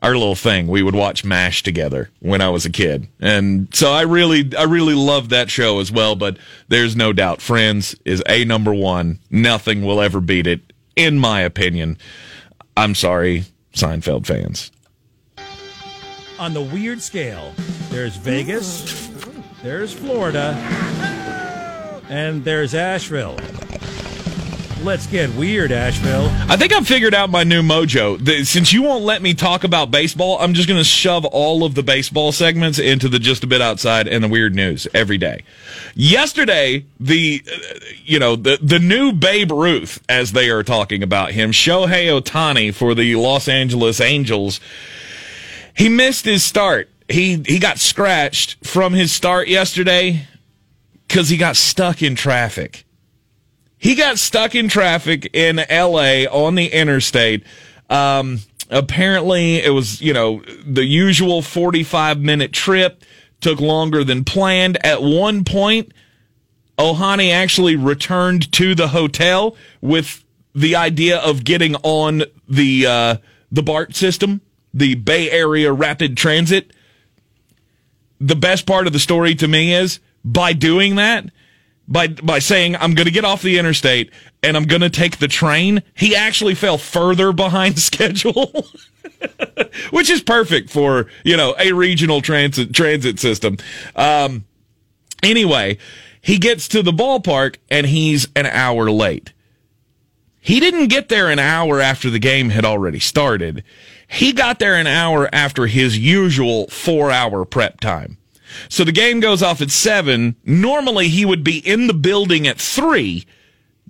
[0.00, 0.68] our little thing.
[0.68, 4.62] We would watch MASH together when I was a kid, and so I really I
[4.62, 6.14] really loved that show as well.
[6.14, 6.36] But
[6.68, 9.18] there's no doubt, Friends is a number one.
[9.32, 10.60] Nothing will ever beat it,
[10.94, 11.98] in my opinion.
[12.76, 14.70] I'm sorry, Seinfeld fans.
[16.38, 17.52] On the weird scale,
[17.90, 19.08] there's Vegas,
[19.62, 20.52] there's Florida,
[22.08, 23.36] and there's Asheville.
[24.84, 26.28] Let's get weird, Asheville.
[26.48, 28.24] I think I've figured out my new mojo.
[28.24, 31.64] The- Since you won't let me talk about baseball, I'm just going to shove all
[31.64, 35.18] of the baseball segments into the just a bit outside and the weird news every
[35.18, 35.42] day.
[35.96, 41.32] Yesterday, the uh, you know the the new Babe Ruth, as they are talking about
[41.32, 44.60] him, Shohei Ohtani for the Los Angeles Angels.
[45.78, 46.90] He missed his start.
[47.08, 50.26] He he got scratched from his start yesterday
[51.06, 52.84] because he got stuck in traffic.
[53.78, 57.44] He got stuck in traffic in LA on the interstate.
[57.88, 63.04] Um, apparently, it was, you know, the usual 45 minute trip,
[63.40, 64.84] took longer than planned.
[64.84, 65.92] At one point,
[66.76, 70.24] Ohtani actually returned to the hotel with
[70.56, 73.16] the idea of getting on the, uh,
[73.52, 74.40] the BART system,
[74.72, 76.72] the Bay Area Rapid Transit.
[78.20, 81.30] The best part of the story to me is by doing that,
[81.86, 84.12] by by saying I'm going to get off the interstate
[84.42, 88.66] and I'm going to take the train, he actually fell further behind schedule,
[89.90, 93.56] which is perfect for you know a regional transit transit system.
[93.96, 94.44] Um,
[95.22, 95.78] anyway,
[96.20, 99.32] he gets to the ballpark and he's an hour late.
[100.40, 103.64] He didn't get there an hour after the game had already started.
[104.08, 108.16] He got there an hour after his usual four hour prep time.
[108.70, 110.34] So the game goes off at seven.
[110.44, 113.26] Normally he would be in the building at three,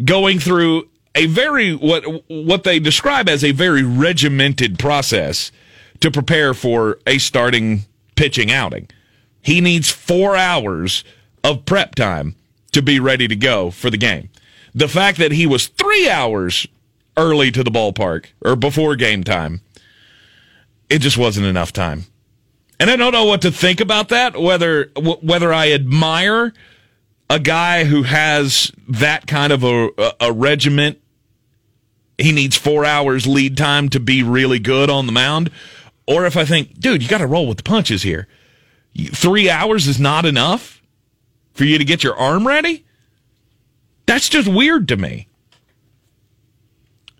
[0.05, 5.53] going through a very, what, what they describe as a very regimented process
[6.01, 7.85] to prepare for a starting
[8.17, 8.89] pitching outing.
[9.41, 11.05] He needs four hours
[11.45, 12.35] of prep time
[12.73, 14.29] to be ready to go for the game.
[14.75, 16.67] The fact that he was three hours
[17.17, 19.61] early to the ballpark or before game time,
[20.89, 22.05] it just wasn't enough time.
[22.81, 24.41] And I don't know what to think about that.
[24.41, 26.53] Whether whether I admire
[27.29, 31.01] a guy who has that kind of a, a, a regiment,
[32.17, 35.51] he needs four hours lead time to be really good on the mound,
[36.07, 38.29] or if I think, dude, you got to roll with the punches here.
[38.97, 40.81] Three hours is not enough
[41.53, 42.85] for you to get your arm ready.
[44.07, 45.29] That's just weird to me.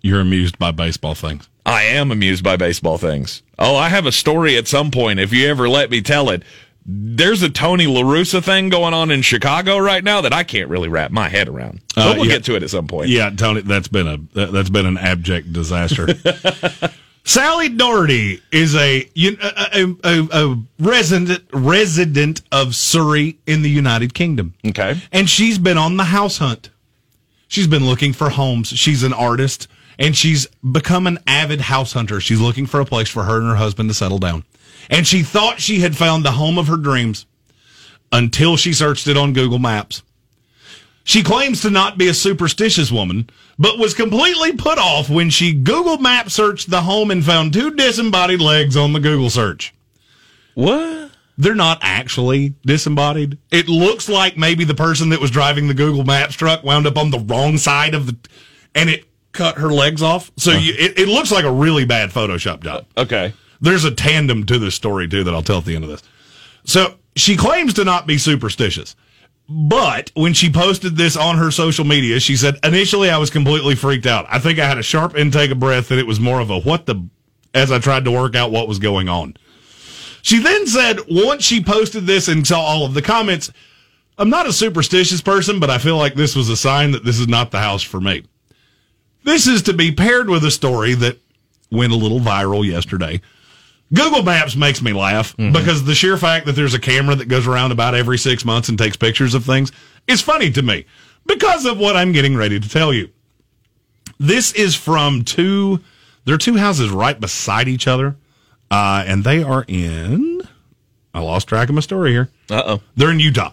[0.01, 1.49] You're amused by baseball things.
[1.69, 3.43] I am amused by baseball things.
[3.59, 5.21] Oh, I have a story at some point.
[5.21, 6.43] If you ever let me tell it,
[6.87, 10.71] there's a Tony La Russa thing going on in Chicago right now that I can't
[10.71, 11.81] really wrap my head around.
[11.95, 12.33] But Uh, we'll yeah.
[12.37, 13.09] get to it at some point.
[13.11, 16.09] Yeah, Tony, that's been a that- that's been an abject disaster.
[17.25, 23.69] Sally Doherty is a you, a, a, a, a resident resident of Surrey in the
[23.69, 24.55] United Kingdom.
[24.65, 24.99] Okay.
[25.13, 26.71] And she's been on the house hunt.
[27.49, 28.69] She's been looking for homes.
[28.69, 29.69] She's an artist
[29.99, 32.21] and she's become an avid house hunter.
[32.21, 34.45] She's looking for a place for her and her husband to settle down.
[34.89, 37.27] And she thought she had found the home of her dreams
[38.13, 40.03] until she searched it on Google Maps.
[41.05, 45.55] She claims to not be a superstitious woman, but was completely put off when she
[45.55, 49.75] Google Map searched the home and found two disembodied legs on the Google search.
[50.55, 51.11] What?
[51.39, 53.39] They're not actually disembodied.
[53.51, 56.99] It looks like maybe the person that was driving the Google Maps truck wound up
[56.99, 58.17] on the wrong side of the,
[58.75, 59.08] and it
[59.39, 60.31] cut her legs off.
[60.37, 62.85] So you, it, it looks like a really bad Photoshop job.
[62.97, 63.33] Uh, okay.
[63.61, 66.03] There's a tandem to this story too that I'll tell at the end of this.
[66.65, 68.97] So she claims to not be superstitious.
[69.49, 73.75] But when she posted this on her social media, she said, initially I was completely
[73.75, 74.27] freaked out.
[74.29, 76.59] I think I had a sharp intake of breath and it was more of a
[76.59, 77.09] what the,
[77.55, 79.37] as I tried to work out what was going on.
[80.21, 83.51] She then said, once she posted this and saw all of the comments,
[84.19, 87.19] I'm not a superstitious person, but I feel like this was a sign that this
[87.19, 88.25] is not the house for me.
[89.29, 91.19] This is to be paired with a story that
[91.71, 93.21] went a little viral yesterday.
[93.93, 97.47] Google Maps makes me laugh because the sheer fact that there's a camera that goes
[97.47, 99.71] around about every six months and takes pictures of things
[100.07, 100.87] is funny to me
[101.27, 103.11] because of what I'm getting ready to tell you.
[104.19, 105.81] This is from two,
[106.25, 108.17] there are two houses right beside each other,
[108.71, 110.41] uh, and they are in,
[111.13, 112.31] I lost track of my story here.
[112.51, 112.81] Uh oh.
[112.97, 113.53] They're in Utah.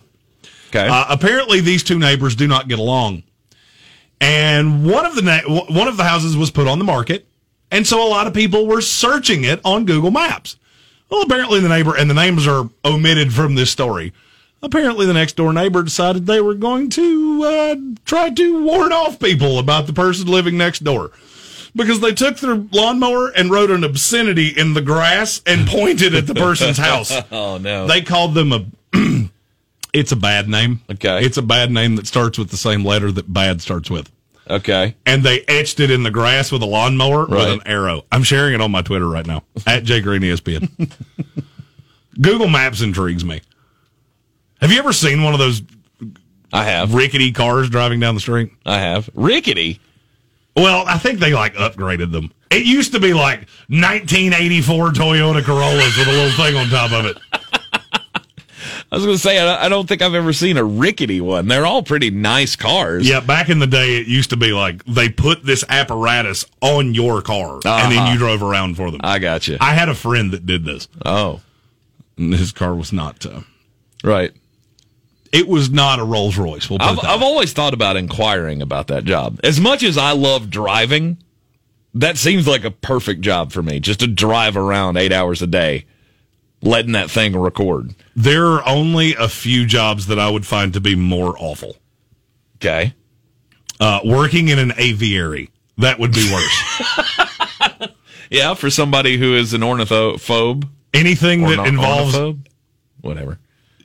[0.69, 0.87] Okay.
[0.87, 3.23] Uh, apparently, these two neighbors do not get along,
[4.21, 7.25] and one of the na- one of the houses was put on the market,
[7.71, 10.57] and so a lot of people were searching it on Google Maps.
[11.09, 14.13] Well, apparently the neighbor and the names are omitted from this story.
[14.63, 17.75] Apparently, the next door neighbor decided they were going to uh,
[18.05, 21.11] try to warn off people about the person living next door
[21.75, 26.25] because they took their lawnmower and wrote an obscenity in the grass and pointed at
[26.25, 27.11] the person's house.
[27.31, 27.85] oh no.
[27.85, 28.65] They called them a.
[29.95, 30.81] it's a bad name.
[30.91, 31.23] Okay.
[31.25, 34.11] It's a bad name that starts with the same letter that bad starts with.
[34.49, 34.95] okay.
[35.05, 38.03] And they etched it in the grass with a lawnmower with an arrow.
[38.11, 40.91] I'm sharing it on my Twitter right now at Jay Green ESPN.
[42.21, 43.41] Google Maps intrigues me.
[44.61, 45.61] Have you ever seen one of those
[46.53, 46.93] I have.
[46.93, 48.51] rickety cars driving down the street?
[48.65, 49.09] I have.
[49.13, 49.79] Rickety.
[50.55, 52.31] Well, I think they like upgraded them.
[52.49, 57.05] It used to be like 1984 Toyota Corollas with a little thing on top of
[57.05, 57.17] it.
[58.95, 61.49] I was going to say, I don't think I've ever seen a rickety one.
[61.49, 63.05] They're all pretty nice cars.
[63.07, 66.93] Yeah, back in the day, it used to be like they put this apparatus on
[66.93, 68.13] your car and then Uh-huh.
[68.13, 69.01] you drove around for them.
[69.03, 69.57] I got you.
[69.59, 70.87] I had a friend that did this.
[71.05, 71.41] oh,
[72.17, 73.25] And his car was not.
[73.25, 73.41] Uh,
[74.01, 74.31] right.
[75.33, 76.69] it was not a Rolls Royce.
[76.69, 79.41] We'll I've, I've always thought about inquiring about that job.
[79.43, 81.17] As much as I love driving,
[81.95, 83.81] that seems like a perfect job for me.
[83.81, 85.85] Just to drive around eight hours a day,
[86.65, 87.95] letting that thing record.
[88.15, 91.77] There are only a few jobs that I would find to be more awful.
[92.57, 92.93] Okay.
[93.79, 96.81] Uh, working in an aviary that would be worse.
[98.29, 102.17] Yeah, for somebody who is an ornithophobe Anything or that involves
[103.01, 103.37] whatever.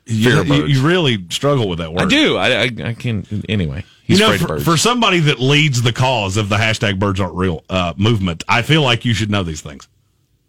[0.05, 2.03] you, you, really struggle with that word.
[2.03, 2.37] I do.
[2.37, 3.25] I, I, I can.
[3.49, 7.35] Anyway, you know, for, for somebody that leads the cause of the hashtag birds aren't
[7.35, 9.89] real uh, movement, I feel like you should know these things.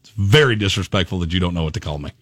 [0.02, 2.12] It's very disrespectful that you don't know what to call me.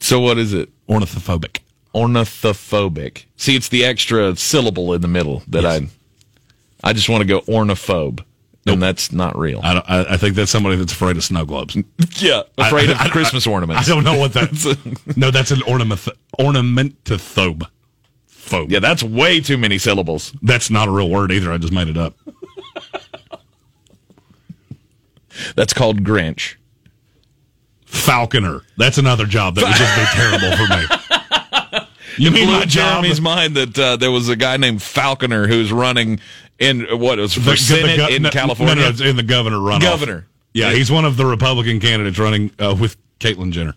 [0.00, 0.68] So what is it?
[0.88, 1.58] Ornithophobic.
[1.94, 3.24] Ornithophobic.
[3.36, 5.82] See, it's the extra syllable in the middle that Yes.
[5.82, 6.90] I.
[6.90, 8.22] I just want to go ornithophobe,
[8.66, 9.60] and that's not real.
[9.64, 11.76] I, don't, I, I think that's somebody that's afraid of snow globes.
[12.20, 13.88] yeah, afraid I- of I- Christmas I ornaments.
[13.88, 14.64] don't know what that's.
[15.16, 16.00] no, that's an ornament
[16.38, 17.64] ornamentophobe.
[18.30, 18.70] Phobe.
[18.70, 20.32] Yeah, that's way too many syllables.
[20.40, 21.52] That's not a real word either.
[21.52, 22.14] I just made it up.
[25.54, 26.54] That's called Grinch.
[28.08, 28.62] Falconer.
[28.76, 31.84] That's another job that would just be terrible for me.
[32.20, 33.02] You mean Blew my job?
[33.02, 36.18] Jeremy's mind that uh, there was a guy named Faulconer who's running
[36.58, 38.74] in what it was for The- the Senate gov- in no, California.
[38.74, 39.82] No, no, in the governor runoff.
[39.82, 40.26] Governor.
[40.52, 43.74] Yeah, he's one of the Republican candidates running uh, with Caitlyn Jenner.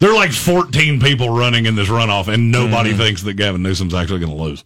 [0.00, 2.98] There are like 14 people running in this runoff, and nobody Mm-hmm.
[2.98, 4.64] thinks that Gavin Newsom's actually going to lose.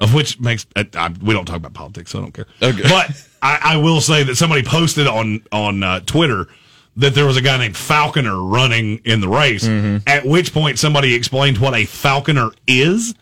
[0.00, 2.46] Of which makes I, I, we don't talk about politics, so I don't care.
[2.60, 2.82] Okay.
[2.82, 3.10] But
[3.40, 6.48] I, I will say that somebody posted on on uh, Twitter
[6.96, 9.66] that there was a guy named Faulconer running in the race.
[9.66, 9.98] Mm-hmm.
[10.06, 13.14] At which point, somebody explained what a Falconer is,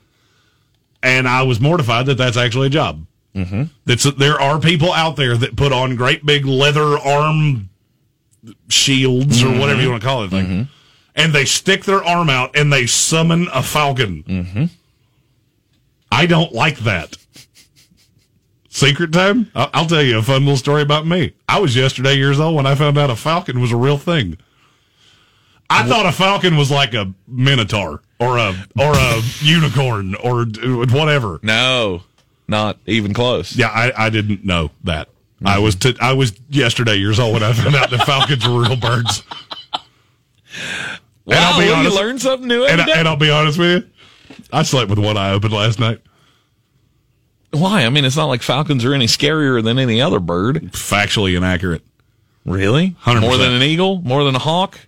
[1.03, 3.05] and I was mortified that that's actually a job.
[3.35, 3.65] Mm-hmm.
[3.85, 7.69] That's there are people out there that put on great big leather arm
[8.69, 10.69] shields or whatever you want to call it, thing,
[11.17, 14.71] and they stick their arm out and they summon a falcon.
[16.13, 17.17] I don't like that.
[18.75, 19.53] Secret time?
[19.55, 21.33] I'll, I'll tell you a fun little story about me.
[21.49, 24.37] I was yesterday years old when I found out a falcon was a real thing.
[25.71, 30.45] I thought a falcon was like a minotaur or a or a unicorn or
[30.91, 31.39] whatever.
[31.45, 32.03] No,
[32.49, 33.55] not even close.
[33.55, 35.09] Yeah, I, I didn't know that.
[35.45, 35.63] I mm-hmm.
[35.63, 38.77] was t- I was yesterday years old when I found out that falcons were real
[38.77, 39.23] birds.
[41.25, 43.85] Wow, I'll be honest- you learn something new And, I, and I'll be honest with
[43.85, 46.01] you, I slept with one eye open last night.
[47.55, 47.85] Why?
[47.85, 50.73] I mean, it's not like falcons are any scarier than any other bird.
[50.73, 51.83] Factually inaccurate.
[52.45, 52.97] Really?
[53.05, 53.21] 100%.
[53.21, 54.01] More than an eagle?
[54.03, 54.79] More than a hawk?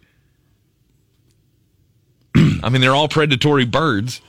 [2.36, 4.20] I mean, they're all predatory birds.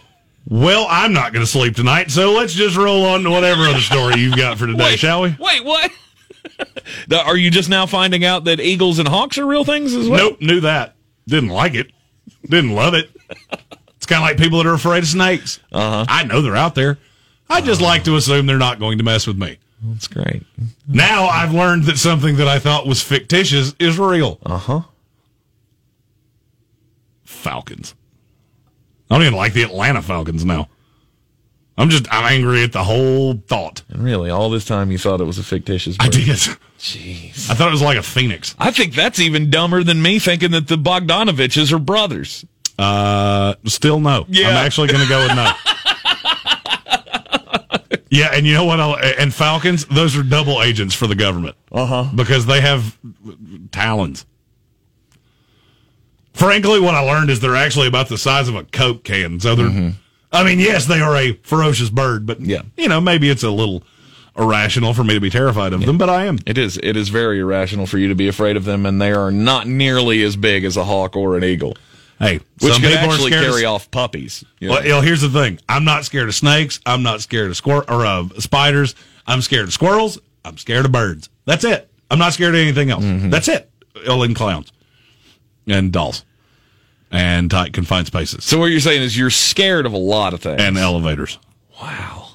[0.50, 3.82] Well, I'm not going to sleep tonight, so let's just roll on to whatever other
[3.82, 5.36] story you've got for today, Wait, shall we?
[5.38, 5.92] Wait, what?
[7.26, 10.30] Are you just now finding out that eagles and hawks are real things as well?
[10.30, 10.96] Nope, knew that.
[11.28, 11.92] Didn't like it.
[12.44, 13.10] Didn't love it.
[13.98, 15.60] It's kind of like people that are afraid of snakes.
[15.72, 16.06] Uh-huh.
[16.08, 16.98] I know they're out there.
[17.50, 19.58] I just like to assume they're not going to mess with me.
[19.82, 20.44] That's great.
[20.88, 24.40] Now I've learned that something that I thought was fictitious is real.
[24.46, 24.82] Uh huh.
[27.24, 27.94] Falcons.
[29.10, 30.68] I don't even like the Atlanta Falcons now.
[31.78, 33.84] I'm just I'm angry at the whole thought.
[33.90, 36.08] And really, all this time you thought it was a fictitious bird.
[36.08, 36.38] I did.
[36.80, 37.50] Jeez.
[37.50, 38.56] I thought it was like a phoenix.
[38.58, 42.46] I think that's even dumber than me thinking that the Bogdanoviches are brothers.
[42.80, 44.26] Uh, still no.
[44.28, 44.50] Yeah.
[44.50, 45.52] I'm actually going to go with no.
[48.10, 48.80] yeah, and you know what?
[48.80, 51.56] I'll, and Falcons, those are double agents for the government.
[51.72, 52.06] Uh huh.
[52.16, 52.98] Because they have
[53.72, 54.26] talons.
[56.34, 59.40] Frankly, what I learned is they're actually about the size of a Coke can.
[59.40, 59.94] So they're,
[60.32, 62.62] I mean, yes, they are a ferocious bird, but Yeah.
[62.76, 63.82] you know, maybe it's a little
[64.38, 66.38] irrational for me to be terrified of them, but I am.
[66.46, 66.78] It is.
[66.84, 69.66] It is very irrational for you to be afraid of them, and they are not
[69.66, 71.76] nearly as big as a hawk or an eagle,
[72.20, 74.44] Hey, which some could people are actually scared of- carry off puppies.
[74.60, 74.74] you know.
[74.76, 75.60] Well, you know, here's the thing.
[75.70, 76.80] I'm not scared of snakes.
[76.86, 78.96] I'm not scared of squir- or uh, spiders.
[79.28, 80.18] I'm scared of squirrels.
[80.44, 81.30] I'm scared of birds.
[81.46, 81.90] That's it.
[82.10, 83.04] I'm not scared of anything else.
[83.06, 83.70] That's it.
[84.08, 84.72] Oh, and clowns
[85.68, 86.24] and dolls
[87.12, 90.42] and tight confined spaces so what you're saying is you're scared of a lot of
[90.42, 90.62] things.
[90.62, 91.40] and elevators
[91.82, 92.28] wow.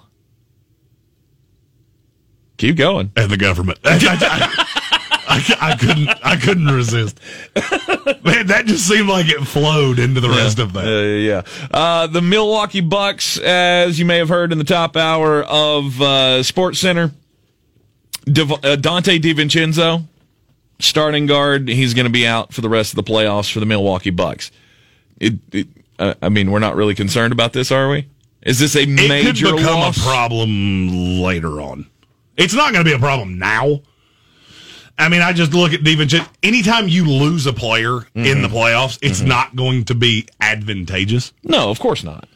[2.58, 3.10] Keep going.
[3.16, 3.78] and the government.
[5.32, 6.08] I, I- couldn't.
[6.22, 7.18] I couldn't resist.
[8.24, 10.84] Man, that just seemed like it flowed into the rest of that.
[10.86, 11.42] Uh, yeah.
[11.70, 16.42] Uh, the Milwaukee Bucks, as you may have heard in the top hour of uh,
[16.42, 17.12] Sports Center,
[18.24, 20.04] Dev- uh, Donte DiVincenzo,
[20.78, 23.66] starting guard, he's going to be out for the rest of the playoffs for the
[23.66, 24.50] Milwaukee Bucks.
[25.18, 25.66] It, it,
[25.98, 28.08] I mean, we're not really concerned about this, are we?
[28.42, 29.96] Is this a it major could become loss?
[29.98, 31.86] a problem later on.
[32.36, 33.82] It's not going to be a problem now.
[35.02, 36.28] I mean, I just look at DiVincenzo.
[36.42, 38.42] Anytime you lose a player in Mm-hmm.
[38.42, 41.32] the playoffs, it's not going to be advantageous.
[41.42, 42.28] No, of course not.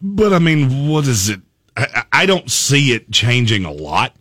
[0.00, 1.40] But I mean, what is it?
[1.76, 4.14] I, I don't see it changing a lot.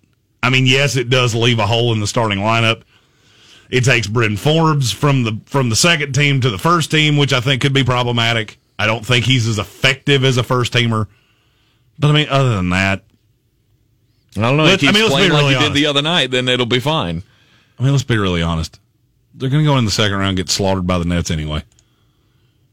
[0.44, 2.82] I mean, yes, it does leave a hole in the starting lineup.
[3.70, 7.34] It takes Bryn Forbes from the from the second team to the first team, which
[7.34, 8.60] I think could be problematic.
[8.78, 11.08] I don't think he's as effective as a first teamer.
[11.98, 13.04] But I mean, other than that,
[14.38, 14.64] I don't know.
[14.66, 15.74] Let's- He I keeps mean, playing like really he did honest.
[15.76, 17.24] the other night, then it'll be fine.
[17.80, 18.80] I mean, let's be really honest.
[19.34, 21.64] They're going to go in the second round and get slaughtered by the Nets anyway.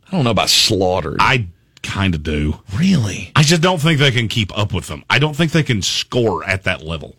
[0.06, 1.16] I don't know about slaughtered.
[1.20, 1.48] I
[1.82, 2.60] kind of do.
[2.74, 3.32] really?
[3.34, 5.04] I just don't think they can keep up with them.
[5.10, 7.16] I don't think they can score at that level.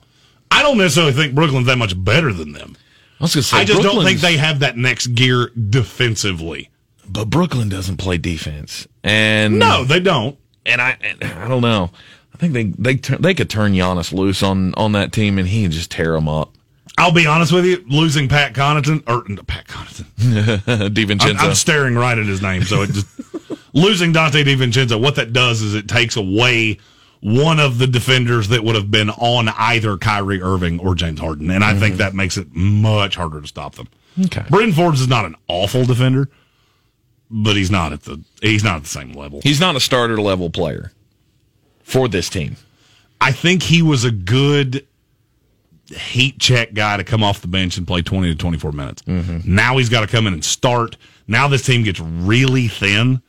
[0.50, 2.78] I don't necessarily think Brooklyn's that much better than them.
[3.20, 6.70] I was going to say, I just don't think they have that next gear defensively.
[7.08, 10.38] But Brooklyn doesn't play defense, and No, they don't.
[10.66, 11.92] and I, and I don't know.
[12.34, 15.68] I think they they they could turn Giannis loose on on that team, and he
[15.68, 16.54] just tear them up.
[16.98, 17.84] I'll be honest with you.
[17.88, 20.06] Losing Pat Connaughton or no, Pat Connaughton,
[20.68, 21.40] I'm, DiVincenzo.
[21.40, 22.64] I'm staring right at his name.
[22.64, 23.08] So it just
[23.74, 25.02] losing Donte DiVincenzo.
[25.02, 26.80] What that does is it takes away
[27.22, 31.50] one of the defenders that would have been on either Kyrie Irving or James Harden,
[31.50, 31.80] and I mm-hmm.
[31.80, 33.88] think that makes it much harder to stop them.
[34.26, 34.44] okay.
[34.50, 36.30] Brendan Forbes is not an awful defender,
[37.32, 39.40] but he's not at the he's not at the same level.
[39.42, 40.92] He's not a starter level player
[41.82, 42.58] for this team.
[43.22, 44.86] I think he was a good
[45.88, 49.04] heat check guy to come off the bench and play 20 to 24 minutes.
[49.46, 50.98] Now he's got to come in and start.
[51.28, 53.22] Now this team gets really thin.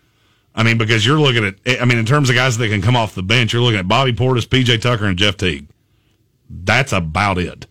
[0.54, 2.94] I mean, because you're looking at, I mean, in terms of guys that can come
[2.94, 5.66] off the bench, you're looking at Bobby Portis, PJ Tucker, and Jeff Teague.
[6.48, 7.66] That's about it.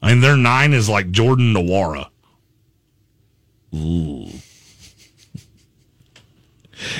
[0.00, 2.08] I mean, their nine is like Jordan Nwora.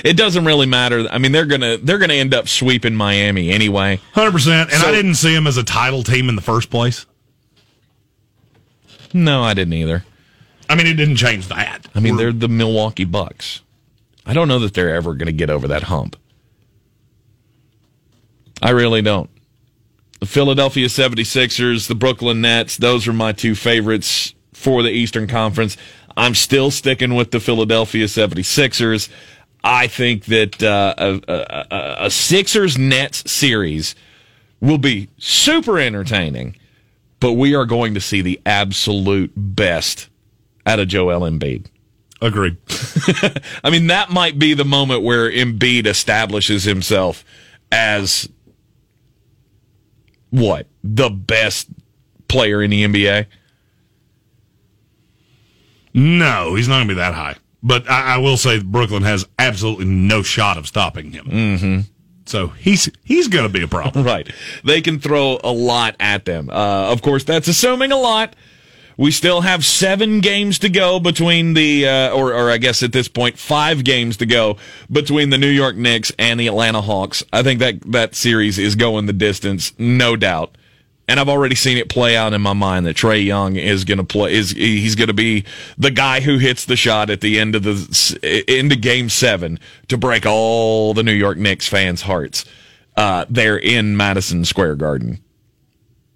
[0.04, 1.06] It doesn't really matter.
[1.10, 4.00] I mean, they're gonna they're gonna end up sweeping Miami anyway.
[4.14, 4.62] 100%.
[4.62, 7.04] And So- I didn't see them as a title team in the first place.
[9.12, 10.04] No, I didn't either.
[10.68, 11.86] I mean, it didn't change that.
[11.94, 13.60] I mean, We're- they're the Milwaukee Bucks.
[14.26, 16.16] I don't know that they're ever going to get over that hump.
[18.62, 19.30] I really don't.
[20.18, 25.76] the Philadelphia 76ers, the Brooklyn Nets, those are my two favorites for the Eastern Conference.
[26.16, 29.10] I'm still sticking with the Philadelphia 76ers.
[29.66, 33.96] I think that uh, a, a, a Sixers Nets series
[34.60, 36.54] will be super entertaining,
[37.18, 40.08] but we are going to see the absolute best
[40.66, 41.66] out of Joel Embiid.
[42.22, 42.58] Agreed.
[43.64, 47.24] I mean, that might be the moment where Embiid establishes himself
[47.72, 48.28] as
[50.30, 50.68] what?
[50.84, 51.68] The best
[52.28, 53.26] player in the NBA?
[55.92, 57.34] No, he's not going to be that high.
[57.66, 61.24] But I, I, will say Brooklyn has absolutely no shot of stopping him.
[61.26, 61.80] Mm-hmm.
[62.24, 64.04] So he's he's going to be a problem.
[64.06, 64.32] right.
[64.62, 66.48] They can throw a lot at them.
[66.48, 68.36] Uh, of course, that's assuming a lot.
[68.96, 72.92] We still have seven games to go between the, uh, or, or I guess at
[72.92, 74.56] this point, five games to go
[74.90, 77.22] between the New York Knicks and the Atlanta Hawks.
[77.30, 80.56] I think that that series is going the distance, no doubt.
[81.08, 83.98] And I've already seen it play out in my mind that Trae Young is going
[83.98, 85.44] to play is he's going to be
[85.78, 89.60] the guy who hits the shot at the end of the end of Game Seven
[89.88, 92.44] to break all the New York Knicks fans' hearts
[92.96, 95.20] uh, there in Madison Square Garden.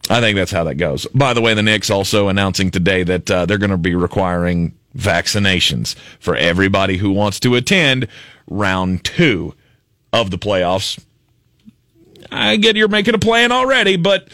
[0.08, 1.06] I think that's how that goes.
[1.14, 4.74] By the way, the Knicks also announcing today that uh, they're going to be requiring
[4.96, 8.08] vaccinations for everybody who wants to attend
[8.48, 9.54] round two
[10.12, 11.00] of the playoffs.
[12.32, 14.28] I get you're making a plan already, but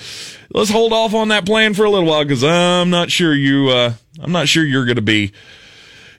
[0.57, 3.69] let's hold off on that plan for a little while because I'm not sure you.
[3.69, 5.33] Uh, I'm not sure you're going to be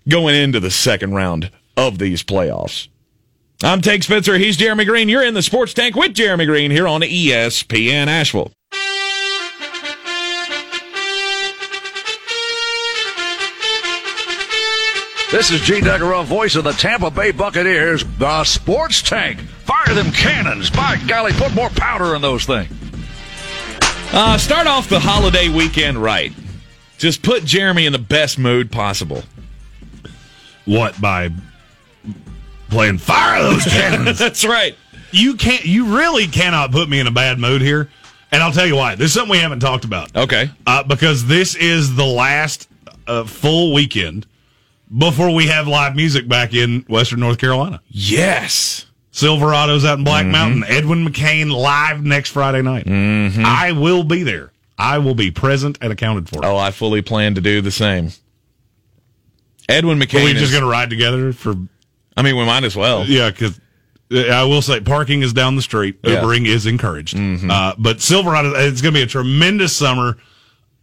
[0.07, 2.88] going into the second round of these playoffs.
[3.64, 4.38] I'm Tank Spencer.
[4.38, 5.09] He's Jeremy Greene.
[5.09, 8.51] You're in the Sports Tank with Jeremy Greene here on ESPN Asheville.
[15.30, 19.39] This is Gene Deckerhoff, voice of the Tampa Bay Buccaneers, the Sports Tank.
[19.39, 20.69] Fire them cannons.
[20.69, 22.69] By golly, put more powder in those things.
[24.13, 26.31] Uh, start off the holiday weekend right.
[26.97, 29.23] Just put Jeremy in the best mood possible.
[30.65, 31.29] What, by
[32.69, 34.17] playing Fire Those Cannons?
[34.19, 34.75] That's right.
[35.11, 37.89] You can't, you really cannot put me in a bad mood here.
[38.31, 38.95] And I'll tell you why.
[38.95, 40.15] This is something we haven't talked about.
[40.15, 40.49] Okay.
[40.65, 42.67] Uh, because this is the last
[43.07, 44.25] uh, full weekend
[44.97, 47.81] before we have live music back in Western North Carolina.
[47.88, 48.86] Yes.
[49.18, 50.31] Silverados out in Black mm-hmm.
[50.31, 50.64] Mountain.
[50.68, 52.85] Edwin McCain live next Friday night.
[52.85, 53.44] Mm-hmm.
[53.44, 54.52] I will be there.
[54.77, 56.45] I will be present and accounted for.
[56.45, 58.11] Oh, I fully plan to do the same.
[59.68, 60.22] Edwin McCain.
[60.22, 61.56] Are we just going to ride together for?
[62.15, 63.06] I mean, we might as well.
[63.06, 63.60] Yeah, because
[64.11, 65.99] I will say parking is down the street.
[66.03, 66.53] Ubering yeah.
[66.53, 67.18] is encouraged.
[67.18, 67.49] Mm-hmm.
[67.49, 70.18] Uh, but Silverado, it's going to be a tremendous summer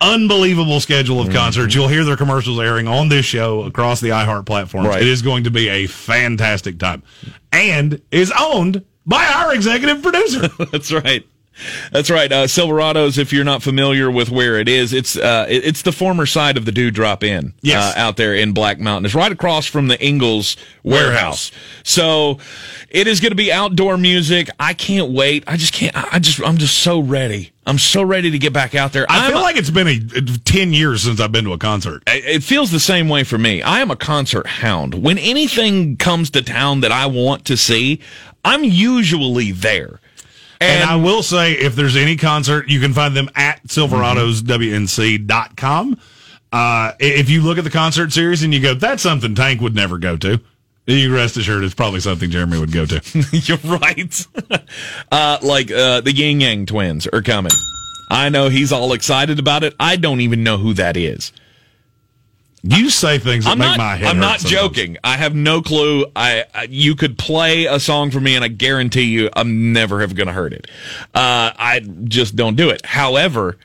[0.01, 1.73] unbelievable schedule of concerts.
[1.73, 1.81] Mm-hmm.
[1.81, 4.89] You'll hear their commercials airing on this show across the iHeart platforms.
[4.89, 5.03] Right.
[5.03, 7.03] It is going to be a fantastic time
[7.53, 10.49] and is owned by our executive producer.
[10.73, 11.27] That's right.
[11.93, 12.31] That's right.
[12.33, 16.27] Uh, Silverados, if you're not familiar with where it is, it's uh, it's the former
[16.27, 17.95] side of the Dewdrop Inn yes.
[17.95, 19.07] uh, out there in Black Mountain.
[19.07, 21.13] It's right across from the Ingles warehouse.
[21.13, 21.53] warehouse.
[21.85, 22.39] So
[22.91, 24.51] it is going to be outdoor music.
[24.59, 25.45] I can't wait.
[25.47, 25.95] I just can't.
[25.95, 27.53] I just I'm just so ready.
[27.67, 29.07] I'm so ready to get back out there.
[29.09, 32.03] I I'm feel like it's been a, 10 years since I've been to a concert.
[32.07, 33.63] It feels the same way for me.
[33.63, 34.93] I am a concert hound.
[34.95, 38.01] When anything comes to town that I want to see,
[38.45, 40.01] I'm usually there.
[40.61, 45.99] And, and, I will say, if there's any concert, you can find them at silveradoswnc.com.
[46.53, 49.75] Uh, if you look at the concert series and you go, that's something Tank would
[49.75, 50.39] never go to,
[50.87, 53.01] you rest assured it's probably something Jeremy would go to.
[53.33, 54.27] You're right.
[55.13, 57.53] uh, like uh, the Ying Yang twins are coming.
[58.11, 59.75] I know he's all excited about it.
[59.81, 61.33] I don't even know who that is.
[62.67, 64.09] You say things that I'm make not, my head.
[64.09, 64.51] I'm not sometimes.
[64.51, 64.97] joking.
[65.05, 66.07] I have no clue.
[66.17, 70.01] I, I, you could play a song for me, and I guarantee you, I'm never
[70.01, 70.71] ever going to heard it.
[71.15, 72.85] Uh, I just don't do it.
[72.87, 73.59] However,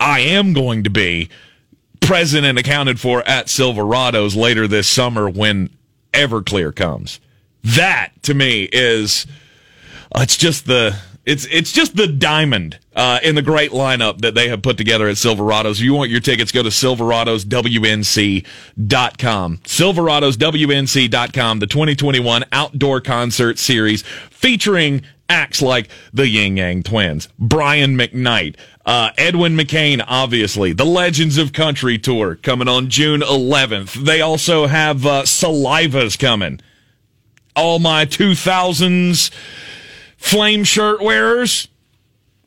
[0.00, 1.30] I am going to be
[2.00, 5.70] present and accounted for at Silverados later this summer when
[6.12, 7.20] Everclear comes.
[7.62, 9.26] That to me is
[10.14, 10.96] uh, it's just the
[11.26, 15.08] it's it's just the diamond uh, in the great lineup that they have put together
[15.08, 15.72] at Silverados.
[15.72, 19.56] If you want your tickets, go to silveradoswnc.com.
[19.58, 28.56] Silveradoswnc.com, the 2021 Outdoor Concert Series featuring acts like the Ying Yang Twins, Brian McKnight,
[28.84, 34.04] uh, Edwin McCain, obviously, the Legends of Country tour coming on June 11th.
[34.04, 36.58] They also have uh, Salivas coming.
[37.54, 39.30] All my 2000s
[40.20, 41.66] flame shirt wearers.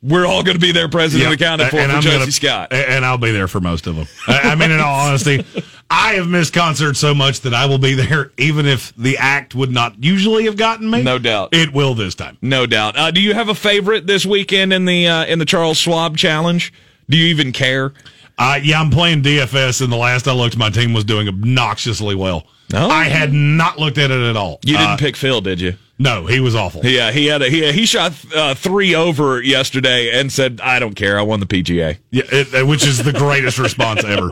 [0.02, 1.40] We're all going to be there, President yep.
[1.40, 2.74] accounted for and for I'm Josie gonna, Scott.
[2.74, 4.06] And I'll be there for most of them.
[4.28, 5.46] I, I mean, in all honesty,
[5.90, 9.56] I have missed concerts so much that I will be there, even if the act
[9.56, 11.04] would not usually have gotten me.
[11.04, 11.50] No doubt.
[11.54, 12.38] it will this time.
[12.42, 12.98] No doubt.
[12.98, 16.18] Uh, do you have a favorite this weekend in the uh, in the Charles Schwab
[16.18, 16.74] Challenge?
[17.10, 17.94] Do you even care?
[18.38, 22.16] Uh, yeah, I'm playing DFS, and the last I looked, my team was doing obnoxiously
[22.16, 22.48] well.
[22.74, 22.90] Oh.
[22.90, 24.60] I had not looked at it at all.
[24.66, 25.76] You didn't Uh, pick Phil, did you?
[26.00, 26.82] No, he was awful.
[26.84, 30.96] Yeah, he had a, he he shot uh, three over yesterday and said, "I don't
[30.96, 31.20] care.
[31.20, 34.32] I won the PGA." Yeah, it, which is the greatest response ever.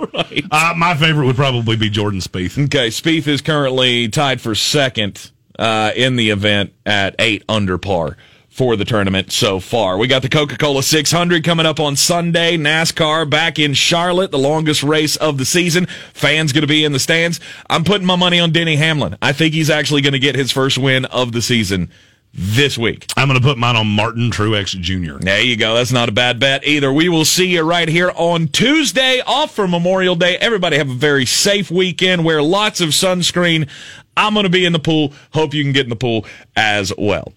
[0.51, 2.61] uh, my favorite would probably be Jordan Spieth.
[2.65, 5.29] Okay, Spieth is currently tied for second
[5.59, 8.17] uh, in the event at eight under par
[8.61, 9.97] for the tournament so far.
[9.97, 12.57] We got the Coca Cola 600 coming up on Sunday.
[12.57, 15.87] NASCAR back in Charlotte, the longest race of the season.
[16.13, 17.39] Fans going to be in the stands.
[17.71, 19.17] I'm putting my money on Denny Hamlin.
[19.19, 21.89] I think he's actually going to get his first win of the season
[22.35, 23.11] this week.
[23.17, 25.17] I'm going to put mine on Martin Truex Jr.
[25.17, 25.73] There you go.
[25.73, 26.93] That's not a bad bet either.
[26.93, 30.37] We will see you right here on Tuesday, off for Memorial Day.
[30.37, 32.25] Everybody have a very safe weekend.
[32.25, 33.67] Wear lots of sunscreen.
[34.15, 35.13] I'm going to be in the pool.
[35.33, 37.33] Hope you can get in the pool as well.